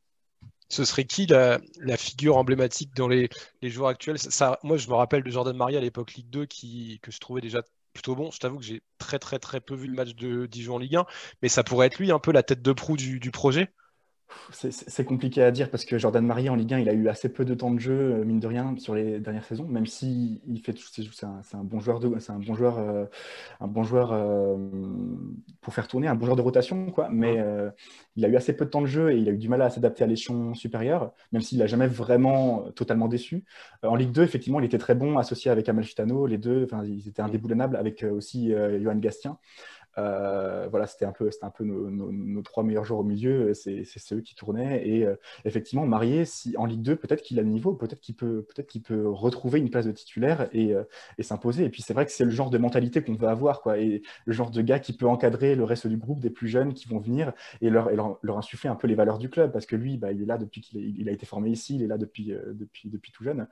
ce 0.68 0.84
serait 0.84 1.04
qui 1.04 1.26
la, 1.26 1.60
figure 1.96 2.36
emblématique 2.36 2.94
dans 2.96 3.08
les, 3.08 3.28
joueurs 3.62 3.90
actuels? 3.90 4.18
Ça, 4.18 4.58
Moi, 4.62 4.76
je 4.76 4.88
me 4.88 4.94
rappelle 4.94 5.22
de 5.22 5.30
Jordan 5.30 5.56
Maria 5.56 5.78
à 5.78 5.82
l'époque 5.82 6.14
Ligue 6.14 6.30
2 6.30 6.46
qui, 6.46 6.98
que 7.02 7.10
je 7.10 7.20
trouvais 7.20 7.40
déjà 7.40 7.62
plutôt 7.94 8.14
bon. 8.14 8.30
Je 8.30 8.38
t'avoue 8.38 8.58
que 8.58 8.64
j'ai 8.64 8.82
très 8.98 9.18
très 9.18 9.38
très 9.38 9.60
peu 9.60 9.74
vu 9.74 9.86
le 9.86 9.94
match 9.94 10.14
de 10.14 10.46
Dijon 10.46 10.74
en 10.74 10.78
Ligue 10.78 10.96
1, 10.96 11.06
mais 11.42 11.48
ça 11.48 11.64
pourrait 11.64 11.86
être 11.86 11.98
lui 11.98 12.12
un 12.12 12.18
peu 12.18 12.32
la 12.32 12.42
tête 12.42 12.60
de 12.62 12.72
proue 12.72 12.96
du 12.96 13.30
projet. 13.30 13.72
C'est 14.50 15.04
compliqué 15.04 15.42
à 15.42 15.50
dire 15.50 15.70
parce 15.70 15.84
que 15.84 15.98
Jordan 15.98 16.24
Marie 16.24 16.48
en 16.48 16.54
Ligue 16.54 16.74
1, 16.74 16.78
il 16.80 16.88
a 16.88 16.92
eu 16.92 17.08
assez 17.08 17.28
peu 17.28 17.44
de 17.44 17.54
temps 17.54 17.70
de 17.70 17.78
jeu, 17.78 17.92
euh, 17.92 18.24
mine 18.24 18.40
de 18.40 18.46
rien, 18.46 18.74
sur 18.78 18.94
les 18.94 19.18
dernières 19.18 19.44
saisons, 19.44 19.64
même 19.64 19.86
si 19.86 20.42
il 20.46 20.60
fait 20.60 20.74
c'est 20.78 21.24
un, 21.24 21.40
un, 21.52 21.64
bon 21.64 21.80
joueur, 21.80 22.00
c'est 22.20 22.32
un 22.32 22.38
bon 22.38 22.54
joueur, 22.54 22.78
euh, 22.78 23.04
un 23.60 23.66
bon 23.66 23.82
joueur 23.82 24.12
euh, 24.12 24.56
pour 25.60 25.74
faire 25.74 25.88
tourner, 25.88 26.08
un 26.08 26.14
bon 26.14 26.26
joueur 26.26 26.36
de 26.36 26.42
rotation, 26.42 26.90
quoi. 26.90 27.08
Mais 27.10 27.42
il 28.16 28.24
a 28.24 28.28
eu 28.28 28.36
assez 28.36 28.54
peu 28.54 28.64
de 28.64 28.70
temps 28.70 28.82
de 28.82 28.86
jeu 28.86 29.12
et 29.12 29.16
il 29.16 29.28
a 29.28 29.32
eu 29.32 29.38
du 29.38 29.48
mal 29.48 29.62
à 29.62 29.70
s'adapter 29.70 30.04
à 30.04 30.06
l'échelon 30.06 30.54
supérieur, 30.54 31.12
même 31.32 31.42
s'il 31.42 31.58
n'a 31.58 31.66
jamais 31.66 31.86
vraiment 31.86 32.70
totalement 32.74 33.08
déçu. 33.08 33.44
en 33.82 33.96
Ligue 33.96 34.12
2, 34.12 34.22
effectivement, 34.22 34.60
il 34.60 34.66
était 34.66 34.78
très 34.78 34.94
bon, 34.94 35.18
associé 35.18 35.50
avec 35.50 35.68
Amalfitano, 35.68 36.26
les 36.26 36.38
deux, 36.38 36.66
ils 36.84 37.08
étaient 37.08 37.22
indéboulonnables 37.22 37.76
avec 37.76 38.04
aussi 38.04 38.52
Johan 38.80 38.96
Gastien. 38.96 39.38
Euh, 39.98 40.66
voilà, 40.70 40.86
c'était 40.86 41.04
un 41.04 41.12
peu, 41.12 41.30
c'était 41.30 41.44
un 41.44 41.50
peu 41.50 41.64
nos, 41.64 42.42
trois 42.42 42.62
meilleurs 42.62 42.84
joueurs 42.84 43.00
au 43.00 43.04
milieu, 43.04 43.54
c'est 43.54 43.84
ceux 43.84 44.20
qui 44.20 44.34
tournaient. 44.34 44.86
Et 44.86 45.06
euh, 45.06 45.16
effectivement, 45.44 45.86
Marié, 45.86 46.24
si 46.24 46.56
en 46.56 46.66
Ligue 46.66 46.82
2, 46.82 46.96
peut-être 46.96 47.22
qu'il 47.22 47.38
a 47.38 47.42
le 47.42 47.48
niveau, 47.48 47.74
peut-être 47.74 48.00
qu'il 48.00 48.14
peut, 48.14 48.42
peut-être 48.42 48.66
qu'il 48.66 48.82
peut 48.82 49.08
retrouver 49.08 49.60
une 49.60 49.70
place 49.70 49.86
de 49.86 49.92
titulaire 49.92 50.48
et, 50.52 50.74
euh, 50.74 50.84
et 51.18 51.22
s'imposer. 51.22 51.64
Et 51.64 51.70
puis 51.70 51.82
c'est 51.82 51.94
vrai 51.94 52.06
que 52.06 52.12
c'est 52.12 52.24
le 52.24 52.30
genre 52.30 52.50
de 52.50 52.58
mentalité 52.58 53.02
qu'on 53.02 53.14
veut 53.14 53.28
avoir, 53.28 53.60
quoi, 53.62 53.78
et 53.78 54.02
le 54.24 54.32
genre 54.32 54.50
de 54.50 54.62
gars 54.62 54.78
qui 54.78 54.92
peut 54.92 55.06
encadrer 55.06 55.54
le 55.54 55.64
reste 55.64 55.86
du 55.86 55.96
groupe, 55.96 56.20
des 56.20 56.30
plus 56.30 56.48
jeunes 56.48 56.74
qui 56.74 56.88
vont 56.88 56.98
venir 56.98 57.32
et 57.60 57.70
leur, 57.70 57.90
et 57.90 57.96
leur, 57.96 58.38
insuffler 58.38 58.68
un 58.68 58.74
peu 58.74 58.88
les 58.88 58.96
valeurs 58.96 59.18
du 59.18 59.30
club, 59.30 59.52
parce 59.52 59.66
que 59.66 59.76
lui, 59.76 59.96
bah, 59.96 60.10
il 60.10 60.22
est 60.22 60.26
là 60.26 60.38
depuis 60.38 60.60
qu'il 60.60 60.98
il 60.98 61.08
a 61.08 61.12
été 61.12 61.24
formé 61.24 61.50
ici, 61.50 61.76
il 61.76 61.82
est 61.82 61.86
là 61.86 61.98
depuis, 61.98 62.34
depuis, 62.52 62.88
depuis 62.88 63.12
tout 63.12 63.22
jeune. 63.22 63.46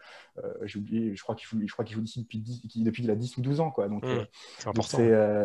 J'ai 0.64 0.78
oublié, 0.78 1.14
je 1.14 1.22
crois 1.22 1.35
qu'il 1.35 1.46
joue, 1.46 1.61
je 1.64 1.72
crois 1.72 1.85
qu'il 1.85 1.94
joue 1.94 2.02
ici 2.02 2.20
depuis, 2.20 2.40
10, 2.40 2.83
depuis 2.83 3.02
qu'il 3.02 3.11
a 3.11 3.14
10 3.14 3.37
ou 3.37 3.42
12 3.42 3.61
ans, 3.61 3.70
quoi. 3.70 3.88
Donc, 3.88 4.05
mmh, 4.05 4.26
c'est 4.59 4.68
important. 4.68 4.98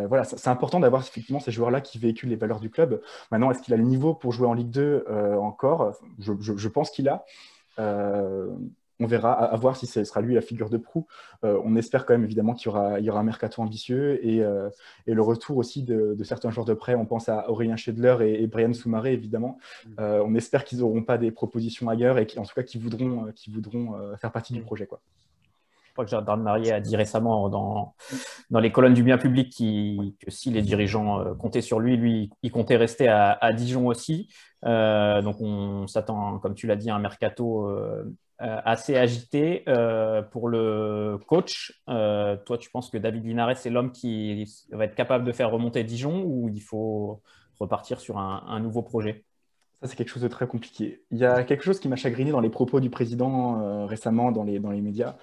voilà, 0.07 0.23
c'est 0.23 0.47
important 0.47 0.79
d'avoir 0.87 1.01
effectivement 1.01 1.41
ces 1.41 1.51
joueurs-là 1.51 1.81
qui 1.81 1.99
véhiculent 1.99 2.29
les 2.29 2.37
valeurs 2.37 2.61
du 2.61 2.69
club. 2.69 3.01
Maintenant, 3.29 3.51
est-ce 3.51 3.61
qu'il 3.61 3.73
a 3.73 3.77
le 3.77 3.83
niveau 3.83 4.13
pour 4.13 4.31
jouer 4.31 4.47
en 4.47 4.53
Ligue 4.53 4.69
2 4.69 5.05
euh, 5.09 5.35
encore? 5.35 5.93
Je, 6.19 6.67
pense 6.69 6.91
qu'il 6.91 7.09
a. 7.09 7.25
Euh, 7.77 8.47
on 8.99 9.05
verra, 9.05 9.33
à, 9.33 9.55
voir 9.57 9.75
si 9.75 9.85
ce 9.85 10.03
sera 10.05 10.21
lui 10.21 10.33
la 10.33 10.41
figure 10.41 10.69
de 10.69 10.77
proue. 10.77 11.05
Euh, 11.43 11.61
on 11.63 11.75
espère 11.75 12.05
quand 12.05 12.13
même 12.13 12.23
évidemment 12.23 12.53
qu'il 12.53 12.67
y 12.67 12.69
aura, 12.69 12.99
il 12.99 13.05
y 13.05 13.09
aura 13.09 13.19
un 13.19 13.23
mercato 13.23 13.61
ambitieux 13.61 14.25
et, 14.25 14.41
le 15.05 15.21
retour 15.21 15.57
aussi 15.57 15.83
de, 15.83 16.15
certains 16.23 16.51
joueurs 16.51 16.65
de 16.65 16.73
prêt. 16.73 16.95
On 16.95 17.05
pense 17.05 17.27
à 17.27 17.49
Aurélien 17.49 17.75
Schedler 17.75 18.15
et, 18.21 18.47
Brian 18.47 18.73
Soumaré 18.73 19.11
évidemment. 19.11 19.59
Mm. 19.85 20.01
on 20.01 20.35
espère 20.35 20.63
qu'ils 20.63 20.79
n'auront 20.79 21.03
pas 21.03 21.17
des 21.17 21.31
propositions 21.31 21.89
ailleurs 21.89 22.17
et 22.17 22.27
en 22.37 22.43
tout 22.43 22.55
cas 22.55 22.63
qu'ils 22.63 22.81
voudront, 22.81 23.27
voudront 23.49 24.15
faire 24.17 24.31
partie 24.31 24.53
du 24.53 24.61
mm. 24.61 24.65
projet. 24.65 24.87
Quoi 24.87 25.01
crois 25.97 26.05
que 26.05 26.11
Jordan 26.11 26.41
Marié 26.41 26.73
a 26.73 26.79
dit 26.79 26.95
récemment 26.95 27.49
dans, 27.49 27.95
dans 28.51 28.59
les 28.59 28.71
colonnes 28.71 28.93
du 28.93 29.01
bien 29.01 29.17
public 29.17 29.49
que 29.49 30.31
si 30.31 30.51
les 30.51 30.61
dirigeants 30.61 31.19
euh, 31.19 31.33
comptaient 31.33 31.61
sur 31.61 31.79
lui, 31.79 31.97
lui, 31.97 32.29
il 32.43 32.51
comptait 32.51 32.77
rester 32.77 33.07
à, 33.07 33.53
Dijon 33.53 33.87
aussi. 33.87 34.29
Euh, 34.65 35.21
donc 35.21 35.41
on 35.41 35.87
s'attend, 35.87 36.37
comme 36.39 36.53
tu 36.53 36.67
l'as 36.67 36.75
dit, 36.75 36.89
à 36.91 36.95
un 36.95 36.99
mercato 36.99 37.67
euh, 37.67 38.03
assez 38.39 38.95
agité. 38.95 39.65
pour 40.31 40.49
le 40.49 41.17
coach, 41.25 41.81
toi, 41.87 42.57
tu 42.59 42.69
penses 42.69 42.91
que 42.91 42.97
David 42.99 43.25
Linares 43.25 43.65
est 43.65 43.69
l'homme 43.71 43.91
qui 43.91 44.45
va 44.71 44.85
être 44.85 44.95
capable 44.95 45.25
de 45.25 45.31
faire 45.31 45.49
remonter 45.49 45.83
Dijon 45.83 46.23
ou 46.23 46.47
il 46.49 46.61
faut 46.61 47.23
repartir 47.59 47.99
sur 47.99 48.19
un, 48.19 48.59
nouveau 48.59 48.83
projet? 48.83 49.25
Ça, 49.81 49.87
c'est 49.87 49.95
quelque 49.95 50.09
chose 50.09 50.23
de 50.23 50.27
très 50.27 50.47
compliqué. 50.47 51.03
Il 51.09 51.17
y 51.17 51.25
a 51.25 51.43
quelque 51.43 51.63
chose 51.63 51.79
qui 51.79 51.87
m'a 51.87 51.95
chagriné 51.95 52.31
dans 52.31 52.39
les 52.39 52.49
propos 52.49 52.79
du 52.79 52.91
président 52.91 53.87
récemment 53.87 54.31
dans 54.31 54.43
les 54.43 54.59
médias. 54.59 55.15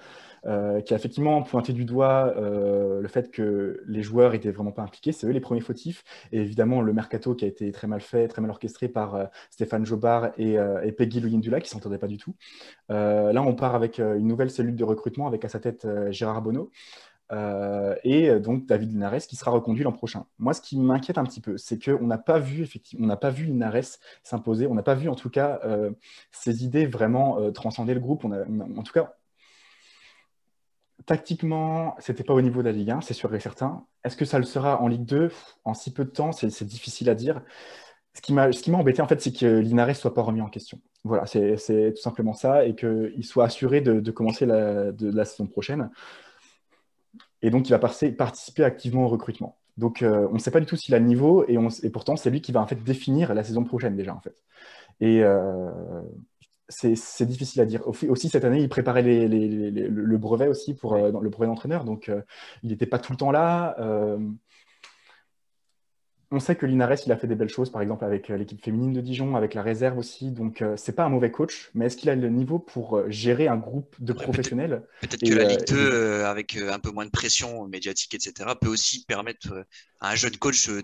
Euh, 0.47 0.79
qui 0.81 0.93
a 0.93 0.97
effectivement 0.97 1.41
pointé 1.41 1.73
du 1.73 1.85
doigt 1.85 2.35
euh, 2.37 3.01
le 3.01 3.07
fait 3.07 3.31
que 3.31 3.81
les 3.87 4.03
joueurs 4.03 4.35
étaient 4.35 4.51
vraiment 4.51 4.71
pas 4.71 4.83
impliqués. 4.83 5.11
C'est 5.11 5.25
eux 5.25 5.31
les 5.31 5.39
premiers 5.39 5.61
fautifs. 5.61 6.03
Et 6.31 6.39
évidemment, 6.39 6.81
le 6.81 6.93
mercato 6.93 7.33
qui 7.33 7.45
a 7.45 7.47
été 7.47 7.71
très 7.71 7.87
mal 7.87 7.99
fait, 7.99 8.27
très 8.27 8.41
mal 8.43 8.51
orchestré 8.51 8.87
par 8.87 9.15
euh, 9.15 9.25
Stéphane 9.49 9.85
Jobard 9.87 10.31
et, 10.37 10.57
Peggy 10.97 11.19
Luyindula, 11.19 11.61
qui 11.61 11.69
s'entendaient 11.69 11.97
pas 11.97 12.07
du 12.07 12.17
tout. 12.17 12.35
là, 12.89 13.41
on 13.41 13.55
part 13.55 13.75
avec 13.75 13.99
une 13.99 14.27
nouvelle 14.27 14.51
cellule 14.51 14.75
de 14.75 14.83
recrutement 14.83 15.27
avec 15.27 15.43
à 15.45 15.49
sa 15.49 15.59
tête 15.59 15.87
Gérard 16.11 16.41
Bonneau. 16.41 16.71
et 18.03 18.39
donc 18.39 18.65
David 18.65 18.91
Linares 18.91 19.27
qui 19.27 19.35
sera 19.35 19.51
reconduit 19.51 19.83
l'an 19.83 19.91
prochain. 19.91 20.25
Moi, 20.37 20.53
ce 20.53 20.61
qui 20.61 20.79
m'inquiète 20.79 21.17
un 21.17 21.23
petit 21.23 21.41
peu, 21.41 21.57
c'est 21.57 21.83
qu'on 21.83 22.07
n'a 22.07 22.17
pas 22.17 22.39
vu 22.39 22.61
effectivement, 22.63 23.05
on 23.05 23.07
n'a 23.07 23.17
pas 23.17 23.29
vu 23.31 23.45
Linares 23.45 23.99
s'imposer, 24.23 24.67
on 24.67 24.75
n'a 24.75 24.83
pas 24.83 24.95
vu 24.95 25.09
en 25.09 25.15
tout 25.15 25.29
cas 25.29 25.59
ses 26.31 26.63
idées 26.63 26.85
vraiment 26.85 27.51
transcender 27.51 27.93
le 27.93 27.99
groupe. 27.99 28.25
En 28.25 28.83
tout 28.83 28.93
cas, 28.93 29.15
Tactiquement, 31.05 31.95
c'était 31.99 32.23
pas 32.23 32.33
au 32.33 32.41
niveau 32.41 32.61
de 32.61 32.67
la 32.67 32.71
Ligue 32.71 32.91
1, 32.91 33.01
c'est 33.01 33.13
sûr 33.13 33.33
et 33.35 33.39
certain. 33.39 33.85
Est-ce 34.03 34.15
que 34.15 34.25
ça 34.25 34.39
le 34.39 34.45
sera 34.45 34.81
en 34.81 34.87
Ligue 34.87 35.05
2 35.05 35.29
En 35.65 35.73
si 35.73 35.93
peu 35.93 36.05
de 36.05 36.09
temps, 36.09 36.31
c'est 36.31 36.63
difficile 36.63 37.09
à 37.09 37.15
dire. 37.15 37.41
Ce 38.13 38.21
qui 38.21 38.31
m'a 38.33 38.49
embêté, 38.77 39.01
en 39.01 39.07
fait, 39.07 39.21
c'est 39.21 39.33
que 39.33 39.59
Linares 39.59 39.89
ne 39.89 39.93
soit 39.93 40.13
pas 40.13 40.21
remis 40.21 40.41
en 40.41 40.49
question. 40.49 40.79
Voilà, 41.03 41.25
c'est 41.25 41.93
tout 41.93 42.01
simplement 42.01 42.33
ça, 42.33 42.65
et 42.65 42.75
qu'il 42.75 43.25
soit 43.25 43.43
assuré 43.43 43.81
de, 43.81 44.11
commencer 44.11 44.45
la, 44.45 45.25
saison 45.25 45.47
prochaine. 45.47 45.89
Et 47.41 47.49
donc, 47.49 47.67
il 47.67 47.71
va 47.71 47.79
participer 47.79 48.63
activement 48.63 49.03
au 49.03 49.09
recrutement. 49.09 49.57
Donc, 49.77 50.01
euh, 50.01 50.27
on 50.31 50.35
ne 50.35 50.39
sait 50.39 50.51
pas 50.51 50.61
du 50.61 50.65
tout 50.65 50.77
s'il 50.77 50.95
a 50.95 50.99
le 50.99 51.05
niveau, 51.05 51.43
et, 51.49 51.57
et 51.83 51.89
pourtant, 51.89 52.15
c'est 52.15 52.29
lui 52.29 52.41
qui 52.41 52.53
va 52.53 52.61
en 52.61 52.67
fait 52.67 52.81
définir 52.81 53.33
la 53.33 53.43
saison 53.43 53.65
prochaine 53.65 53.97
déjà, 53.97 54.15
en 54.15 54.21
fait. 54.21 54.41
Et, 55.01 55.21
euh, 55.21 55.69
c'est 56.67 57.25
difficile 57.25 57.61
à 57.61 57.65
dire. 57.65 57.81
Aussi, 57.87 58.29
cette 58.29 58.43
année, 58.45 58.59
il 58.59 58.69
préparait 58.69 59.03
le 59.03 60.17
brevet 60.17 60.47
aussi 60.47 60.73
pour 60.73 60.93
euh, 60.95 61.11
le 61.21 61.29
brevet 61.29 61.47
d'entraîneur, 61.47 61.83
donc 61.83 62.09
euh, 62.09 62.21
il 62.63 62.69
n'était 62.69 62.85
pas 62.87 62.99
tout 62.99 63.11
le 63.11 63.17
temps 63.17 63.31
là. 63.31 63.75
Euh, 66.35 66.37
on 66.37 66.39
sait 66.39 66.55
que 66.55 66.65
Linares, 66.65 66.97
il 67.05 67.11
a 67.11 67.17
fait 67.17 67.27
des 67.27 67.35
belles 67.35 67.49
choses, 67.49 67.71
par 67.71 67.81
exemple 67.81 68.03
avec 68.03 68.29
euh, 68.29 68.37
l'équipe 68.37 68.63
féminine 68.63 68.93
de 68.93 69.01
Dijon, 69.01 69.35
avec 69.35 69.53
la 69.53 69.61
réserve 69.61 69.97
aussi. 69.97 70.31
Donc, 70.31 70.61
euh, 70.61 70.75
c'est 70.77 70.91
pas 70.93 71.05
un 71.05 71.09
mauvais 71.09 71.31
coach, 71.31 71.69
mais 71.73 71.85
est-ce 71.85 71.97
qu'il 71.97 72.09
a 72.09 72.15
le 72.15 72.29
niveau 72.29 72.59
pour 72.59 72.97
euh, 72.97 73.05
gérer 73.09 73.47
un 73.47 73.57
groupe 73.57 73.95
de 73.99 74.13
professionnels? 74.13 74.83
Peut-être 75.01 75.21
que 75.21 75.33
la 75.33 75.45
Ligue 75.45 75.65
2, 75.67 76.23
avec 76.23 76.57
un 76.57 76.79
peu 76.79 76.91
moins 76.91 77.05
de 77.05 77.11
pression 77.11 77.67
médiatique, 77.67 78.13
etc., 78.13 78.49
peut 78.59 78.67
aussi 78.67 79.05
permettre 79.05 79.65
à 80.01 80.11
un 80.11 80.15
jeune 80.15 80.35
coach 80.37 80.67
de, 80.67 80.81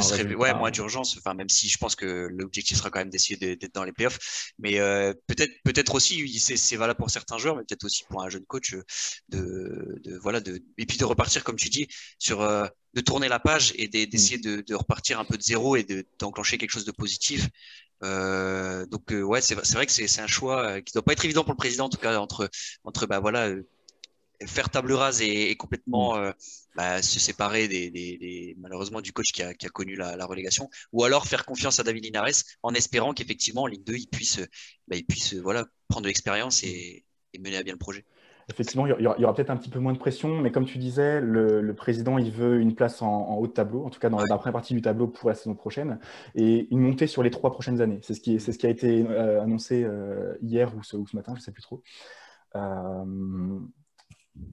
se 0.00 0.14
réveiller. 0.14 0.36
Ouais, 0.36 0.54
moins 0.54 0.70
d'urgence. 0.70 1.16
Enfin, 1.18 1.34
même 1.34 1.48
si 1.48 1.68
je 1.68 1.78
pense 1.78 1.94
que 1.94 2.28
l'objectif 2.30 2.78
sera 2.78 2.90
quand 2.90 2.98
même 2.98 3.10
d'essayer 3.10 3.36
d'être 3.36 3.74
dans 3.74 3.84
les 3.84 3.92
playoffs. 3.92 4.52
Mais 4.58 4.78
peut-être 5.26 5.52
peut-être 5.64 5.94
aussi, 5.94 6.38
c'est 6.38 6.76
valable 6.76 6.98
pour 6.98 7.10
certains 7.10 7.38
joueurs, 7.38 7.56
mais 7.56 7.62
peut-être 7.62 7.84
aussi 7.84 8.04
pour 8.08 8.22
un 8.22 8.28
jeune 8.28 8.44
coach 8.46 8.74
de, 9.28 10.00
de, 10.02 10.18
voilà, 10.18 10.40
de, 10.40 10.62
et 10.78 10.86
puis 10.86 10.98
de 10.98 11.04
repartir, 11.04 11.44
comme 11.44 11.56
tu 11.56 11.68
dis, 11.68 11.88
sur 12.18 12.42
de 12.94 13.00
tourner 13.00 13.28
la 13.28 13.38
page 13.38 13.72
et 13.76 13.88
mm. 13.88 14.06
d'essayer 14.06 14.38
de, 14.38 14.74
repartir 14.74 15.20
un 15.20 15.24
peu 15.24 15.36
de 15.36 15.42
zéro 15.42 15.76
et 15.76 15.86
d'enclencher 16.18 16.58
quelque 16.58 16.70
chose 16.70 16.84
de 16.84 16.92
positif. 16.92 17.48
Euh, 18.04 18.86
donc 18.86 19.12
euh, 19.12 19.22
ouais, 19.22 19.40
c'est 19.40 19.54
vrai 19.54 19.86
que 19.86 19.92
c'est 19.92 20.20
un 20.20 20.26
choix 20.26 20.64
euh, 20.64 20.80
qui 20.80 20.92
doit 20.92 21.02
pas 21.02 21.12
être 21.12 21.24
évident 21.24 21.42
pour 21.42 21.52
le 21.52 21.58
président 21.58 21.86
en 21.86 21.88
tout 21.88 21.98
cas 21.98 22.16
entre 22.18 22.48
entre 22.84 23.06
bah 23.06 23.18
voilà 23.18 23.52
faire 24.46 24.70
table 24.70 24.92
rase 24.92 25.20
et, 25.20 25.56
complètement 25.56 26.16
mm. 26.16 26.32
bah, 26.76 27.02
se 27.02 27.18
séparer 27.18 27.66
des, 27.66 28.54
malheureusement 28.60 29.00
du 29.00 29.12
coach 29.12 29.32
qui 29.32 29.42
a, 29.42 29.52
connu 29.54 29.96
la, 29.96 30.24
relégation 30.26 30.70
ou 30.92 31.02
alors 31.02 31.26
faire 31.26 31.44
confiance 31.44 31.80
à 31.80 31.82
David 31.82 32.04
Linares 32.04 32.44
en 32.62 32.72
espérant 32.72 33.14
qu'effectivement 33.14 33.62
en 33.62 33.66
Ligue 33.66 33.82
2 33.82 33.96
il 33.96 34.06
puisse 34.06 34.38
bah, 34.86 34.94
il 34.94 35.04
puisse 35.04 35.34
voilà 35.34 35.66
prendre 35.88 36.04
de 36.04 36.08
l'expérience 36.08 36.62
et 36.62 37.04
mener 37.36 37.56
à 37.56 37.64
bien 37.64 37.74
le 37.74 37.78
projet. 37.78 38.04
Effectivement, 38.50 38.86
il 38.86 39.02
y 39.02 39.06
aura, 39.06 39.34
peut-être 39.34 39.50
un 39.50 39.58
petit 39.58 39.68
peu 39.68 39.78
moins 39.78 39.92
de 39.92 39.98
pression, 39.98 40.40
mais 40.40 40.50
comme 40.50 40.64
tu 40.64 40.78
disais, 40.78 41.20
le, 41.20 41.74
président, 41.74 42.16
il 42.16 42.30
veut 42.30 42.58
une 42.58 42.74
place 42.74 43.02
en, 43.02 43.36
haut 43.36 43.46
de 43.46 43.52
tableau, 43.52 43.84
en 43.84 43.90
tout 43.90 44.00
cas 44.00 44.08
dans 44.08 44.18
la 44.18 44.38
première 44.38 44.54
partie 44.54 44.72
du 44.72 44.80
tableau 44.80 45.06
pour 45.06 45.28
la 45.28 45.34
saison 45.34 45.54
prochaine, 45.54 45.98
et 46.34 46.66
une 46.70 46.80
montée 46.80 47.06
sur 47.06 47.22
les 47.22 47.30
trois 47.30 47.52
prochaines 47.52 47.82
années. 47.82 47.98
C'est 48.02 48.14
ce, 48.14 48.20
qui, 48.20 48.40
ce 48.40 48.50
qui 48.52 48.66
a 48.66 48.70
été 48.70 49.04
euh, 49.06 49.42
annoncé 49.42 49.84
euh, 49.84 50.34
hier 50.40 50.74
ou 50.74 50.82
ce, 50.82 50.96
matin, 51.14 51.34
je 51.34 51.40
ne 51.40 51.42
sais 51.42 51.52
plus 51.52 51.62
trop. 51.62 51.82
Euh, 52.56 53.60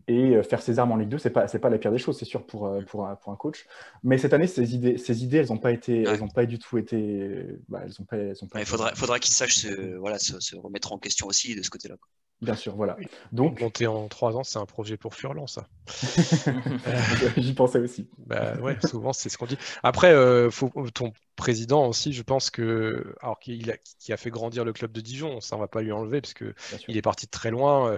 et 0.08 0.42
faire 0.44 0.62
ses 0.62 0.78
armes 0.80 0.92
en 0.92 0.98
Ligue 0.98 1.10
2, 1.10 1.18
ce 1.18 1.28
n'est 1.30 1.34
pas, 1.34 1.48
pas 1.48 1.70
la 1.70 1.78
pire 1.78 1.92
des 1.92 1.98
choses, 1.98 2.18
c'est 2.18 2.26
sûr, 2.26 2.46
pour, 2.46 2.70
pour, 2.88 3.08
un, 3.08 3.16
pour, 3.16 3.32
un, 3.32 3.38
coach. 3.38 3.66
Mais 4.04 4.18
cette 4.18 4.34
année, 4.34 4.48
ces 4.48 4.76
idées, 4.76 4.98
ces 4.98 5.24
idées 5.24 5.38
elles 5.38 5.50
n'ont 5.50 5.58
pas, 5.58 5.72
été, 5.72 6.02
elles 6.02 6.22
ont 6.22 6.28
pas 6.28 6.46
du 6.46 6.60
tout 6.60 6.78
été... 6.78 7.46
Bah, 7.70 7.84
elles 7.86 8.02
ont 8.02 8.06
pas, 8.06 8.18
elles 8.18 8.36
pas 8.52 8.60
il 8.60 8.66
faudra, 8.66 8.94
faudra 8.94 9.20
qu'il 9.20 9.34
sache 9.34 9.56
se, 9.56 9.96
voilà, 9.96 10.20
se, 10.20 10.38
se, 10.42 10.58
remettre 10.58 10.92
en 10.92 10.98
question 10.98 11.28
aussi 11.28 11.56
de 11.56 11.62
ce 11.62 11.70
côté-là. 11.70 11.96
Bien 12.42 12.56
sûr, 12.56 12.76
voilà. 12.76 12.98
Donc, 13.32 13.62
monter 13.62 13.88
en 13.88 14.08
trois 14.08 14.36
ans, 14.36 14.44
c'est 14.44 14.60
un 14.60 14.66
projet 14.66 14.98
pour 14.98 15.16
Furlan, 15.16 15.48
ça. 15.48 15.68
J'y 17.38 17.54
pensais 17.54 17.80
aussi. 17.80 18.10
Bah 18.26 18.56
ouais, 18.62 18.78
souvent 18.86 19.14
c'est 19.14 19.30
ce 19.30 19.38
qu'on 19.38 19.46
dit. 19.46 19.58
Après, 19.84 20.12
euh, 20.12 20.52
faut, 20.52 20.72
ton, 20.94 21.14
président 21.36 21.88
aussi, 21.88 22.14
je 22.14 22.24
pense 22.24 22.50
que, 22.50 23.16
alors 23.22 23.40
qu'il 23.40 23.70
a, 23.70 23.78
qui 24.00 24.14
a 24.14 24.18
fait 24.18 24.30
grandir 24.30 24.66
le 24.66 24.74
club 24.74 24.92
de 24.92 25.02
Dijon, 25.02 25.42
ça 25.42 25.56
on 25.56 25.60
va 25.60 25.68
pas 25.68 25.82
lui 25.82 25.92
enlever 25.92 26.22
parce 26.22 26.34
que 26.34 26.54
il 26.88 26.98
est 26.98 27.02
parti 27.02 27.26
de 27.26 27.32
très 27.32 27.52
loin. 27.52 27.92
Euh, 27.92 27.98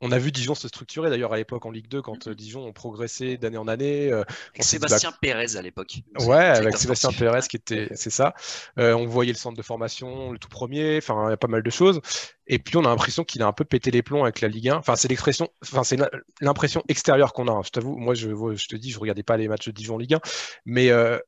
on 0.00 0.12
a 0.12 0.18
vu 0.18 0.32
Dijon 0.32 0.54
se 0.54 0.68
structurer 0.68 1.10
d'ailleurs 1.10 1.32
à 1.32 1.36
l'époque 1.36 1.64
en 1.66 1.70
Ligue 1.70 1.88
2 1.88 2.02
quand 2.02 2.28
euh, 2.28 2.34
Dijon 2.34 2.66
ont 2.66 2.72
progressé 2.72 3.36
d'année 3.36 3.56
en 3.56 3.68
année. 3.68 4.12
Euh, 4.12 4.24
avec 4.52 4.64
Sébastien 4.64 5.12
Pérez 5.20 5.56
à 5.56 5.62
l'époque. 5.62 6.00
Ouais, 6.20 6.36
avec 6.36 6.76
Sébastien 6.76 7.12
Pérez 7.12 7.42
qui 7.48 7.56
était, 7.56 7.88
c'est 7.94 8.10
ça. 8.10 8.34
on 8.76 9.06
voyait 9.06 9.32
le 9.32 9.38
centre 9.38 9.56
de 9.56 9.62
formation, 9.62 10.32
le 10.32 10.38
tout 10.38 10.48
premier. 10.48 10.98
Enfin, 10.98 11.28
il 11.28 11.30
y 11.30 11.34
a 11.34 11.38
pas 11.38 11.48
mal 11.48 11.62
de 11.62 11.70
choses. 11.70 12.00
Et 12.46 12.58
puis 12.58 12.76
on 12.76 12.84
a 12.84 12.88
l'impression 12.88 13.24
qu'il 13.24 13.42
a 13.42 13.46
un 13.46 13.52
peu 13.52 13.64
pété 13.64 13.90
les 13.90 14.02
plombs 14.02 14.24
avec 14.24 14.40
la 14.40 14.48
Ligue 14.48 14.68
1. 14.68 14.76
Enfin, 14.76 14.96
c'est 14.96 15.08
l'expression, 15.08 15.48
enfin 15.62 15.82
c'est 15.82 15.98
l'impression 16.40 16.82
extérieure 16.88 17.32
qu'on 17.32 17.48
a. 17.48 17.52
Hein. 17.52 17.62
Je 17.64 17.70
t'avoue, 17.70 17.96
moi 17.96 18.14
je, 18.14 18.28
je 18.54 18.68
te 18.68 18.76
dis, 18.76 18.90
je 18.90 18.98
regardais 18.98 19.22
pas 19.22 19.36
les 19.36 19.48
matchs 19.48 19.66
de 19.66 19.72
Dijon 19.72 19.96
Ligue 19.96 20.14
1, 20.14 20.20
mais 20.66 20.90
euh, 20.90 21.18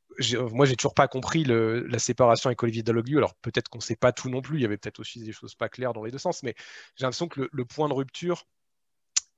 moi 0.52 0.66
j'ai 0.66 0.76
toujours 0.76 0.94
pas 0.94 1.08
compris 1.08 1.35
la 1.44 1.98
séparation 1.98 2.48
avec 2.48 2.62
Olivier 2.62 2.82
Dalloglio. 2.82 3.18
Alors 3.18 3.34
peut-être 3.36 3.68
qu'on 3.68 3.80
sait 3.80 3.96
pas 3.96 4.12
tout 4.12 4.30
non 4.30 4.42
plus. 4.42 4.58
Il 4.58 4.62
y 4.62 4.64
avait 4.64 4.76
peut-être 4.76 5.00
aussi 5.00 5.20
des 5.22 5.32
choses 5.32 5.54
pas 5.54 5.68
claires 5.68 5.92
dans 5.92 6.04
les 6.04 6.10
deux 6.10 6.18
sens, 6.18 6.42
mais 6.42 6.54
j'ai 6.96 7.04
l'impression 7.04 7.28
que 7.28 7.48
le, 7.50 7.64
point 7.64 7.88
de 7.88 7.94
rupture, 7.94 8.44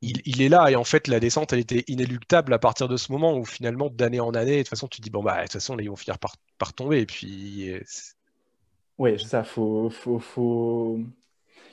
il, 0.00 0.42
est 0.42 0.48
là 0.48 0.70
et 0.70 0.76
en 0.76 0.84
fait 0.84 1.08
la 1.08 1.18
descente 1.18 1.52
elle 1.52 1.58
était 1.58 1.84
inéluctable 1.88 2.52
à 2.52 2.58
partir 2.58 2.88
de 2.88 2.96
ce 2.96 3.10
moment 3.10 3.36
où 3.36 3.44
finalement 3.44 3.90
d'année 3.90 4.20
en 4.20 4.32
année 4.32 4.58
de 4.58 4.62
toute 4.62 4.68
façon 4.68 4.86
tu 4.86 5.00
dis 5.00 5.10
bon 5.10 5.24
bah 5.24 5.38
de 5.38 5.42
toute 5.42 5.54
façon 5.54 5.76
ils 5.76 5.90
vont 5.90 5.96
finir 5.96 6.20
par, 6.20 6.36
tomber 6.72 7.00
et 7.00 7.06
puis 7.06 7.74
oui 8.98 9.18
c'est 9.18 9.26
ça 9.26 9.42
faut, 9.42 9.90
faut, 9.90 10.20
faut 10.20 11.00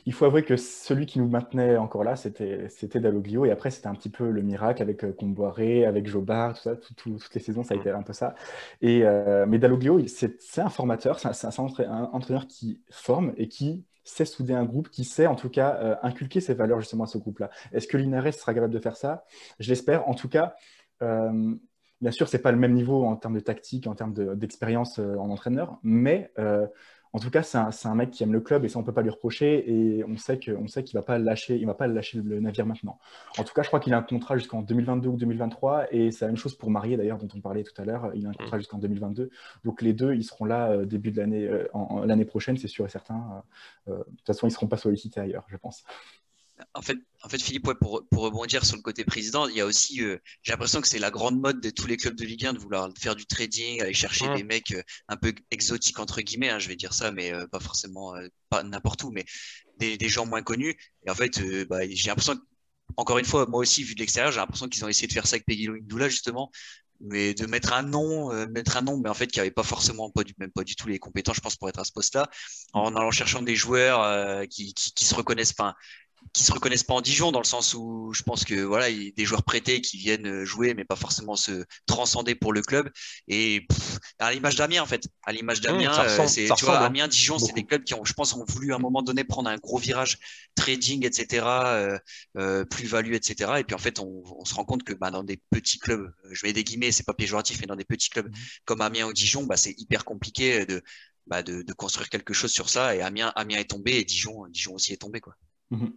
il 0.06 0.14
faut 0.14 0.26
avouer 0.26 0.44
que 0.44 0.56
celui 0.56 1.08
qui 1.08 1.20
nous 1.20 1.28
maintenait 1.28 1.78
encore 1.78 2.04
là, 2.04 2.16
c'était, 2.16 2.70
Dalloglio. 3.00 3.46
Et 3.46 3.52
après, 3.52 3.72
c'était 3.72 3.88
un 3.88 3.96
petit 3.96 4.10
peu 4.10 4.30
le 4.30 4.42
miracle 4.44 4.82
avec 4.84 5.04
euh, 5.04 5.12
Comboiré, 5.12 5.86
avec 5.86 6.08
Jobard, 6.08 6.54
tout 6.54 6.62
ça. 6.62 6.76
toutes 6.76 7.34
les 7.34 7.42
saisons, 7.42 7.64
ça 7.64 7.74
a 7.74 7.78
été 7.78 7.90
un 7.90 8.04
peu 8.04 8.14
ça. 8.14 8.36
Et, 8.82 9.04
euh, 9.04 9.46
mais 9.48 9.58
Dalloglio, 9.58 10.06
c'est, 10.08 10.38
un 10.60 10.70
formateur, 10.70 11.20
c'est 11.20 11.48
un, 11.48 12.10
entraîneur 12.14 12.48
qui 12.48 12.82
forme 12.92 13.34
et 13.38 13.48
qui 13.48 13.84
sait 14.04 14.26
souder 14.26 14.54
un 14.54 14.66
groupe, 14.66 14.90
qui 14.90 15.04
sait 15.04 15.26
en 15.26 15.36
tout 15.36 15.50
cas 15.50 15.76
euh, 15.82 15.96
inculquer 16.04 16.40
ses 16.40 16.54
valeurs 16.54 16.80
justement 16.80 17.06
à 17.06 17.08
ce 17.08 17.18
groupe-là. 17.18 17.50
Est-ce 17.72 17.88
que 17.88 17.98
l'INRS 17.98 18.34
sera 18.34 18.54
capable 18.54 18.74
de 18.74 18.80
faire 18.80 18.98
ça? 18.98 19.26
Je 19.60 19.70
l'espère. 19.70 20.08
En 20.08 20.14
tout 20.14 20.30
cas, 20.30 20.56
bien 21.02 22.12
sûr, 22.12 22.28
c'est 22.28 22.40
pas 22.40 22.52
le 22.52 22.60
même 22.60 22.74
niveau 22.74 23.06
en 23.06 23.16
termes 23.16 23.34
de 23.34 23.40
tactique, 23.40 23.88
en 23.88 23.96
termes 23.96 24.14
d'expérience 24.36 25.00
en 25.00 25.32
entraîneur, 25.32 25.80
mais 25.82 26.32
en 27.16 27.20
tout 27.20 27.30
cas, 27.30 27.44
c'est 27.44 27.88
un, 27.88 27.96
mec 27.96 28.12
qui 28.12 28.24
aime 28.24 28.34
le 28.34 28.42
club 28.42 28.66
et 28.66 28.68
ça, 28.68 28.78
on 28.78 28.82
ne 28.82 28.86
peut 28.86 28.92
pas 28.92 29.02
lui 29.02 29.10
reprocher. 29.10 29.72
Et 29.72 30.04
on 30.04 30.18
sait 30.18 30.38
qu'il 30.38 30.54
ne 30.54 30.94
va 30.94 31.02
pas 31.02 31.18
lâcher, 31.18 31.56
il 31.56 31.66
va 31.66 31.74
pas 31.74 31.88
lâcher 31.88 32.20
le 32.22 32.42
navire 32.42 32.66
maintenant. 32.66 33.00
En 33.38 33.46
tout 33.46 33.54
cas, 33.54 33.64
je 33.64 33.68
crois 33.70 33.80
qu'il 33.80 33.94
a 33.94 33.98
un 33.98 34.02
contrat 34.02 34.36
jusqu'en 34.36 34.62
2022 34.62 35.08
ou 35.08 35.16
2023. 35.16 35.94
Et 35.94 36.12
c'est 36.12 36.26
la 36.26 36.32
même 36.32 36.36
chose 36.36 36.56
pour 36.56 36.70
Marié, 36.72 36.98
d'ailleurs, 36.98 37.18
dont 37.18 37.30
on 37.34 37.40
parlait 37.40 37.64
tout 37.64 37.82
à 37.82 37.86
l'heure. 37.86 38.12
Il 38.16 38.26
a 38.26 38.32
un 38.32 38.34
contrat 38.34 38.58
mm. 38.58 38.60
jusqu'en 38.60 38.80
2022. 38.80 39.30
Donc 39.64 39.82
les 39.82 39.94
deux, 39.94 40.14
ils 40.14 40.26
seront 40.26 40.44
là 40.44 40.72
euh, 40.72 40.86
début 40.86 41.12
de 41.12 41.22
l'année 41.22 41.48
euh, 41.48 41.66
l'année 42.06 42.26
prochaine, 42.26 42.58
c'est 42.58 42.68
sûr 42.68 42.86
et 42.86 42.90
certain. 42.90 43.44
Euh, 43.88 43.98
de 44.00 44.04
toute 44.04 44.28
façon, 44.28 44.48
ils 44.48 44.50
ne 44.50 44.56
seront 44.56 44.68
pas 44.68 44.76
sollicités 44.76 45.22
ailleurs, 45.22 45.46
je 45.48 45.56
pense. 45.56 45.86
En 46.74 46.82
fait, 46.82 46.98
en 47.24 47.30
fait, 47.30 47.42
Philippe, 47.42 47.64
pour, 47.82 48.06
pour, 48.10 48.24
rebondir 48.24 48.66
sur 48.66 48.78
le 48.78 48.82
côté 48.82 49.04
président, 49.04 49.48
il 49.48 49.56
y 49.56 49.62
a 49.62 49.66
aussi, 49.66 50.02
euh, 50.02 50.18
j'ai 50.42 50.54
l'impression 50.54 50.80
que 50.80 50.88
c'est 50.88 51.00
la 51.00 51.12
grande 51.12 51.40
mode 51.40 51.60
de 51.60 51.70
tous 51.70 51.86
les 51.86 51.98
clubs 51.98 52.16
de 52.16 52.24
Ligue 52.24 52.46
1 52.46 52.54
de 52.54 52.60
vouloir 52.60 52.90
faire 52.98 53.16
du 53.16 53.26
trading, 53.26 53.82
aller 53.82 53.94
chercher 53.94 54.34
des 54.36 54.44
mecs 54.44 54.72
euh, 54.72 54.82
un 55.10 55.18
peu 55.18 55.34
exotiques 55.52 56.00
entre 56.00 56.22
guillemets, 56.22 56.50
hein, 56.50 56.60
je 56.60 56.70
vais 56.70 56.78
dire 56.78 56.94
ça, 56.94 57.12
mais 57.12 57.34
euh, 57.34 57.46
pas 57.48 57.60
forcément 57.60 58.14
pas 58.50 58.64
n'importe 58.64 59.04
où, 59.04 59.12
mais 59.12 59.26
des, 59.80 59.98
des, 59.98 60.08
gens 60.08 60.26
moins 60.26 60.44
connus. 60.44 60.78
Et 61.06 61.10
en 61.10 61.16
fait, 61.16 61.42
bah, 61.68 61.80
j'ai 61.90 62.08
l'impression, 62.08 62.36
encore 62.96 63.18
une 63.18 63.26
fois, 63.26 63.46
moi 63.48 63.60
aussi 63.60 63.84
vu 63.84 63.94
de 63.94 64.00
l'extérieur, 64.00 64.32
j'ai 64.32 64.40
l'impression 64.40 64.70
qu'ils 64.70 64.86
ont 64.86 64.88
essayé 64.88 65.08
de 65.08 65.14
faire 65.14 65.28
ça 65.28 65.36
avec 65.36 65.46
Peggy 65.46 65.68
Doula 65.82 66.08
justement, 66.08 66.52
mais 67.02 67.34
de 67.34 67.46
mettre 67.48 67.74
un 67.74 67.84
nom, 67.84 68.32
mettre 68.48 68.78
un 68.78 68.82
nom, 68.82 68.98
mais 68.98 69.10
en 69.10 69.14
fait 69.14 69.28
qui 69.28 69.42
avait 69.42 69.52
pas 69.52 69.64
forcément 69.64 70.10
pas 70.10 70.24
du 70.24 70.34
même 70.38 70.52
pas 70.52 70.64
du 70.64 70.78
tout 70.78 70.88
les 70.88 71.00
compétences, 71.00 71.36
je 71.36 71.42
pense, 71.42 71.58
pour 71.58 71.68
être 71.68 71.80
à 71.80 71.84
ce 71.84 71.92
poste-là, 71.92 72.30
en 72.72 72.96
allant 72.96 73.12
cherchant 73.12 73.42
des 73.42 73.56
joueurs 73.56 74.48
qui, 74.48 74.74
qui, 74.74 74.94
qui, 74.94 75.04
se 75.04 75.16
reconnaissent 75.16 75.54
pas 75.54 75.76
qui 76.36 76.44
se 76.44 76.52
reconnaissent 76.52 76.84
pas 76.84 76.94
en 76.94 77.00
Dijon 77.00 77.32
dans 77.32 77.40
le 77.40 77.46
sens 77.46 77.74
où 77.74 78.12
je 78.14 78.22
pense 78.22 78.44
que 78.44 78.56
voilà 78.56 78.90
il 78.90 79.04
y 79.04 79.08
a 79.08 79.12
des 79.12 79.24
joueurs 79.24 79.44
prêtés 79.44 79.80
qui 79.80 79.98
viennent 79.98 80.44
jouer 80.44 80.74
mais 80.74 80.84
pas 80.84 80.98
forcément 80.98 81.38
se 81.38 81.64
transcender 81.86 82.36
pour 82.36 82.52
le 82.52 82.62
club 82.62 82.90
et 83.30 83.66
à 84.20 84.34
l'image 84.34 84.58
d'Amiens 84.58 84.84
en 84.84 84.86
fait 84.86 85.08
à 85.24 85.32
l'image 85.32 85.60
mmh, 85.60 85.64
d'Amiens 85.64 85.98
euh, 85.98 86.28
c'est 86.28 86.50
tu 86.58 86.66
vois 86.66 86.82
hein. 86.82 86.88
Amiens 86.88 87.08
Dijon 87.08 87.40
c'est 87.40 87.54
des 87.54 87.64
clubs 87.64 87.86
qui 87.86 87.94
ont 87.94 88.04
je 88.04 88.12
pense 88.12 88.34
ont 88.34 88.44
voulu 88.50 88.74
à 88.74 88.76
un 88.76 88.80
moment 88.80 89.02
donné 89.02 89.24
prendre 89.24 89.50
un 89.50 89.56
gros 89.56 89.78
virage 89.78 90.18
trading 90.56 91.06
etc 91.06 91.46
euh, 91.48 91.98
euh, 92.38 92.66
plus 92.66 92.86
value 92.86 93.14
etc 93.14 93.54
et 93.60 93.64
puis 93.64 93.74
en 93.74 93.80
fait 93.80 94.00
on, 94.00 94.22
on 94.38 94.44
se 94.44 94.56
rend 94.56 94.66
compte 94.66 94.84
que 94.84 94.92
bah, 94.92 95.12
dans 95.12 95.24
des 95.24 95.40
petits 95.52 95.80
clubs 95.80 96.14
je 96.32 96.46
mets 96.46 96.52
des 96.52 96.66
guillemets 96.66 96.92
c'est 96.92 97.06
pas 97.06 97.14
péjoratif 97.14 97.62
mais 97.62 97.68
dans 97.68 97.78
des 97.78 97.86
petits 97.86 98.10
clubs 98.10 98.28
mmh. 98.28 98.40
comme 98.66 98.82
Amiens 98.82 99.08
ou 99.08 99.14
Dijon 99.14 99.46
bah, 99.46 99.56
c'est 99.56 99.74
hyper 99.80 100.04
compliqué 100.04 100.66
de, 100.66 100.84
bah, 101.28 101.44
de, 101.44 101.62
de 101.62 101.74
construire 101.74 102.10
quelque 102.10 102.34
chose 102.34 102.52
sur 102.52 102.68
ça 102.68 102.94
et 102.94 103.02
Amiens 103.02 103.32
Amiens 103.38 103.60
est 103.60 103.70
tombé 103.70 103.94
et 103.94 104.04
Dijon 104.04 104.48
Dijon 104.50 104.74
aussi 104.74 104.92
est 104.92 104.98
tombé 104.98 105.22
quoi 105.22 105.36
mmh. 105.72 105.88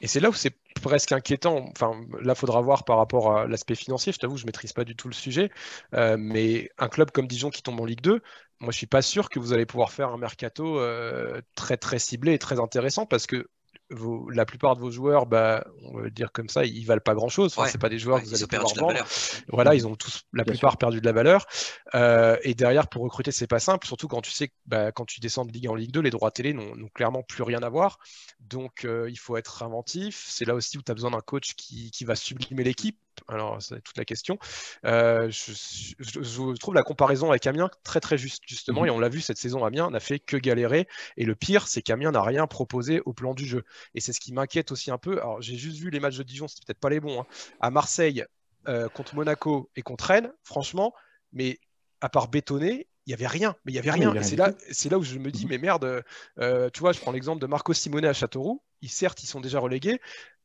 Et 0.00 0.06
c'est 0.06 0.20
là 0.20 0.30
où 0.30 0.32
c'est 0.32 0.56
presque 0.80 1.12
inquiétant. 1.12 1.66
Enfin, 1.70 2.00
là, 2.22 2.34
faudra 2.34 2.60
voir 2.60 2.84
par 2.84 2.98
rapport 2.98 3.36
à 3.36 3.46
l'aspect 3.46 3.74
financier. 3.74 4.12
Je 4.12 4.18
t'avoue, 4.18 4.36
je 4.36 4.46
maîtrise 4.46 4.72
pas 4.72 4.84
du 4.84 4.94
tout 4.96 5.08
le 5.08 5.14
sujet. 5.14 5.50
Euh, 5.94 6.16
mais 6.18 6.70
un 6.78 6.88
club 6.88 7.10
comme 7.10 7.26
Dijon 7.26 7.50
qui 7.50 7.62
tombe 7.62 7.80
en 7.80 7.84
Ligue 7.84 8.00
2, 8.00 8.22
moi, 8.60 8.70
je 8.72 8.76
suis 8.78 8.86
pas 8.86 9.02
sûr 9.02 9.28
que 9.28 9.38
vous 9.40 9.52
allez 9.52 9.66
pouvoir 9.66 9.92
faire 9.92 10.10
un 10.10 10.18
mercato 10.18 10.78
euh, 10.80 11.40
très 11.54 11.76
très 11.76 11.98
ciblé 11.98 12.34
et 12.34 12.38
très 12.38 12.60
intéressant 12.60 13.06
parce 13.06 13.26
que 13.26 13.48
la 13.90 14.44
plupart 14.44 14.76
de 14.76 14.80
vos 14.80 14.90
joueurs, 14.90 15.26
bah, 15.26 15.66
on 15.82 16.00
va 16.00 16.10
dire 16.10 16.30
comme 16.32 16.48
ça, 16.48 16.64
ils 16.64 16.84
valent 16.84 17.00
pas 17.00 17.14
grand 17.14 17.28
chose. 17.28 17.54
Enfin, 17.56 17.68
c'est 17.68 17.80
pas 17.80 17.88
des 17.88 17.98
joueurs 17.98 18.20
que 18.20 18.26
vous 18.26 18.34
allez 18.34 18.46
pouvoir 18.46 18.74
vendre. 18.74 19.04
Voilà, 19.48 19.74
ils 19.74 19.86
ont 19.86 19.96
tous, 19.96 20.24
la 20.32 20.44
plupart, 20.44 20.76
perdu 20.76 21.00
de 21.00 21.06
la 21.06 21.12
valeur. 21.12 21.46
Euh, 21.94 22.36
et 22.42 22.54
derrière, 22.54 22.88
pour 22.88 23.02
recruter, 23.02 23.32
c'est 23.32 23.46
pas 23.46 23.60
simple, 23.60 23.86
surtout 23.86 24.08
quand 24.08 24.20
tu 24.20 24.30
sais 24.30 24.48
que 24.48 24.54
bah, 24.66 24.92
quand 24.92 25.06
tu 25.06 25.20
descends 25.20 25.44
de 25.44 25.52
Ligue 25.52 25.68
en 25.68 25.74
Ligue 25.74 25.92
2, 25.92 26.00
les 26.00 26.10
droits 26.10 26.30
télé 26.30 26.52
n'ont 26.52 26.88
clairement 26.94 27.22
plus 27.22 27.42
rien 27.42 27.62
à 27.62 27.68
voir. 27.68 27.98
Donc, 28.40 28.84
euh, 28.84 29.08
il 29.10 29.18
faut 29.18 29.36
être 29.36 29.62
inventif. 29.62 30.26
C'est 30.28 30.44
là 30.44 30.54
aussi 30.54 30.78
où 30.78 30.82
tu 30.82 30.92
as 30.92 30.94
besoin 30.94 31.10
d'un 31.10 31.20
coach 31.20 31.54
qui, 31.54 31.90
qui 31.90 32.04
va 32.04 32.14
sublimer 32.14 32.64
l'équipe 32.64 32.98
alors 33.28 33.60
c'est 33.60 33.80
toute 33.82 33.96
la 33.96 34.04
question. 34.04 34.38
Euh, 34.84 35.30
je, 35.30 36.56
trouve 36.58 36.74
la 36.74 36.82
comparaison 36.82 37.30
avec 37.30 37.46
Amiens 37.46 37.70
très 37.82 38.00
très 38.00 38.18
juste 38.18 38.42
justement, 38.46 38.82
mhm. 38.82 38.86
et 38.86 38.90
on 38.90 38.98
l'a 38.98 39.08
vu 39.08 39.20
cette 39.20 39.38
saison, 39.38 39.64
Amiens 39.64 39.90
n'a 39.90 40.00
fait 40.00 40.18
que 40.18 40.36
galérer. 40.36 40.86
Et 41.16 41.24
le 41.24 41.34
pire, 41.34 41.68
c'est 41.68 41.82
qu'Amiens 41.82 42.12
n'a 42.12 42.22
rien 42.22 42.46
proposé 42.46 43.00
au 43.04 43.12
plan 43.12 43.34
du 43.34 43.46
jeu. 43.46 43.64
Et 43.94 44.00
c'est 44.00 44.12
ce 44.12 44.20
qui 44.20 44.32
m'inquiète 44.32 44.72
aussi 44.72 44.90
un 44.90 44.98
peu. 44.98 45.18
Alors 45.20 45.40
j'ai 45.42 45.56
juste 45.56 45.78
vu 45.78 45.90
les 45.90 46.00
matchs 46.00 46.16
de 46.16 46.22
Dijon, 46.22 46.48
c'était 46.48 46.64
peut-être 46.66 46.80
pas 46.80 46.90
les 46.90 47.00
bons. 47.00 47.20
Hein. 47.20 47.26
À 47.60 47.70
Marseille, 47.70 48.24
euh, 48.68 48.88
contre 48.88 49.14
Monaco 49.14 49.70
et 49.76 49.82
contre 49.82 50.04
Rennes, 50.04 50.32
franchement, 50.42 50.92
mais 51.32 51.58
à 52.00 52.08
part 52.08 52.28
bétonner, 52.28 52.86
il 53.06 53.10
n'y 53.10 53.14
avait 53.14 53.26
rien, 53.26 53.56
mais 53.64 53.72
il 53.72 53.74
y 53.74 53.78
avait 53.78 53.90
rien. 53.90 54.12
c'est 54.22 54.36
là, 54.36 54.52
c'est 54.70 54.90
là 54.90 54.98
où 54.98 55.02
je 55.02 55.16
me 55.18 55.30
dis, 55.30 55.44
mhm. 55.44 55.50
mais 55.50 55.58
merde, 55.58 56.04
euh, 56.38 56.68
tu 56.74 56.80
vois, 56.80 56.92
je 56.92 57.00
prends 57.00 57.12
l'exemple 57.12 57.40
de 57.40 57.46
Marco 57.46 57.72
Simone 57.72 58.04
à 58.04 58.12
Châteauroux. 58.12 58.62
Ils, 58.82 58.90
certes, 58.90 59.22
ils 59.22 59.26
sont 59.26 59.40
déjà 59.40 59.58
relégués. 59.58 60.00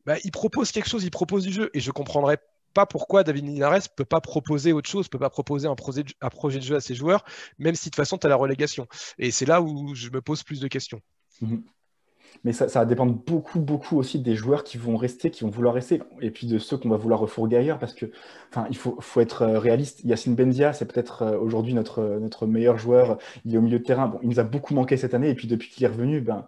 Bah, 0.05 0.15
ils 0.23 0.31
proposent 0.31 0.71
quelque 0.71 0.87
chose, 0.87 1.03
ils 1.03 1.11
proposent 1.11 1.43
du 1.43 1.51
jeu. 1.51 1.69
Et 1.73 1.81
je 1.81 1.91
comprendrais 1.91 2.37
pas 2.73 2.85
pourquoi 2.85 3.23
David 3.23 3.45
Linares 3.45 3.89
peut 3.95 4.05
pas 4.05 4.21
proposer 4.21 4.73
autre 4.73 4.89
chose, 4.89 5.07
peut 5.07 5.19
pas 5.19 5.29
proposer 5.29 5.67
un 5.67 5.75
projet, 5.75 6.03
de, 6.03 6.63
jeu 6.63 6.75
à 6.75 6.81
ses 6.81 6.95
joueurs, 6.95 7.23
même 7.59 7.75
si 7.75 7.85
de 7.85 7.91
toute 7.91 7.95
façon 7.95 8.17
tu 8.17 8.27
as 8.27 8.29
la 8.29 8.35
relégation. 8.35 8.87
Et 9.17 9.31
c'est 9.31 9.45
là 9.45 9.61
où 9.61 9.95
je 9.95 10.09
me 10.09 10.21
pose 10.21 10.43
plus 10.43 10.59
de 10.59 10.67
questions. 10.67 11.01
Mhm. 11.41 11.63
Mais 12.43 12.51
ça, 12.51 12.65
va 12.65 12.85
dépendre 12.85 13.13
beaucoup, 13.13 13.59
beaucoup 13.59 13.97
aussi 13.97 14.19
des 14.19 14.35
joueurs 14.35 14.63
qui 14.63 14.77
vont 14.77 14.97
rester, 14.97 15.29
qui 15.29 15.43
vont 15.43 15.49
vouloir 15.49 15.73
rester, 15.73 16.01
et 16.19 16.31
puis 16.31 16.47
de 16.47 16.57
ceux 16.57 16.77
qu'on 16.77 16.89
va 16.89 16.97
vouloir 16.97 17.19
refourguer 17.19 17.57
ailleurs, 17.57 17.79
parce 17.79 17.93
que, 17.93 18.07
enfin, 18.49 18.65
il 18.69 18.75
faut, 18.75 18.97
faut 18.99 19.21
être 19.21 19.43
euh, 19.43 19.59
réaliste. 19.59 20.03
Yacine 20.03 20.35
Benzia, 20.35 20.73
c'est 20.73 20.85
peut-être 20.91 21.21
euh, 21.21 21.37
aujourd'hui 21.37 21.73
notre, 21.73 22.01
notre 22.19 22.45
meilleur 22.47 22.77
joueur. 22.77 23.17
Il 23.45 23.53
est 23.53 23.57
au 23.57 23.61
milieu 23.61 23.79
de 23.79 23.83
terrain. 23.83 24.07
Bon, 24.07 24.19
il 24.23 24.29
nous 24.29 24.39
a 24.39 24.43
beaucoup 24.43 24.73
manqué 24.73 24.97
cette 24.97 25.13
année, 25.13 25.29
et 25.29 25.35
puis 25.35 25.47
depuis 25.47 25.69
qu'il 25.69 25.83
est 25.83 25.87
revenu, 25.87 26.21
ben, 26.21 26.45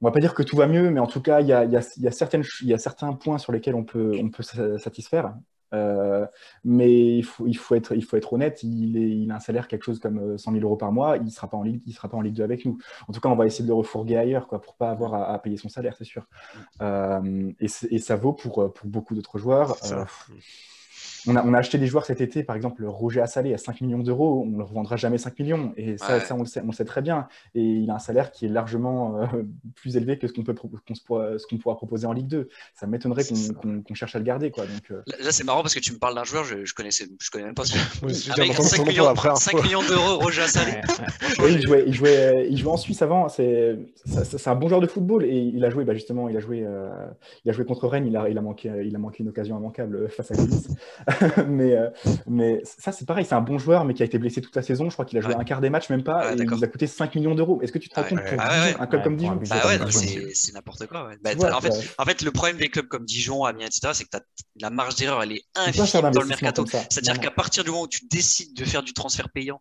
on 0.00 0.06
va 0.06 0.12
pas 0.12 0.20
dire 0.20 0.34
que 0.34 0.42
tout 0.42 0.56
va 0.56 0.66
mieux, 0.66 0.90
mais 0.90 1.00
en 1.00 1.06
tout 1.06 1.20
cas, 1.20 1.40
il 1.40 1.48
y 1.48 1.52
a, 1.52 2.10
certains 2.10 3.12
points 3.14 3.38
sur 3.38 3.52
lesquels 3.52 3.74
on 3.74 3.84
peut, 3.84 4.12
on 4.20 4.30
peut 4.30 4.42
satisfaire. 4.78 5.34
Euh, 5.74 6.26
mais 6.64 7.18
il 7.18 7.22
faut, 7.24 7.46
il, 7.46 7.56
faut 7.56 7.74
être, 7.74 7.94
il 7.94 8.02
faut 8.02 8.16
être 8.16 8.32
honnête, 8.32 8.62
il, 8.62 9.30
a 9.30 9.34
un 9.34 9.40
salaire 9.40 9.68
quelque 9.68 9.84
chose 9.84 9.98
comme 9.98 10.38
100 10.38 10.50
euh, 10.50 10.54
000 10.54 10.64
euros 10.64 10.76
par 10.76 10.92
mois, 10.92 11.16
il 11.16 11.24
ne 11.24 11.30
sera, 11.30 11.48
pas 11.48 11.56
en 11.56 11.62
Ligue, 11.62 11.82
il 11.86 11.92
sera 11.92 12.08
pas 12.08 12.16
en 12.16 12.22
Ligue 12.22 12.34
2 12.34 12.42
avec 12.42 12.64
nous. 12.64 12.78
En 13.06 13.12
tout 13.12 13.20
cas, 13.20 13.28
on 13.28 13.36
va 13.36 13.46
essayer 13.46 13.64
de 13.64 13.68
le 13.68 13.74
refourguer 13.74 14.16
ailleurs 14.16 14.46
quoi, 14.46 14.60
pour 14.60 14.74
ne 14.74 14.78
pas 14.78 14.90
avoir 14.90 15.14
à, 15.14 15.38
payer 15.42 15.56
son 15.56 15.68
salaire, 15.68 15.94
c'est 15.98 16.04
sûr. 16.04 16.26
Euh, 16.80 17.52
et, 17.60 17.68
ça 17.98 18.16
vaut 18.16 18.32
pour, 18.32 18.72
pour 18.72 18.86
beaucoup 18.86 19.14
d'autres 19.14 19.38
joueurs. 19.38 19.76
On 21.26 21.36
a, 21.36 21.58
acheté 21.58 21.78
des 21.78 21.86
joueurs 21.86 22.04
cet 22.04 22.20
été, 22.20 22.42
par 22.42 22.56
exemple 22.56 22.84
Roger 22.86 23.20
Assalé 23.20 23.52
à 23.52 23.58
5 23.58 23.80
millions 23.80 23.98
d'euros, 23.98 24.42
on 24.44 24.50
ne 24.50 24.58
le 24.58 24.64
revendra 24.64 24.96
jamais 24.96 25.18
5 25.18 25.38
millions, 25.38 25.72
et 25.76 25.98
ça, 25.98 26.20
on, 26.30 26.40
le 26.40 26.46
sait, 26.46 26.62
on, 26.66 26.72
sait, 26.72 26.84
très 26.84 27.02
bien. 27.02 27.28
Et 27.54 27.62
il 27.62 27.90
a 27.90 27.94
un 27.94 27.98
salaire 27.98 28.30
qui 28.30 28.46
est 28.46 28.48
largement 28.48 29.18
euh, 29.18 29.26
plus 29.74 29.96
élevé 29.96 30.18
que 30.18 30.28
ce 30.28 30.32
qu'on 30.32 30.44
peut 30.44 30.54
ce 30.94 31.46
qu'on 31.46 31.58
pourra 31.58 31.76
proposer 31.76 32.06
en 32.06 32.12
Ligue 32.12 32.28
2. 32.28 32.48
Ça 32.74 32.86
m'étonnerait 32.86 33.24
qu'on 33.24 33.94
cherche 33.94 34.14
à 34.14 34.18
le 34.18 34.24
garder. 34.24 34.50
Quoi. 34.50 34.64
Donc, 34.64 34.90
euh. 34.90 35.02
Là, 35.06 35.32
c'est 35.32 35.44
marrant 35.44 35.62
parce 35.62 35.74
que 35.74 35.80
tu 35.80 35.92
me 35.92 35.98
parles 35.98 36.14
d'un 36.14 36.24
joueur, 36.24 36.44
je, 36.44 36.64
je 36.64 36.74
connaissais, 36.74 37.08
je 37.20 37.30
connais 37.30 37.44
même 37.44 37.54
pas 37.54 37.64
ce 37.64 37.76
Avec 38.32 38.54
5 38.54 38.86
millions, 38.86 39.14
5 39.14 39.62
millions 39.62 39.82
d'euros, 39.82 40.18
Roger 40.18 40.42
Assalé. 40.42 40.72
il, 41.48 41.62
jouait, 41.62 41.84
il, 41.86 41.94
jouait, 41.94 42.46
il 42.50 42.56
jouait 42.56 42.72
en 42.72 42.76
Suisse 42.76 43.02
avant, 43.02 43.28
c'est 43.28 43.78
un 44.46 44.54
bon 44.54 44.68
joueur 44.68 44.80
de 44.80 44.86
football, 44.86 45.24
et 45.24 45.36
il 45.36 45.64
a 45.64 45.70
joué, 45.70 45.84
bah, 45.84 45.94
justement, 45.94 46.28
il 46.28 46.36
a 46.36 46.40
joué, 46.40 46.62
euh, 46.64 46.90
il 47.44 47.50
a 47.50 47.52
joué 47.52 47.64
contre 47.64 47.88
Rennes, 47.88 48.06
il 48.06 48.16
a, 48.16 48.28
il 48.28 48.38
a, 48.38 48.40
manqué, 48.40 48.70
il 48.84 48.94
a 48.94 48.98
manqué 48.98 49.22
une 49.22 49.28
occasion 49.28 49.58
immanquable 49.58 50.08
face 50.08 50.30
à 50.30 50.34
Nice. 50.34 50.68
mais, 51.46 51.74
euh, 51.74 51.90
mais 52.26 52.60
ça, 52.64 52.92
c'est 52.92 53.06
pareil. 53.06 53.24
C'est 53.24 53.34
un 53.34 53.40
bon 53.40 53.58
joueur, 53.58 53.84
mais 53.84 53.94
qui 53.94 54.02
a 54.02 54.06
été 54.06 54.18
blessé 54.18 54.40
toute 54.40 54.54
la 54.56 54.62
saison. 54.62 54.88
Je 54.88 54.94
crois 54.94 55.04
qu'il 55.04 55.18
a 55.18 55.20
joué 55.20 55.34
un 55.34 55.44
quart 55.44 55.60
des 55.60 55.70
matchs, 55.70 55.88
même 55.90 56.04
pas. 56.04 56.32
et 56.32 56.36
il 56.36 56.44
nous 56.44 56.64
a 56.64 56.66
coûté 56.66 56.86
5 56.86 57.14
millions 57.14 57.34
d'euros. 57.34 57.60
Est-ce 57.62 57.72
que 57.72 57.78
tu 57.78 57.88
te 57.88 57.94
rends 57.94 58.04
compte 58.04 58.24
pour 58.24 58.40
un 58.40 58.86
club 58.86 59.02
comme 59.02 59.16
Dijon? 59.16 59.36
bah 59.48 59.90
C'est 59.90 60.52
n'importe 60.52 60.86
quoi. 60.86 61.10
Bah, 61.22 61.30
en, 61.52 61.60
fait, 61.60 61.72
en, 61.98 62.04
fait, 62.04 62.22
le 62.22 62.30
problème 62.30 62.58
des 62.58 62.68
clubs 62.68 62.88
comme 62.88 63.04
Dijon, 63.04 63.44
Amiens, 63.44 63.66
etc., 63.66 63.90
c'est 63.92 64.04
que 64.04 64.16
as, 64.16 64.22
la 64.60 64.70
marge 64.70 64.96
d'erreur, 64.96 65.22
elle 65.22 65.32
est 65.32 65.44
infime 65.54 66.10
dans 66.10 66.20
le 66.20 66.26
mercato. 66.26 66.64
C'est-à-dire 66.66 67.18
qu'à 67.20 67.30
partir 67.30 67.64
du 67.64 67.70
moment 67.70 67.82
où 67.82 67.88
tu 67.88 68.06
décides 68.10 68.56
de 68.56 68.64
faire 68.64 68.82
du 68.82 68.92
transfert 68.92 69.28
payant, 69.30 69.60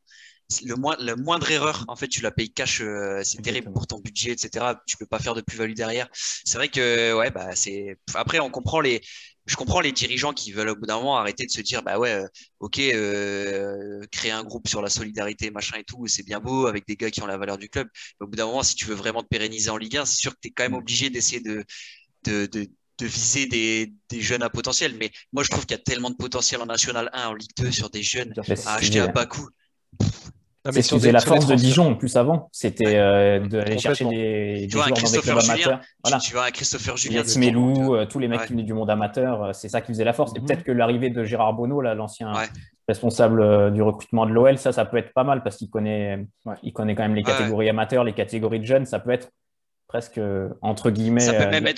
le, 0.63 0.75
la 1.03 1.15
moindre 1.15 1.51
erreur, 1.51 1.83
en 1.87 1.95
fait, 1.95 2.07
tu 2.07 2.21
la 2.21 2.31
payes 2.31 2.51
cash, 2.51 2.81
euh, 2.81 3.21
c'est 3.23 3.41
terrible 3.41 3.71
pour 3.73 3.85
ton 3.85 3.99
budget, 3.99 4.31
etc. 4.31 4.65
Tu 4.85 4.95
peux 4.97 5.05
pas 5.05 5.19
faire 5.19 5.35
de 5.35 5.41
plus-value 5.41 5.73
derrière. 5.73 6.07
C'est 6.13 6.57
vrai 6.57 6.69
que, 6.69 7.13
ouais, 7.15 7.31
bah, 7.31 7.49
c'est. 7.53 7.97
Après, 8.15 8.39
on 8.39 8.49
comprend 8.49 8.79
les, 8.79 9.01
je 9.47 9.55
comprends 9.55 9.79
les 9.79 9.91
dirigeants 9.91 10.33
qui 10.33 10.51
veulent 10.51 10.69
au 10.69 10.75
bout 10.75 10.85
d'un 10.85 10.97
moment 10.97 11.17
arrêter 11.17 11.45
de 11.45 11.51
se 11.51 11.61
dire 11.61 11.81
bah 11.81 11.97
ouais 11.97 12.11
euh, 12.11 12.27
ok 12.59 12.79
euh, 12.79 14.05
créer 14.11 14.31
un 14.31 14.43
groupe 14.43 14.67
sur 14.67 14.81
la 14.81 14.89
solidarité 14.89 15.49
machin 15.51 15.77
et 15.77 15.83
tout 15.83 16.05
c'est 16.07 16.23
bien 16.23 16.39
beau 16.39 16.67
avec 16.67 16.85
des 16.85 16.95
gars 16.95 17.09
qui 17.09 17.21
ont 17.21 17.25
la 17.25 17.37
valeur 17.37 17.57
du 17.57 17.69
club. 17.69 17.87
Mais 18.19 18.25
au 18.25 18.27
bout 18.27 18.35
d'un 18.35 18.45
moment 18.45 18.63
si 18.63 18.75
tu 18.75 18.85
veux 18.85 18.95
vraiment 18.95 19.23
te 19.23 19.27
pérenniser 19.27 19.69
en 19.69 19.77
Ligue 19.77 19.97
1 19.97 20.05
c'est 20.05 20.17
sûr 20.17 20.33
que 20.33 20.39
tu 20.41 20.49
es 20.49 20.51
quand 20.51 20.63
même 20.63 20.73
mm. 20.73 20.75
obligé 20.75 21.09
d'essayer 21.09 21.41
de, 21.41 21.63
de, 22.25 22.45
de, 22.47 22.67
de, 22.99 23.05
viser 23.05 23.45
des, 23.47 23.93
des, 24.09 24.21
jeunes 24.21 24.43
à 24.43 24.49
potentiel. 24.49 24.95
Mais 24.99 25.11
moi 25.31 25.43
je 25.43 25.49
trouve 25.49 25.65
qu'il 25.65 25.77
y 25.77 25.79
a 25.79 25.83
tellement 25.83 26.09
de 26.09 26.17
potentiel 26.17 26.61
en 26.61 26.65
National 26.65 27.09
1 27.13 27.27
en 27.27 27.33
Ligue 27.33 27.51
2 27.57 27.71
sur 27.71 27.89
des 27.89 28.03
jeunes 28.03 28.33
à 28.65 28.75
acheter 28.75 28.99
à 28.99 29.07
bas 29.07 29.25
coût 29.25 29.47
c'est 30.71 30.81
ce 30.81 30.95
qui 30.95 31.11
la 31.11 31.19
force 31.19 31.47
de 31.47 31.55
Dijon 31.55 31.95
plus 31.95 32.15
avant, 32.15 32.49
c'était 32.51 32.95
euh, 32.95 33.39
d'aller 33.47 33.77
chercher 33.77 34.05
des, 34.05 34.61
des 34.61 34.69
joueurs 34.69 34.87
dans 34.87 34.95
des 34.95 35.19
clubs 35.19 35.37
amateurs. 35.37 35.79
Voilà. 36.03 36.19
Tu, 36.19 36.33
vois 36.33 36.45
un 36.45 36.51
Christopher 36.51 36.97
Julien, 36.97 37.23
Melou, 37.37 37.95
euh, 37.95 38.05
tous 38.05 38.19
les 38.19 38.27
mecs 38.27 38.45
qui 38.45 38.53
venaient 38.53 38.63
du 38.63 38.73
monde 38.73 38.89
amateur, 38.89 39.43
euh, 39.43 39.53
c'est 39.53 39.69
ça 39.69 39.81
qui 39.81 39.91
faisait 39.91 40.03
la 40.03 40.13
force. 40.13 40.33
Et 40.35 40.39
mhm. 40.39 40.45
peut-être 40.45 40.63
que 40.63 40.71
l'arrivée 40.71 41.09
de 41.09 41.23
Gérard 41.23 41.53
Bonneau, 41.53 41.81
l'ancien 41.81 42.31
responsable 42.87 43.73
du 43.73 43.81
recrutement 43.81 44.25
de 44.25 44.31
l'OL, 44.31 44.57
ça, 44.57 44.71
ça 44.71 44.85
peut 44.85 44.97
être 44.97 45.13
pas 45.13 45.23
mal 45.23 45.43
parce 45.43 45.57
qu'il 45.57 45.69
connaît, 45.69 46.25
il 46.63 46.73
connaît 46.73 46.95
quand 46.95 47.03
même 47.03 47.15
les 47.15 47.23
catégories 47.23 47.69
amateurs, 47.69 48.03
les 48.03 48.13
catégories 48.13 48.59
de 48.59 48.65
jeunes. 48.65 48.85
Ça 48.85 48.99
peut 48.99 49.11
être 49.11 49.29
presque 49.87 50.19
entre 50.61 50.89
guillemets 50.89 51.27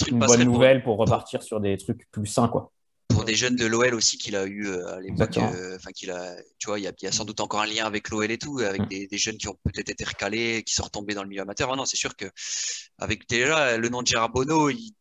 une, 0.10 0.20
bonne 0.20 0.44
nouvelle 0.44 0.84
pour 0.84 0.98
repartir 0.98 1.44
sur 1.44 1.60
des 1.60 1.78
trucs 1.78 2.10
plus 2.12 2.28
sains, 2.28 2.48
quoi 2.48 2.72
pour 3.20 3.26
des 3.26 3.36
jeunes 3.36 3.58
de 3.58 3.66
l'OL 3.66 3.94
aussi 3.94 4.18
qu'il 4.18 4.38
a 4.38 4.46
eu 4.46 4.68
euh, 4.68 4.96
à 4.96 5.02
l'époque. 5.02 5.38
Euh, 5.38 5.76
enfin, 5.76 5.92
qu'il 5.92 6.10
a, 6.10 6.36
tu 6.58 6.68
vois, 6.68 6.80
il 6.80 6.84
y, 6.84 6.88
a, 6.88 6.94
y, 7.02 7.08
a, 7.08 7.12
sans 7.12 7.26
doute 7.26 7.42
encore 7.42 7.60
un 7.60 7.66
lien 7.66 7.86
avec 7.86 8.10
l'OL 8.10 8.32
et 8.32 8.38
tout, 8.38 8.60
avec 8.60 8.82
mm. 8.84 8.88
des, 8.88 9.08
des, 9.08 9.18
jeunes 9.18 9.38
qui 9.38 9.50
ont 9.50 9.58
peut-être 9.66 9.90
été 9.90 10.06
recalés, 10.06 10.64
qui 10.64 10.74
sont 10.74 10.84
retombés 10.84 11.16
dans 11.16 11.24
le 11.24 11.28
milieu 11.28 11.42
amateur. 11.42 11.70
Ah 11.70 11.76
non, 11.76 11.84
c'est 11.84 11.98
sûr 11.98 12.16
que 12.16 12.32
avec 12.98 13.28
déjà 13.28 13.78
le 13.78 13.90
nom 13.90 14.02
de 14.04 14.08
Gérard 14.08 14.30
Bono, 14.30 14.70
il, 14.70 14.94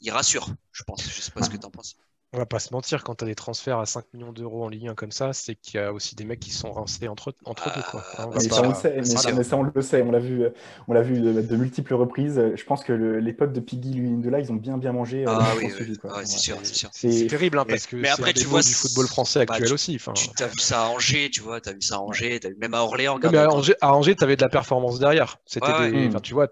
il 0.00 0.10
rassure, 0.10 0.48
je 0.72 0.84
pense. 0.84 1.02
Je 1.04 1.20
sais 1.20 1.30
pas 1.30 1.42
ce 1.42 1.50
que 1.50 1.58
tu 1.58 1.66
en 1.66 1.70
penses 1.70 1.96
on 2.36 2.40
va 2.40 2.46
pas 2.46 2.58
se 2.58 2.72
mentir, 2.72 3.02
quand 3.02 3.14
tu 3.14 3.24
as 3.24 3.26
des 3.26 3.34
transferts 3.34 3.78
à 3.78 3.86
5 3.86 4.04
millions 4.12 4.32
d'euros 4.32 4.64
en 4.64 4.68
Ligue 4.68 4.88
1 4.88 4.94
comme 4.94 5.10
ça, 5.10 5.32
c'est 5.32 5.54
qu'il 5.54 5.80
y 5.80 5.82
a 5.82 5.90
aussi 5.92 6.14
des 6.14 6.24
mecs 6.24 6.40
qui 6.40 6.50
sont 6.50 6.70
rincés 6.70 7.08
entre, 7.08 7.34
entre 7.46 7.70
eux. 7.70 7.82
Quoi. 7.90 8.04
Hein, 8.18 8.28
mais, 8.34 8.40
ça, 8.40 8.62
on 8.62 8.68
le 8.68 8.74
sait, 8.74 8.94
mais, 8.96 9.42
ça, 9.42 9.56
on 9.56 9.62
le 9.62 9.82
sait, 9.82 10.02
on 10.02 10.10
l'a 10.10 10.18
vu, 10.18 10.44
on 10.86 10.92
l'a 10.92 11.00
vu 11.00 11.20
de, 11.20 11.56
multiples 11.56 11.94
reprises. 11.94 12.40
Je 12.54 12.64
pense 12.64 12.84
que 12.84 12.92
l'époque 12.92 13.52
de 13.52 13.60
Piggy 13.60 14.00
de 14.00 14.28
là, 14.28 14.38
ils 14.38 14.52
ont 14.52 14.56
bien 14.56 14.76
bien 14.76 14.92
mangé. 14.92 15.24
Ah, 15.26 15.54
oui, 15.56 15.72
oui. 15.80 15.96
c'est 16.24 16.38
sûr, 16.38 16.58
c'est 16.92 17.26
terrible 17.26 17.58
hein, 17.58 17.64
parce 17.66 17.86
que 17.86 17.96
mais 17.96 18.10
après, 18.10 18.34
tu 18.34 18.44
vois 18.46 18.60
du 18.60 18.72
football 18.72 19.06
français 19.06 19.46
bah, 19.46 19.54
actuel 19.54 19.72
aussi. 19.72 19.98
Tu 20.36 20.42
as 20.42 20.48
vu 20.48 20.58
ça 20.58 20.84
à 20.84 20.88
Angers, 20.88 21.30
tu 21.30 21.40
vois, 21.40 21.62
tu 21.62 21.70
as 21.70 21.72
vu 21.72 21.80
ça 21.80 21.96
à 21.96 21.98
Angers, 22.00 22.38
as 22.44 22.48
vu 22.48 22.56
même 22.56 22.74
à 22.74 22.82
Orléans. 22.82 23.18
mais 23.18 23.38
à 23.38 23.50
Angers, 23.50 23.76
à 23.80 23.94
Angers 23.94 24.14
tu 24.14 24.24
avais 24.24 24.36
de 24.36 24.42
la 24.42 24.50
performance 24.50 24.98
derrière. 24.98 25.38
C'était 25.46 25.66
enfin, 25.66 26.20
tu 26.20 26.34
vois, 26.34 26.48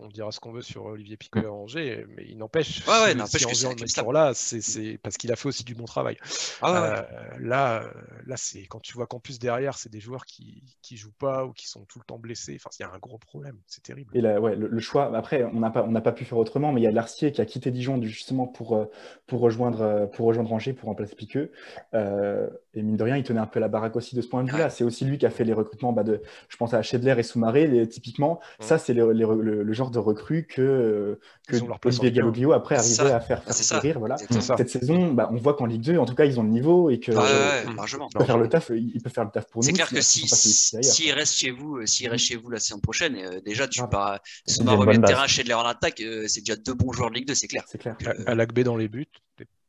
on 0.00 0.08
dira 0.12 0.30
ce 0.30 0.38
qu'on 0.38 0.52
veut 0.52 0.62
sur 0.62 0.84
Olivier 0.84 1.16
Piquet 1.16 1.44
à 1.44 1.52
Angers, 1.52 2.06
mais 2.16 2.24
il 2.28 2.38
n'empêche. 2.38 2.86
Ouais, 2.86 3.14
n'empêche 3.14 3.46
que 3.46 4.12
là, 4.12 4.32
c'est 4.34 4.98
parce 5.08 5.16
qu'il 5.16 5.32
a 5.32 5.36
fait 5.36 5.48
aussi 5.48 5.64
du 5.64 5.74
bon 5.74 5.84
travail. 5.84 6.16
Ah 6.60 6.84
euh, 6.84 7.02
là, 7.40 7.84
là 8.26 8.36
c'est 8.36 8.66
quand 8.66 8.80
tu 8.80 8.92
vois 8.92 9.06
qu'en 9.06 9.20
plus 9.20 9.38
derrière, 9.38 9.78
c'est 9.78 9.90
des 9.90 10.00
joueurs 10.00 10.26
qui 10.26 10.62
qui 10.82 10.96
jouent 10.96 11.14
pas 11.18 11.46
ou 11.46 11.52
qui 11.52 11.66
sont 11.66 11.84
tout 11.86 11.98
le 11.98 12.04
temps 12.04 12.18
blessés. 12.18 12.56
Enfin, 12.56 12.70
il 12.78 12.82
y 12.82 12.86
a 12.86 12.92
un 12.92 12.98
gros 12.98 13.18
problème. 13.18 13.56
C'est 13.66 13.82
terrible. 13.82 14.10
Et 14.16 14.20
là, 14.20 14.40
ouais, 14.40 14.54
le, 14.54 14.80
choix. 14.80 15.16
Après, 15.16 15.44
on 15.44 15.60
n'a 15.60 15.70
pas 15.70 15.82
on 15.82 15.90
n'a 15.90 16.00
pas 16.00 16.12
pu 16.12 16.24
faire 16.24 16.38
autrement, 16.38 16.72
mais 16.72 16.82
il 16.82 16.84
y 16.84 16.86
a 16.86 16.90
Larcier 16.90 17.32
qui 17.32 17.40
a 17.40 17.46
quitté 17.46 17.70
Dijon 17.70 18.00
justement 18.02 18.46
pour 18.46 18.76
euh, 18.76 18.84
pour 19.26 19.40
rejoindre 19.40 19.80
euh, 19.80 20.06
pour 20.06 20.26
rejoindre 20.26 20.52
Angers 20.52 20.74
pour 20.74 20.88
remplacer 20.88 21.16
Piqueux. 21.16 21.52
et 21.94 22.82
mine 22.82 22.96
de 22.96 23.02
rien, 23.02 23.16
il 23.16 23.24
tenait 23.24 23.40
un 23.40 23.46
peu 23.46 23.60
la 23.60 23.68
baraque 23.68 23.96
aussi 23.96 24.14
de 24.14 24.20
ce 24.20 24.28
point 24.28 24.44
de 24.44 24.50
vue-là. 24.50 24.70
C'est 24.70 24.84
aussi 24.84 25.04
lui 25.04 25.18
qui 25.18 25.26
a 25.26 25.30
fait 25.30 25.44
les 25.44 25.54
recrutements 25.54 25.92
bah, 25.92 26.04
de, 26.04 26.22
je 26.48 26.56
pense 26.56 26.74
à 26.74 26.82
Schedler 26.82 27.14
et 27.18 27.22
Soumaré. 27.22 27.88
typiquement, 27.88 28.40
mm. 28.60 28.62
ça 28.62 28.78
c'est 28.78 28.94
le, 28.94 29.72
genre 29.72 29.90
de 29.90 29.98
recrue 29.98 30.46
que 30.46 31.18
que 31.46 31.56
Olivier 31.84 32.12
Galloglio 32.12 32.52
après 32.52 32.76
arrivait 32.76 33.12
à 33.12 33.20
faire, 33.20 33.42
faire 33.42 33.80
rire. 33.80 33.98
Voilà. 33.98 34.16
Cette 34.18 34.68
saison, 34.68 34.87
bah, 35.12 35.28
on 35.32 35.36
voit 35.36 35.54
qu'en 35.54 35.66
Ligue 35.66 35.82
2, 35.82 35.98
en 35.98 36.06
tout 36.06 36.14
cas, 36.14 36.24
ils 36.24 36.38
ont 36.38 36.42
le 36.42 36.48
niveau 36.48 36.90
et 36.90 37.00
que 37.00 37.12
il 37.12 38.18
peut 38.18 38.24
faire 38.24 38.38
le 38.38 38.48
taf. 38.48 38.70
Il 38.70 39.00
peut 39.02 39.10
faire 39.10 39.24
le 39.24 39.30
taf 39.30 39.46
pour 39.46 39.62
nous. 39.62 39.66
C'est 39.66 39.72
clair 39.72 39.88
que 39.88 40.00
si 40.00 40.26
s'il 40.28 41.12
reste 41.12 41.34
chez 41.34 41.50
vous, 41.50 41.78
euh, 41.78 41.86
s'il 41.86 42.08
reste 42.08 42.24
chez 42.24 42.36
vous 42.36 42.50
la 42.50 42.60
saison 42.60 42.80
prochaine, 42.80 43.16
euh, 43.16 43.40
déjà 43.40 43.68
tu 43.68 43.80
pars 43.90 44.20
sur 44.46 44.84
le 44.84 45.00
terrain 45.00 45.26
chez 45.26 45.42
de 45.42 45.48
l'air 45.48 45.58
en 45.58 45.66
attaque, 45.66 46.00
euh, 46.00 46.26
c'est 46.28 46.40
déjà 46.40 46.56
deux 46.56 46.74
bons 46.74 46.92
joueurs 46.92 47.10
de 47.10 47.16
Ligue 47.16 47.28
2, 47.28 47.34
c'est 47.34 47.48
clair. 47.48 47.64
C'est 47.66 47.78
clair. 47.78 47.96
À 48.26 48.34
l'ACB 48.34 48.60
dans 48.60 48.76
les 48.76 48.88
buts, 48.88 49.06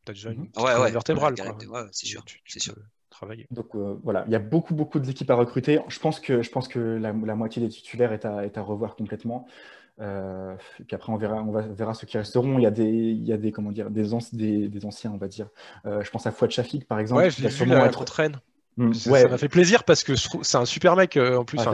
t'as 0.05 0.13
déjà 0.13 0.32
une 0.32 0.49
ouais, 0.57 0.76
ouais, 0.76 0.91
vertébrale. 0.91 1.36
c'est 1.91 2.05
sûr, 2.05 2.24
c'est 2.45 2.59
sûr. 2.59 2.76
Travailler. 3.20 3.47
Donc 3.51 3.76
voilà, 3.76 4.24
il 4.28 4.32
y 4.32 4.36
a 4.36 4.39
beaucoup 4.39 4.74
beaucoup 4.74 4.97
d'équipes 4.97 5.30
à 5.30 5.36
recruter. 5.36 5.80
Je 5.89 5.99
pense 5.99 6.22
que 6.22 6.41
je 6.41 6.49
pense 6.49 6.70
que 6.70 6.80
la, 6.80 7.11
moitié 7.11 7.61
des 7.61 7.67
titulaires 7.67 8.13
est 8.13 8.24
à, 8.24 8.45
est 8.45 8.57
à 8.57 8.61
revoir 8.61 8.95
complètement. 8.95 9.45
Euh, 10.01 10.55
puis 10.88 10.95
après, 10.95 11.11
on 11.11 11.17
verra, 11.17 11.43
on 11.43 11.51
verra 11.51 11.93
ceux 11.93 12.07
qui 12.07 12.17
resteront. 12.17 12.57
Il 12.57 12.63
y 12.63 12.65
a 12.65 12.72
des, 12.72 12.86
il 12.86 13.26
y 13.26 13.34
a 13.34 13.38
des, 13.38 13.51
comment 13.51 13.72
dire, 13.72 13.89
des, 13.89 14.03
des, 14.70 14.86
anciens, 14.86 15.11
on 15.11 15.17
va 15.17 15.28
dire. 15.28 15.47
Euh, 15.86 16.01
je 16.03 16.09
pense 16.09 16.26
à 16.26 16.32
Fouad 16.32 16.51
Shafik, 16.51 16.88
par 16.88 16.99
exemple. 16.99 17.22
Ouais, 17.22 17.30
je 17.30 17.43
l'ai 17.43 17.49
vu 17.49 17.65
là, 17.65 17.86
être... 17.86 18.05
traîne. 18.05 18.39
Mmh, 18.78 18.93
ça 18.93 19.28
m'a 19.28 19.38
fait 19.38 19.49
plaisir 19.49 19.84
parce 19.84 20.05
que 20.05 20.13
c'est 20.15 20.57
un 20.57 20.65
super 20.65 20.95
mec 20.95 21.17
euh, 21.17 21.38
en 21.38 21.43
plus. 21.43 21.59
Ah. 21.59 21.74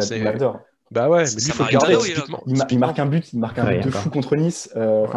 Bah 0.92 1.10
ouais, 1.10 1.24
mais 1.24 1.42
lui, 1.42 1.48
il 1.48 1.52
faut 1.52 1.64
le 1.64 1.70
garder. 1.72 1.98
il, 2.70 2.80
marque 2.80 3.00
un 3.00 3.08
but, 3.08 3.34
il 3.34 3.40
marque 3.40 3.58
un 3.58 3.66
but 3.66 3.86
de 3.86 3.90
fou 3.90 4.10
contre 4.12 4.36
Nice, 4.36 4.72
euh, 4.76 5.08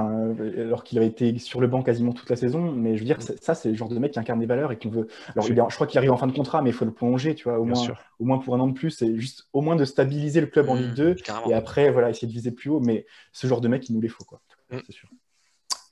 alors 0.59 0.83
qu'il 0.83 0.99
a 0.99 1.03
été 1.03 1.39
sur 1.39 1.61
le 1.61 1.67
banc 1.67 1.83
quasiment 1.83 2.13
toute 2.13 2.31
la 2.31 2.37
saison. 2.37 2.73
Mais 2.73 2.95
je 2.97 3.01
veux 3.01 3.05
dire, 3.05 3.19
ça, 3.21 3.55
c'est 3.55 3.69
le 3.69 3.75
genre 3.75 3.91
de 3.91 3.99
mec 3.99 4.13
qui 4.13 4.19
incarne 4.19 4.41
des 4.41 4.47
valeurs 4.47 4.73
et 4.73 4.79
qu'on 4.79 4.89
veut. 4.89 5.09
Alors, 5.37 5.71
je 5.71 5.75
crois 5.75 5.87
qu'il 5.87 5.99
arrive 5.99 6.13
en 6.13 6.17
fin 6.17 6.27
de 6.27 6.33
contrat, 6.33 6.63
mais 6.63 6.71
il 6.71 6.73
faut 6.73 6.87
le 6.87 6.93
prolonger, 6.93 7.35
tu 7.35 7.45
vois, 7.45 7.59
au 7.59 7.65
moins, 7.65 7.87
au 8.19 8.25
moins 8.25 8.39
pour 8.39 8.55
un 8.55 8.61
an 8.61 8.67
de 8.67 8.73
plus. 8.73 8.91
C'est 8.91 9.15
juste 9.17 9.49
au 9.53 9.61
moins 9.61 9.77
de 9.77 9.85
stabiliser 9.85 10.41
le 10.41 10.47
club 10.47 10.71
en 10.71 10.75
mmh, 10.75 10.79
Ligue 10.79 10.95
2 10.95 11.17
et 11.51 11.55
après, 11.55 11.91
voilà, 11.91 12.09
essayer 12.09 12.29
de 12.29 12.33
viser 12.33 12.51
plus 12.51 12.71
haut. 12.71 12.81
Mais 12.81 13.05
ce 13.33 13.47
genre 13.47 13.61
de 13.61 13.69
mec, 13.69 13.89
il 13.91 13.95
nous 13.95 14.01
les 14.01 14.09
faut, 14.09 14.25
quoi. 14.25 14.41
Mmh. 14.71 14.79
C'est 14.87 14.93
sûr. 14.93 15.09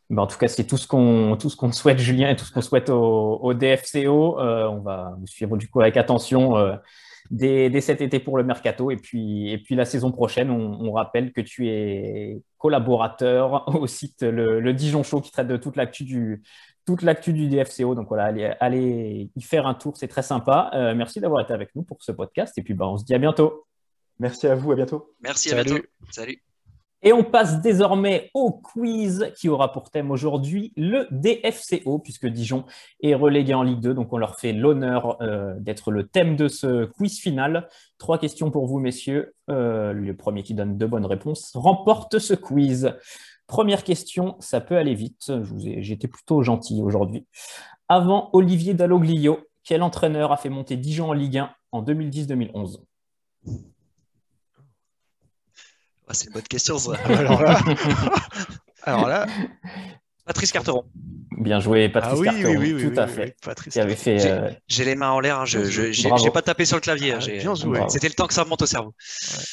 Bah, 0.09 0.22
en 0.22 0.27
tout 0.27 0.39
cas, 0.39 0.49
c'est 0.49 0.64
tout 0.64 0.77
ce 0.77 0.87
qu'on 0.87 1.37
tout 1.39 1.51
ce 1.51 1.57
qu'on 1.57 1.72
souhaite, 1.72 1.99
Julien, 1.99 2.31
et 2.31 2.37
tout 2.37 2.45
ce 2.45 2.53
qu'on 2.53 2.62
souhaite 2.62 2.91
au, 2.91 3.53
DFCO. 3.55 4.41
Euh, 4.41 4.68
on 4.68 4.81
va 4.81 5.16
vous 5.18 5.27
suivre 5.27 5.57
du 5.57 5.68
coup 5.68 5.81
avec 5.81 5.97
attention. 5.97 6.57
Euh, 6.57 6.77
dès, 7.31 7.81
cet 7.81 8.01
été 8.01 8.18
pour 8.20 8.37
le 8.37 8.45
mercato. 8.45 8.91
Et 8.91 8.97
puis, 8.97 9.51
et 9.51 9.59
puis 9.59 9.74
la 9.74 9.85
saison 9.85 10.12
prochaine, 10.12 10.51
on, 10.51 10.93
rappelle 10.93 11.33
que 11.33 11.41
tu 11.41 11.68
es 11.68 12.41
collaborateur 12.59 13.68
au 13.74 13.87
site 13.87 14.22
le, 14.22 14.72
Dijon 14.72 15.03
Show 15.03 15.20
qui 15.20 15.31
traite 15.31 15.49
de 15.49 15.57
toute 15.57 15.77
l'actu 15.77 16.05
du, 16.05 16.43
toute 16.87 17.03
l'actu 17.03 17.33
du 17.33 17.49
DFCO. 17.49 17.95
Donc 17.95 18.09
voilà, 18.09 18.57
allez, 18.61 19.31
y 19.35 19.43
faire 19.43 19.66
un 19.66 19.74
tour, 19.74 19.97
c'est 19.97 20.09
très 20.09 20.22
sympa. 20.22 20.70
Euh, 20.74 20.95
merci 20.95 21.20
d'avoir 21.20 21.43
été 21.43 21.53
avec 21.53 21.74
nous 21.74 21.83
pour 21.83 22.03
ce 22.03 22.12
podcast. 22.12 22.57
Et 22.59 22.62
puis 22.62 22.74
bah, 22.74 22.87
on 22.89 22.97
se 22.97 23.05
dit 23.05 23.14
à 23.14 23.18
bientôt. 23.18 23.66
Merci 24.18 24.47
à 24.47 24.55
vous, 24.55 24.72
à 24.72 24.77
bientôt. 24.77 25.14
Merci, 25.20 25.53
à 25.53 25.62
bientôt. 25.62 25.85
Salut. 26.11 26.41
Et 27.03 27.12
on 27.12 27.22
passe 27.22 27.61
désormais 27.61 28.30
au 28.34 28.51
quiz 28.51 29.30
qui 29.36 29.49
aura 29.49 29.70
pour 29.70 29.90
thème 29.90 30.11
aujourd'hui 30.11 30.72
le 30.76 31.07
DFCO, 31.11 31.99
puisque 31.99 32.26
Dijon 32.26 32.64
est 33.01 33.14
relégué 33.14 33.55
en 33.55 33.62
Ligue 33.62 33.80
2. 33.80 33.94
Donc 33.94 34.12
on 34.12 34.18
leur 34.18 34.36
fait 34.38 34.53
l'honneur 34.53 35.20
euh, 35.20 35.55
d'être 35.59 35.90
le 35.90 36.07
thème 36.07 36.36
de 36.36 36.49
ce 36.49 36.86
quiz 36.86 37.18
final. 37.18 37.68
Trois 37.99 38.18
questions 38.18 38.51
pour 38.51 38.66
vous, 38.66 38.78
messieurs. 38.78 39.34
Euh, 39.51 39.92
le 39.92 40.16
premier 40.16 40.42
qui 40.42 40.55
donne 40.55 40.78
deux 40.78 40.86
bonnes 40.86 41.07
réponses 41.07 41.53
remporte 41.55 42.18
ce 42.18 42.34
quiz. 42.34 42.94
Première 43.47 43.84
question, 43.84 44.36
ça 44.40 44.61
peut 44.61 44.76
aller 44.76 44.94
vite. 44.94 45.30
J'étais 45.78 46.09
plutôt 46.09 46.42
gentil 46.42 46.80
aujourd'hui. 46.82 47.26
Avant 47.88 48.30
Olivier 48.32 48.74
Dalloglio, 48.74 49.38
quel 49.62 49.82
entraîneur 49.82 50.32
a 50.32 50.36
fait 50.36 50.49
monter 50.49 50.76
Dijon 50.76 51.11
en 51.11 51.12
Ligue 51.12 51.38
1 51.38 51.51
en 51.72 51.82
2010-2011 51.82 52.80
ah, 56.09 56.15
c'est 56.15 56.27
une 56.27 56.33
bonne 56.33 56.43
question, 56.43 56.79
ça. 56.79 56.93
Alors 58.83 59.09
là, 59.09 59.27
Patrice 60.27 60.51
Carteron. 60.51 60.85
Bien 61.39 61.61
joué, 61.61 61.89
Patrice 61.89 62.21
ah 62.21 62.25
Carteron, 62.25 62.55
tout 62.81 63.01
à 63.01 63.07
fait. 63.07 63.37
Euh, 64.27 64.51
j'ai 64.67 64.85
les 64.85 64.97
mains 64.97 65.11
en 65.11 65.21
l'air, 65.21 65.41
hein, 65.41 65.45
je 65.45 66.25
n'ai 66.25 66.31
pas 66.31 66.43
tapé 66.43 66.65
sur 66.65 66.77
le 66.77 66.81
clavier. 66.81 67.13
Hein, 67.13 67.19
ah, 67.23 67.31
bien 67.31 67.55
joué. 67.55 67.81
C'était 67.89 68.09
le 68.09 68.15
temps 68.15 68.27
que 68.27 68.35
ça 68.35 68.43
remonte 68.43 68.63
au 68.63 68.67
cerveau. 68.67 68.93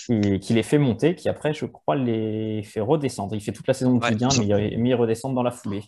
Qui, 0.07 0.53
les 0.53 0.63
fait 0.63 0.79
monter, 0.79 1.15
qui 1.15 1.29
après, 1.29 1.53
je 1.53 1.65
crois, 1.65 1.95
les 1.95 2.63
fait 2.63 2.79
redescendre. 2.79 3.35
Il 3.35 3.41
fait 3.41 3.51
toute 3.51 3.67
la 3.67 3.75
saison 3.75 3.95
de 3.95 4.05
Ligue 4.05 4.23
1, 4.23 4.29
mais 4.77 4.89
il 4.89 4.95
redescendre 4.95 5.35
dans 5.35 5.43
la 5.43 5.51
foulée. 5.51 5.83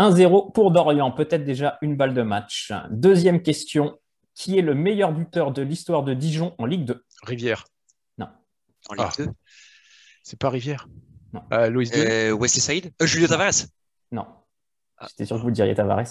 1-0 0.00 0.52
pour 0.52 0.72
Dorian, 0.72 1.12
peut-être 1.12 1.44
déjà 1.44 1.78
une 1.82 1.96
balle 1.96 2.14
de 2.14 2.22
match. 2.22 2.72
Deuxième 2.90 3.42
question, 3.42 3.98
qui 4.34 4.58
est 4.58 4.62
le 4.62 4.74
meilleur 4.74 5.12
buteur 5.12 5.52
de 5.52 5.62
l'histoire 5.62 6.02
de 6.02 6.14
Dijon 6.14 6.54
en 6.58 6.66
Ligue 6.66 6.84
2 6.84 7.04
Rivière. 7.22 7.64
Non. 8.18 8.28
En 8.88 8.94
Ligue 8.94 9.06
2 9.18 9.28
c'est 10.26 10.38
pas 10.38 10.50
Rivière. 10.50 10.88
Non. 11.32 11.42
Euh, 11.52 11.70
Louis 11.70 11.88
euh, 11.94 12.32
Wesley 12.32 12.60
Saïd 12.60 12.92
euh, 13.00 13.06
Julio 13.06 13.28
Tavares 13.28 13.66
Non. 14.10 14.26
Ah. 14.98 15.06
J'étais 15.08 15.24
sûr 15.24 15.36
que 15.36 15.42
vous 15.42 15.52
diriez 15.52 15.74
Tavares. 15.74 16.04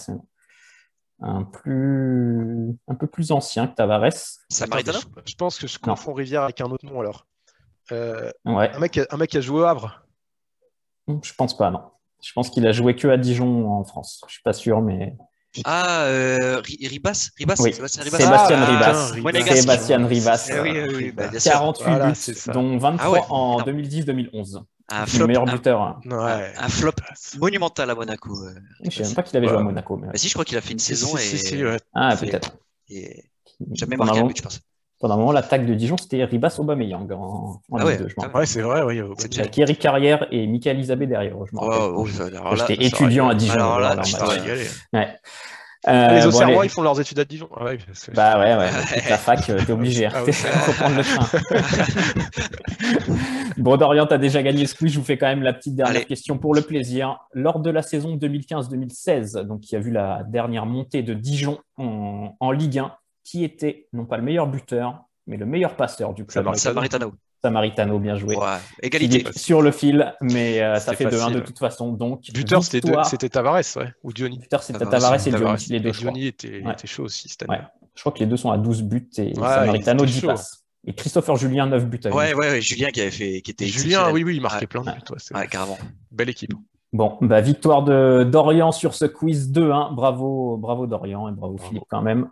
un, 1.20 1.44
plus... 1.44 2.74
un 2.88 2.94
peu 2.94 3.06
plus 3.06 3.30
ancien 3.30 3.66
que 3.66 3.74
Tavares. 3.74 4.14
Samaritano 4.48 4.98
je, 5.00 5.32
je 5.32 5.34
pense 5.36 5.58
que 5.58 5.66
je 5.66 5.78
confonds 5.78 6.14
Rivière 6.14 6.44
avec 6.44 6.62
un 6.62 6.70
autre 6.70 6.86
nom 6.86 7.00
alors. 7.00 7.26
Euh, 7.92 8.30
Ouais, 8.46 8.70
un, 8.72 8.78
mec, 8.78 8.98
un 9.10 9.16
mec 9.18 9.30
qui 9.30 9.36
a 9.36 9.42
joué 9.42 9.60
au 9.60 9.64
Havre. 9.64 10.06
je 11.06 11.34
pense 11.34 11.54
pas, 11.54 11.70
non. 11.70 11.82
Je 12.22 12.32
pense 12.32 12.48
qu'il 12.48 12.66
a 12.66 12.72
joué 12.72 12.96
que 12.96 13.08
à 13.08 13.18
Dijon 13.18 13.70
en 13.70 13.84
France. 13.84 14.22
Je 14.26 14.32
suis 14.32 14.42
pas 14.42 14.54
sûr, 14.54 14.80
mais. 14.80 15.14
Ah, 15.64 16.02
euh, 16.04 16.60
Ri- 16.60 16.86
Ribas 16.88 17.30
Ribas 17.38 17.54
Oui, 17.60 17.72
Sébastien 17.72 18.02
Ribas 18.04 18.18
Sébastien 18.18 18.56
Ah, 18.60 18.66
Ribas. 18.66 19.06
putain, 19.10 19.22
Monégasque. 19.22 19.56
Sébastien 19.56 20.06
Ribas. 20.06 20.50
Eh 20.52 20.60
oui, 20.60 20.70
oui, 20.72 20.94
oui, 20.96 21.12
bah. 21.12 21.28
48 21.42 21.84
Voilà, 21.84 22.06
buts, 22.12 22.34
dont 22.52 22.78
23 22.78 22.98
Ah 23.06 23.10
ouais, 23.10 23.20
en 23.30 23.62
énorme. 23.62 23.80
2010-2011. 23.82 24.62
Un 24.88 25.00
Le 25.00 25.06
flop, 25.06 25.26
meilleur 25.26 25.48
un, 25.48 25.52
buteur. 25.52 25.82
hein. 25.82 26.00
Ouais. 26.04 26.52
un 26.56 26.68
flop 26.68 26.92
monumental 27.40 27.90
à 27.90 27.94
Monaco. 27.96 28.30
euh. 28.44 28.54
Je 28.84 28.90
sais 28.90 29.02
même 29.02 29.14
pas 29.14 29.22
qu'il 29.24 29.36
avait 29.36 29.46
Ouais. 29.46 29.52
joué 29.52 29.60
à 29.60 29.64
Monaco. 29.64 29.96
Mais... 29.96 30.06
Bah, 30.08 30.12
si, 30.14 30.28
je 30.28 30.32
crois 30.34 30.44
qu'il 30.44 30.56
a 30.56 30.60
fait 30.60 30.72
une 30.72 30.78
saison 30.78 31.16
si, 31.16 31.34
et, 31.34 31.38
si, 31.38 31.38
si, 31.38 31.64
ouais. 31.64 31.78
Ah, 31.94 32.14
peut-être. 32.16 32.52
et 32.88 33.24
jamais 33.72 33.96
marqué 33.96 34.20
un 34.20 34.24
but, 34.26 34.36
je 34.36 34.42
pense. 34.42 34.60
Pendant 34.98 35.14
un 35.14 35.16
moment, 35.18 35.32
l'attaque 35.32 35.66
de 35.66 35.74
Dijon, 35.74 35.96
c'était 35.98 36.24
Ribas 36.24 36.56
Aubameyang 36.58 37.10
en, 37.12 37.60
en 37.70 37.76
Ah 37.78 37.84
ouais, 37.84 37.98
2, 37.98 38.08
je 38.08 38.14
m'en 38.16 38.22
ah 38.22 38.26
rappelle. 38.26 38.40
Ouais, 38.40 38.46
c'est 38.46 38.62
vrai, 38.62 38.82
oui. 38.82 38.98
euh. 38.98 39.12
Avec 39.38 39.58
Eric 39.58 39.78
Carrière 39.78 40.26
et 40.30 40.46
Michael 40.46 40.80
Isabé 40.80 41.06
derrière, 41.06 41.34
je 41.44 41.54
me 41.54 41.60
rappelle. 41.60 41.92
Oh, 41.94 42.06
oh, 42.06 42.56
J'étais 42.56 42.82
étudiant 42.84 43.28
à 43.28 43.34
Dijon. 43.34 43.54
Alors 43.54 43.80
là. 43.80 43.96
Ouais. 44.92 45.08
Euh, 45.88 46.08
les 46.08 46.22
bon, 46.22 46.28
Auxerrois, 46.28 46.64
ils 46.64 46.68
font 46.70 46.82
leurs 46.82 47.00
études 47.00 47.18
à 47.20 47.24
Dijon. 47.24 47.48
Ah 47.54 47.64
ouais, 47.64 47.78
Bah 48.14 48.38
ouais, 48.38 48.56
ouais. 48.56 48.70
Toute 48.94 49.08
la 49.10 49.18
fac, 49.18 49.48
euh, 49.50 49.60
t'es 49.64 49.72
obligé. 49.72 50.08
Ah 50.12 50.24
ouais. 50.24 50.32
faut 50.32 50.72
prendre 50.72 50.96
le 50.96 51.04
train. 51.04 51.26
bon, 53.56 53.76
Dorian, 53.76 54.06
t'as 54.06 54.18
déjà 54.18 54.42
gagné 54.42 54.66
ce 54.66 54.74
quiz. 54.74 54.92
Je 54.92 54.98
vous 54.98 55.04
fais 55.04 55.16
quand 55.16 55.26
même 55.28 55.42
la 55.42 55.52
petite 55.52 55.76
dernière 55.76 55.96
Allez. 55.98 56.04
question 56.06 56.38
pour 56.38 56.54
le 56.54 56.62
plaisir. 56.62 57.18
Lors 57.34 57.60
de 57.60 57.70
la 57.70 57.82
saison 57.82 58.16
2015-2016, 58.16 59.42
donc 59.42 59.60
qui 59.60 59.76
a 59.76 59.78
vu 59.78 59.92
la 59.92 60.22
dernière 60.26 60.66
montée 60.66 61.02
de 61.04 61.14
Dijon 61.14 61.58
en, 61.76 62.34
en 62.40 62.50
Ligue 62.50 62.78
1, 62.80 62.92
qui 63.26 63.42
était 63.44 63.88
non 63.92 64.04
pas 64.06 64.16
le 64.16 64.22
meilleur 64.22 64.46
buteur, 64.46 65.00
mais 65.26 65.36
le 65.36 65.46
meilleur 65.46 65.74
passeur 65.76 66.14
du 66.14 66.24
club 66.24 66.44
Samaritano. 66.44 66.72
Samaritano. 66.74 67.14
Samaritano, 67.42 67.98
bien 67.98 68.14
joué. 68.16 68.36
Ouais, 68.36 68.56
égalité. 68.82 69.24
Sur 69.36 69.62
le 69.62 69.70
fil, 69.72 70.14
mais 70.22 70.62
euh, 70.62 70.76
ça 70.78 70.94
fait 70.94 71.04
2-1 71.04 71.10
facile, 71.10 71.34
de 71.34 71.40
toute 71.40 71.58
façon. 71.58 71.92
Donc, 71.92 72.22
Buteur, 72.32 72.62
c'était 72.64 72.80
de- 72.80 72.86
victoire. 72.86 73.06
c'était 73.06 73.28
Tavares, 73.28 73.62
ouais. 73.76 73.92
Ou 74.04 74.12
Diony. 74.12 74.38
Buteur, 74.38 74.62
c'était 74.62 74.78
Tavares, 74.86 75.26
et. 75.26 75.30
Diony, 75.30 75.64
les 75.70 75.80
deux. 75.80 75.90
Diony 75.90 76.26
était, 76.28 76.62
Ouais. 76.64 76.72
était 76.72 76.86
chaud 76.86 77.04
aussi 77.04 77.28
cette 77.28 77.42
année. 77.42 77.58
Ouais. 77.58 77.64
Je 77.94 78.00
crois 78.00 78.12
que 78.12 78.18
les 78.20 78.26
deux 78.26 78.36
sont 78.36 78.50
à 78.50 78.58
12 78.58 78.82
buts 78.82 79.08
et 79.18 79.22
Ouais, 79.22 79.34
Samaritano 79.34 80.04
il 80.04 80.08
était 80.08 80.12
10 80.14 80.20
chaud. 80.20 80.26
passes. 80.28 80.64
Et 80.86 80.94
Christopher 80.94 81.36
Julien, 81.36 81.66
9 81.66 81.86
buts 81.86 82.00
à 82.04 82.10
Ouais, 82.14 82.28
lui. 82.28 82.34
ouais, 82.34 82.50
ouais, 82.52 82.60
Julien 82.60 82.90
qui 82.90 83.00
avait 83.00 83.10
fait, 83.10 83.42
qui 83.42 83.50
était 83.50 83.66
Julien, 83.66 84.10
oui, 84.12 84.22
oui, 84.24 84.36
il 84.36 84.40
marquait 84.40 84.60
Ouais. 84.60 84.66
plein 84.68 84.82
de 84.82 84.90
buts. 84.90 85.02
ouais, 85.10 85.16
c'est 85.18 85.34
Ouais, 85.36 85.46
carrément. 85.48 85.78
Belle 86.12 86.28
équipe. 86.30 86.52
Bon, 86.92 87.18
bah, 87.20 87.40
victoire 87.40 87.82
de 87.82 88.24
Dorian 88.24 88.72
sur 88.72 88.94
ce 88.94 89.04
quiz 89.04 89.50
2-1. 89.50 89.94
Bravo, 89.94 90.56
bravo 90.56 90.86
Dorian 90.86 91.28
et 91.28 91.32
bravo, 91.32 91.54
Bravo. 91.54 91.68
Philippe 91.68 91.84
quand 91.88 92.00
même. 92.00 92.28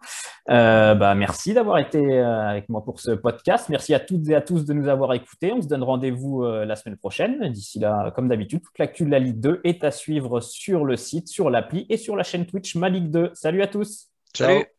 Euh, 0.48 0.94
bah, 0.94 1.14
merci 1.14 1.54
d'avoir 1.54 1.78
été 1.78 1.98
euh, 1.98 2.48
avec 2.48 2.68
moi 2.68 2.84
pour 2.84 3.00
ce 3.00 3.10
podcast. 3.10 3.68
Merci 3.68 3.94
à 3.94 4.00
toutes 4.00 4.28
et 4.28 4.34
à 4.34 4.40
tous 4.40 4.64
de 4.64 4.72
nous 4.72 4.88
avoir 4.88 5.12
écoutés. 5.12 5.52
On 5.52 5.60
se 5.60 5.66
donne 5.68 5.82
rendez-vous 5.82 6.44
euh, 6.44 6.64
la 6.64 6.76
semaine 6.76 6.96
prochaine. 6.96 7.50
D'ici 7.50 7.78
là, 7.80 8.12
comme 8.14 8.28
d'habitude, 8.28 8.62
toute 8.62 8.78
l'actu 8.78 9.04
de 9.04 9.10
la 9.10 9.18
Ligue 9.18 9.40
2 9.40 9.60
est 9.64 9.82
à 9.84 9.90
suivre 9.90 10.40
sur 10.40 10.84
le 10.84 10.96
site, 10.96 11.28
sur 11.28 11.50
l'appli 11.50 11.86
et 11.90 11.96
sur 11.96 12.16
la 12.16 12.22
chaîne 12.22 12.46
Twitch 12.46 12.76
Ma 12.76 12.88
Ligue 12.88 13.10
2. 13.10 13.32
Salut 13.34 13.62
à 13.62 13.66
tous. 13.66 14.08
Ciao. 14.32 14.48
Salut. 14.48 14.73